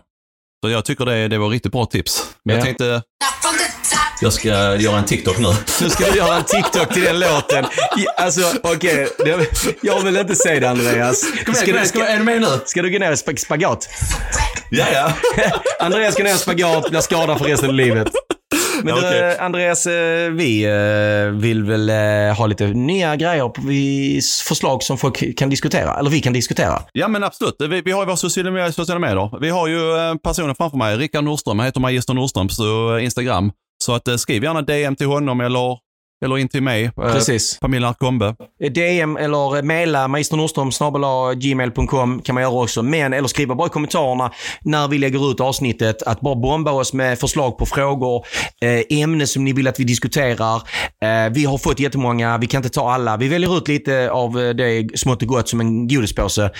Så 0.65 0.69
jag 0.71 0.85
tycker 0.85 1.05
det, 1.05 1.27
det 1.27 1.37
var 1.37 1.49
riktigt 1.49 1.71
bra 1.71 1.85
tips. 1.85 2.23
Men 2.45 2.53
Ja. 2.53 2.57
jag 2.57 2.65
tänkte, 2.65 3.01
jag 4.21 4.33
ska 4.33 4.47
göra 4.75 4.97
en 4.97 5.05
TikTok 5.05 5.37
nu. 5.37 5.47
Nu 5.81 5.89
ska 5.89 6.11
du 6.11 6.17
göra 6.17 6.35
en 6.35 6.43
TikTok 6.43 6.93
till 6.93 7.03
den 7.03 7.19
låten. 7.19 7.65
Alltså, 8.17 8.41
okej. 8.63 9.07
det- 9.17 9.47
Jag 9.81 10.01
vill 10.01 10.17
inte 10.17 10.35
säga 10.35 10.59
det, 10.59 10.69
Andreas. 10.69 11.19
Ska, 11.55 11.73
du, 11.79 11.85
ska, 11.85 12.05
är 12.05 12.17
du 12.17 12.23
med 12.23 12.41
nu? 12.41 12.47
ska 12.65 12.81
du 12.81 12.89
gå 12.91 12.99
ner 12.99 13.11
i 13.11 13.15
sp- 13.15 13.35
spagat? 13.37 13.89
Ja, 14.71 14.85
ja. 14.93 15.11
Andreas 15.85 16.15
går 16.17 16.23
ner 16.23 16.33
i 16.35 16.37
spagat, 16.37 16.89
blir 16.89 16.99
skadad 17.01 17.37
för 17.37 17.45
resten 17.45 17.69
av 17.69 17.75
livet. 17.75 18.07
Men 18.85 18.95
du, 18.95 19.01
Okej. 19.01 19.37
Andreas, 19.39 19.85
eh, 19.85 20.31
vi 20.31 20.63
eh, 20.63 21.31
vill 21.31 21.63
väl 21.63 21.89
eh, 21.89 22.37
ha 22.37 22.47
lite 22.47 22.67
nya 22.67 23.15
grejer, 23.15 24.47
förslag 24.47 24.83
som 24.83 24.97
folk 24.97 25.37
kan 25.37 25.49
diskutera, 25.49 25.99
eller 25.99 26.09
vi 26.09 26.21
kan 26.21 26.33
diskutera. 26.33 26.81
Ja 26.93 27.07
men 27.07 27.23
absolut. 27.23 27.55
Vi, 27.59 27.81
vi 27.81 27.91
har 27.91 28.01
ju 28.01 28.05
våra 28.05 28.17
sociala 28.17 28.51
medier, 28.51 28.71
sociala 28.71 28.99
medier. 28.99 29.39
Vi 29.41 29.49
har 29.49 29.67
ju 29.67 29.79
personen 30.23 30.55
framför 30.55 30.77
mig, 30.77 30.97
Rickard 30.97 31.23
Nordström. 31.23 31.59
Han 31.59 31.65
heter 31.65 31.79
Magister 31.79 32.13
Nordström 32.13 32.47
på 32.47 32.99
Instagram. 32.99 33.51
Så 33.83 33.93
att, 33.93 34.19
skriv 34.19 34.43
gärna 34.43 34.61
DM 34.61 34.95
till 34.95 35.07
honom 35.07 35.41
eller, 35.41 35.77
eller 36.25 36.37
in 36.37 36.47
till 36.49 36.63
mig. 36.63 36.83
eh, 36.83 36.91
Precis. 36.93 37.59
Familjen 37.61 37.89
Arkombe. 37.89 38.35
DM 38.73 39.17
eller 39.17 39.61
mejla 39.63 40.07
magisternordström 40.07 40.69
gmail.com 41.39 42.21
kan 42.21 42.33
man 42.35 42.43
göra 42.43 42.53
också. 42.53 42.83
Men, 42.83 43.13
eller 43.13 43.27
skriva 43.27 43.55
bara 43.55 43.67
i 43.67 43.69
kommentarerna 43.69 44.31
när 44.61 44.87
vi 44.87 44.97
lägger 44.97 45.31
ut 45.31 45.39
avsnittet. 45.39 46.03
Att 46.03 46.21
bara 46.21 46.35
bomba 46.35 46.71
oss 46.71 46.93
med 46.93 47.19
förslag 47.19 47.57
på 47.57 47.65
frågor, 47.65 48.25
eh, 48.61 48.99
ämnen 49.01 49.27
som 49.27 49.43
ni 49.43 49.53
vill 49.53 49.67
att 49.67 49.79
vi 49.79 49.83
diskuterar. 49.83 50.55
Eh, 51.01 51.31
vi 51.31 51.45
har 51.45 51.57
fått 51.57 51.79
jättemånga, 51.79 52.37
vi 52.37 52.47
kan 52.47 52.59
inte 52.59 52.69
ta 52.69 52.91
alla. 52.91 53.17
Vi 53.17 53.27
väljer 53.27 53.57
ut 53.57 53.67
lite 53.67 54.11
av 54.11 54.33
det 54.33 54.99
smått 54.99 55.21
och 55.21 55.27
gott 55.27 55.49
som 55.49 55.59
en 55.59 55.87
godispåse. 55.87 56.51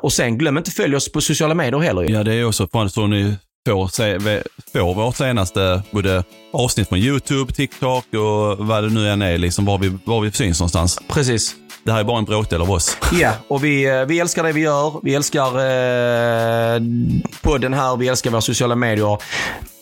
Och 0.00 0.12
sen 0.12 0.38
glöm 0.38 0.58
inte 0.58 0.70
följa 0.70 0.96
oss 0.96 1.12
på 1.12 1.20
sociala 1.20 1.54
medier 1.54 1.80
heller. 1.80 2.10
Ja, 2.10 2.22
det 2.22 2.34
är 2.34 2.44
också 2.46 2.66
fan 2.72 2.90
så 2.90 3.06
ni 3.06 3.34
får, 3.66 3.88
se, 3.88 4.42
får 4.72 4.94
vårt 4.94 5.16
senaste 5.16 5.82
både 5.90 6.24
avsnitt 6.52 6.88
från 6.88 6.98
YouTube, 6.98 7.52
TikTok 7.52 8.04
och 8.14 8.66
vad 8.66 8.82
det 8.82 8.90
nu 8.90 9.08
än 9.08 9.22
är, 9.22 9.38
liksom 9.38 9.64
var 9.64 9.78
vi, 9.78 9.98
var 10.04 10.20
vi 10.20 10.32
syns 10.32 10.60
någonstans. 10.60 10.98
Precis. 11.08 11.54
Det 11.84 11.92
här 11.92 12.00
är 12.00 12.04
bara 12.04 12.18
en 12.18 12.24
bråkdel 12.24 12.60
av 12.60 12.70
oss. 12.70 12.96
Ja, 13.12 13.32
och 13.48 13.64
vi, 13.64 13.84
eh, 13.84 14.04
vi 14.04 14.20
älskar 14.20 14.42
det 14.42 14.52
vi 14.52 14.60
gör. 14.60 15.00
Vi 15.02 15.14
älskar 15.14 15.46
eh, 15.46 16.80
podden 17.42 17.74
här. 17.74 17.96
Vi 17.96 18.08
älskar 18.08 18.30
våra 18.30 18.40
sociala 18.40 18.74
medier. 18.76 19.18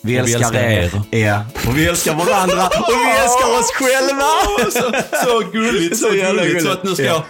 Vi 0.02 0.20
Och 0.20 0.26
vi 0.28 0.34
älskar, 0.34 0.38
älskar 0.38 0.62
er. 0.62 1.02
Ja. 1.18 1.44
Och 1.68 1.78
vi 1.78 1.86
älskar 1.86 2.14
varandra. 2.14 2.66
och 2.66 2.94
vi 3.06 3.10
älskar 3.10 3.58
oss 3.58 3.72
själva. 3.74 4.28
så, 4.70 5.02
så 5.24 5.50
gulligt, 5.52 5.98
så 5.98 6.10
gulligt. 6.10 6.62
Så 6.64 6.72
att 6.72 6.84
nu 6.84 6.94
ska 6.94 7.04
jag... 7.04 7.22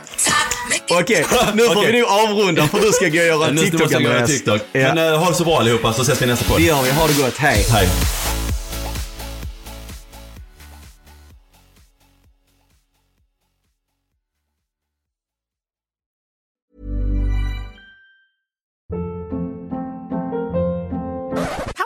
Okej, 0.91 1.27
nu 1.55 1.63
får 1.63 1.87
vi 1.87 2.01
nog 2.01 2.09
avrunda 2.11 2.69
för 2.69 2.81
du 2.81 2.93
ska 2.93 3.09
gå 3.09 3.19
och 3.21 3.27
göra 3.27 3.47
en 3.49 3.55
Nu 3.55 3.61
TikTok, 3.63 3.81
måste 3.81 3.95
jag 3.95 4.03
göra. 4.03 4.27
TikTok. 4.27 4.61
Ja. 4.73 4.95
Men 4.95 5.13
uh, 5.13 5.19
ha 5.19 5.29
det 5.31 5.35
så 5.37 5.45
bra 5.45 5.59
allihopa 5.59 5.93
så 5.93 6.03
ses 6.03 6.23
vi 6.23 6.27
nästa 6.27 6.45
podd. 6.45 6.61
Det 6.61 6.65
gör 6.65 6.83
vi. 6.83 6.91
Ha 6.91 7.07
det 7.07 7.23
gott. 7.23 7.37
Hej. 7.37 7.67
Hej. 7.71 7.89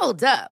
Hold 0.00 0.22
up. 0.22 0.55